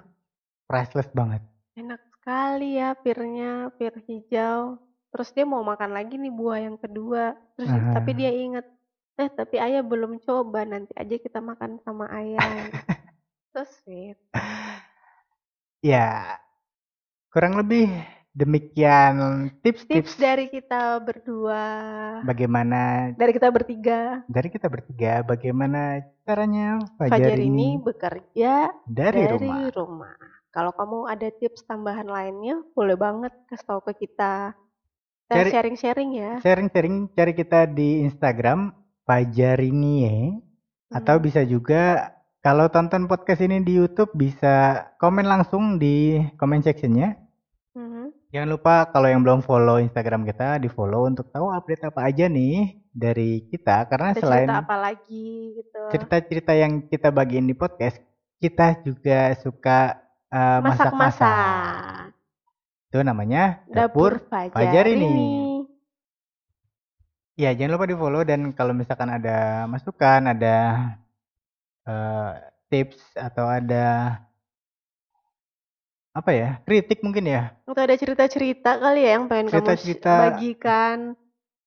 priceless 0.66 1.10
banget. 1.14 1.42
enak 1.74 2.02
sekali 2.12 2.76
ya 2.76 2.92
pirnya 2.94 3.70
pir 3.74 3.94
hijau 4.04 4.76
terus 5.08 5.32
dia 5.32 5.48
mau 5.48 5.62
makan 5.64 5.90
lagi 5.90 6.14
nih 6.14 6.30
buah 6.30 6.58
yang 6.60 6.76
kedua 6.76 7.32
terus 7.56 7.70
Ah. 7.70 7.96
tapi 7.96 8.10
dia 8.12 8.30
inget 8.30 8.66
eh 9.16 9.30
tapi 9.32 9.56
ayah 9.56 9.80
belum 9.82 10.20
coba 10.20 10.62
nanti 10.62 10.92
aja 10.94 11.16
kita 11.16 11.40
makan 11.40 11.80
sama 11.82 12.06
ayah 12.12 12.38
so 13.54 13.62
sweet 13.64 14.18
Ya, 15.80 16.36
kurang 17.32 17.56
lebih 17.56 17.88
demikian 18.30 19.14
tips 19.60 19.82
tips-tips 19.90 20.14
dari 20.22 20.46
kita 20.46 21.02
berdua 21.02 21.62
bagaimana 22.22 23.10
dari 23.18 23.34
kita 23.34 23.50
bertiga 23.50 24.22
dari 24.30 24.48
kita 24.48 24.70
bertiga 24.70 25.26
bagaimana 25.26 25.98
caranya 26.22 26.78
Fajar 26.94 27.18
Fajar 27.18 27.38
ini 27.42 27.74
ini 27.74 27.82
bekerja 27.82 28.70
dari, 28.86 29.26
dari 29.26 29.34
rumah. 29.34 29.70
rumah. 29.74 30.14
Kalau 30.50 30.74
kamu 30.74 31.06
ada 31.06 31.30
tips 31.30 31.62
tambahan 31.62 32.10
lainnya, 32.10 32.58
boleh 32.74 32.98
banget 32.98 33.30
kasih 33.46 33.66
tahu 33.70 33.80
ke 33.86 34.06
kita. 34.06 34.50
Sharing-sharing 35.30 36.10
ya. 36.18 36.32
Sharing-sharing 36.42 37.14
cari 37.14 37.32
kita 37.38 37.70
di 37.70 38.02
Instagram 38.02 38.74
Fajarinie 39.06 40.42
atau 40.90 41.16
Hmm. 41.18 41.22
bisa 41.22 41.46
juga 41.46 42.10
kalau 42.42 42.66
tonton 42.66 43.06
podcast 43.06 43.38
ini 43.46 43.62
di 43.62 43.78
YouTube 43.78 44.10
bisa 44.18 44.90
komen 44.98 45.22
langsung 45.22 45.78
di 45.78 46.18
comment 46.34 46.66
sectionnya. 46.66 47.14
Jangan 48.30 48.46
lupa 48.46 48.86
kalau 48.94 49.10
yang 49.10 49.26
belum 49.26 49.42
follow 49.42 49.82
Instagram 49.82 50.22
kita 50.22 50.62
di 50.62 50.70
follow 50.70 51.10
untuk 51.10 51.26
tahu 51.34 51.50
update 51.50 51.90
apa 51.90 52.06
aja 52.06 52.30
nih 52.30 52.78
dari 52.94 53.42
kita 53.50 53.90
karena 53.90 54.14
Ada 54.14 54.22
selain 54.22 54.46
cerita 54.46 54.62
apa 54.62 54.76
lagi 54.78 55.26
gitu. 55.58 55.80
cerita-cerita 55.90 56.52
yang 56.54 56.72
kita 56.86 57.10
bagiin 57.10 57.50
di 57.50 57.58
podcast, 57.58 57.98
kita 58.38 58.86
juga 58.86 59.34
suka 59.34 59.98
eh, 60.30 60.58
masak-masak. 60.62 62.14
Itu 62.86 63.02
namanya 63.02 63.66
Dapur 63.66 64.22
Dapur 64.22 64.30
Fajar, 64.30 64.54
Fajar 64.54 64.84
ini. 64.86 65.10
ini. 65.10 65.30
Ya, 67.34 67.50
jangan 67.50 67.82
lupa 67.82 67.90
di 67.90 67.98
follow 67.98 68.22
dan 68.22 68.54
kalau 68.54 68.70
misalkan 68.78 69.10
ada 69.10 69.66
masukan, 69.66 70.22
ada 70.30 70.56
eh, 71.82 72.30
tips 72.70 73.18
atau 73.18 73.50
ada 73.50 74.22
apa 76.10 76.30
ya, 76.34 76.48
kritik 76.66 76.98
mungkin 77.06 77.24
ya. 77.30 77.42
Atau 77.70 77.82
ada 77.86 77.94
cerita-cerita 77.94 78.70
kali 78.82 79.00
ya 79.06 79.10
yang 79.18 79.24
pengen 79.30 79.46
kamu 79.46 79.54
sh- 79.54 79.54
Cerita-cerita. 79.54 80.10
bagikan. 80.10 80.98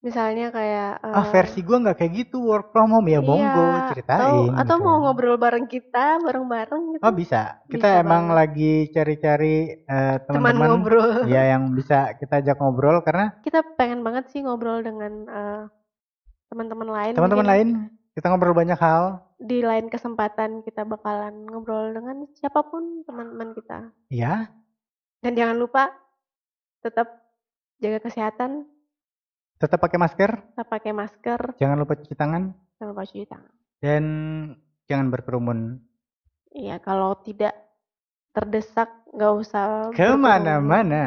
Misalnya 0.04 0.52
kayak 0.52 1.00
Ah, 1.00 1.24
eh, 1.24 1.26
versi 1.32 1.60
gua 1.64 1.78
nggak 1.80 1.96
kayak 1.96 2.12
gitu, 2.12 2.38
work 2.44 2.76
from 2.76 2.92
home 2.92 3.08
ya, 3.08 3.24
monggo 3.24 3.80
iya, 3.80 3.88
ceritain. 3.88 4.20
Atau, 4.20 4.36
atau 4.52 4.76
gitu. 4.76 4.84
mau 4.84 4.98
ngobrol 5.00 5.36
bareng 5.40 5.66
kita, 5.72 6.06
bareng-bareng 6.20 6.82
gitu. 6.92 7.04
Oh 7.08 7.14
bisa, 7.16 7.40
kita 7.72 7.88
Bisa 7.88 8.04
emang 8.04 8.24
banget. 8.28 8.36
lagi 8.40 8.74
cari-cari 8.92 9.56
Teman 9.88 10.20
teman-teman 10.28 10.70
ngobrol. 10.76 11.08
ya 11.32 11.42
yang 11.56 11.64
bisa 11.72 11.98
kita 12.20 12.34
ajak 12.44 12.56
ngobrol 12.60 12.98
karena 13.08 13.26
Kita 13.48 13.60
pengen 13.80 14.04
banget 14.04 14.28
sih 14.28 14.40
ngobrol 14.44 14.84
dengan 14.84 15.12
eh, 15.32 15.62
teman-teman 16.52 16.90
lain. 16.92 17.14
teman-teman 17.16 17.48
lain 17.48 17.68
kita 18.14 18.30
ngobrol 18.30 18.54
banyak 18.54 18.78
hal. 18.78 19.22
Di 19.36 19.60
lain 19.60 19.88
kesempatan 19.88 20.62
kita 20.62 20.84
bakalan 20.84 21.46
ngobrol 21.46 21.92
dengan 21.92 22.30
siapa 22.34 22.64
pun 22.64 23.04
teman-teman 23.04 23.52
kita. 23.52 23.80
Ya, 24.08 24.48
Dan 25.20 25.34
jangan 25.34 25.56
lupa 25.56 25.90
tetap 26.80 27.08
jaga 27.80 28.00
kesehatan, 28.00 28.68
tetap 29.58 29.80
pakai 29.80 29.98
masker, 29.98 30.32
tetap 30.52 30.68
pakai 30.68 30.92
masker, 30.92 31.40
jangan 31.56 31.78
lupa 31.78 31.96
cuci 31.96 32.12
tangan 32.14 32.52
jangan 32.76 32.90
lupa 32.90 33.04
cuci 33.04 33.26
tangan. 33.26 33.52
dan 33.80 34.04
jangan 34.86 35.08
berkerumun 35.08 35.60
Iya, 36.52 36.78
kalau 36.78 37.16
tidak 37.20 37.56
terdesak 38.32 38.86
nggak 39.10 39.34
usah 39.34 39.64
berkerumun. 39.90 39.96
ke 39.96 40.08
mana-mana. 40.14 41.04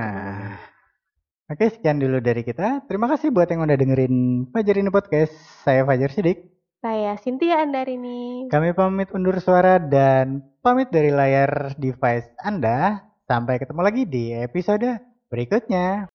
Oke, 1.47 1.71
sekian 1.71 1.97
dulu 1.97 2.19
dari 2.19 2.43
kita. 2.43 2.83
Terima 2.85 3.07
kasih 3.07 3.31
buat 3.31 3.47
yang 3.47 3.63
udah 3.63 3.79
dengerin 3.79 4.15
Fajar 4.51 4.77
ini 4.77 4.91
podcast. 4.91 5.31
Saya 5.63 5.87
Fajar 5.87 6.11
Sidik. 6.11 6.51
Saya 6.87 7.19
Cynthia 7.19 7.67
Andarini. 7.67 8.47
Kami 8.47 8.71
pamit 8.71 9.11
undur 9.11 9.43
suara 9.43 9.83
dan 9.83 10.39
pamit 10.63 10.87
dari 10.87 11.11
layar 11.11 11.75
device 11.75 12.31
Anda. 12.39 13.03
Sampai 13.27 13.59
ketemu 13.59 13.83
lagi 13.83 14.07
di 14.07 14.31
episode 14.31 15.03
berikutnya. 15.27 16.07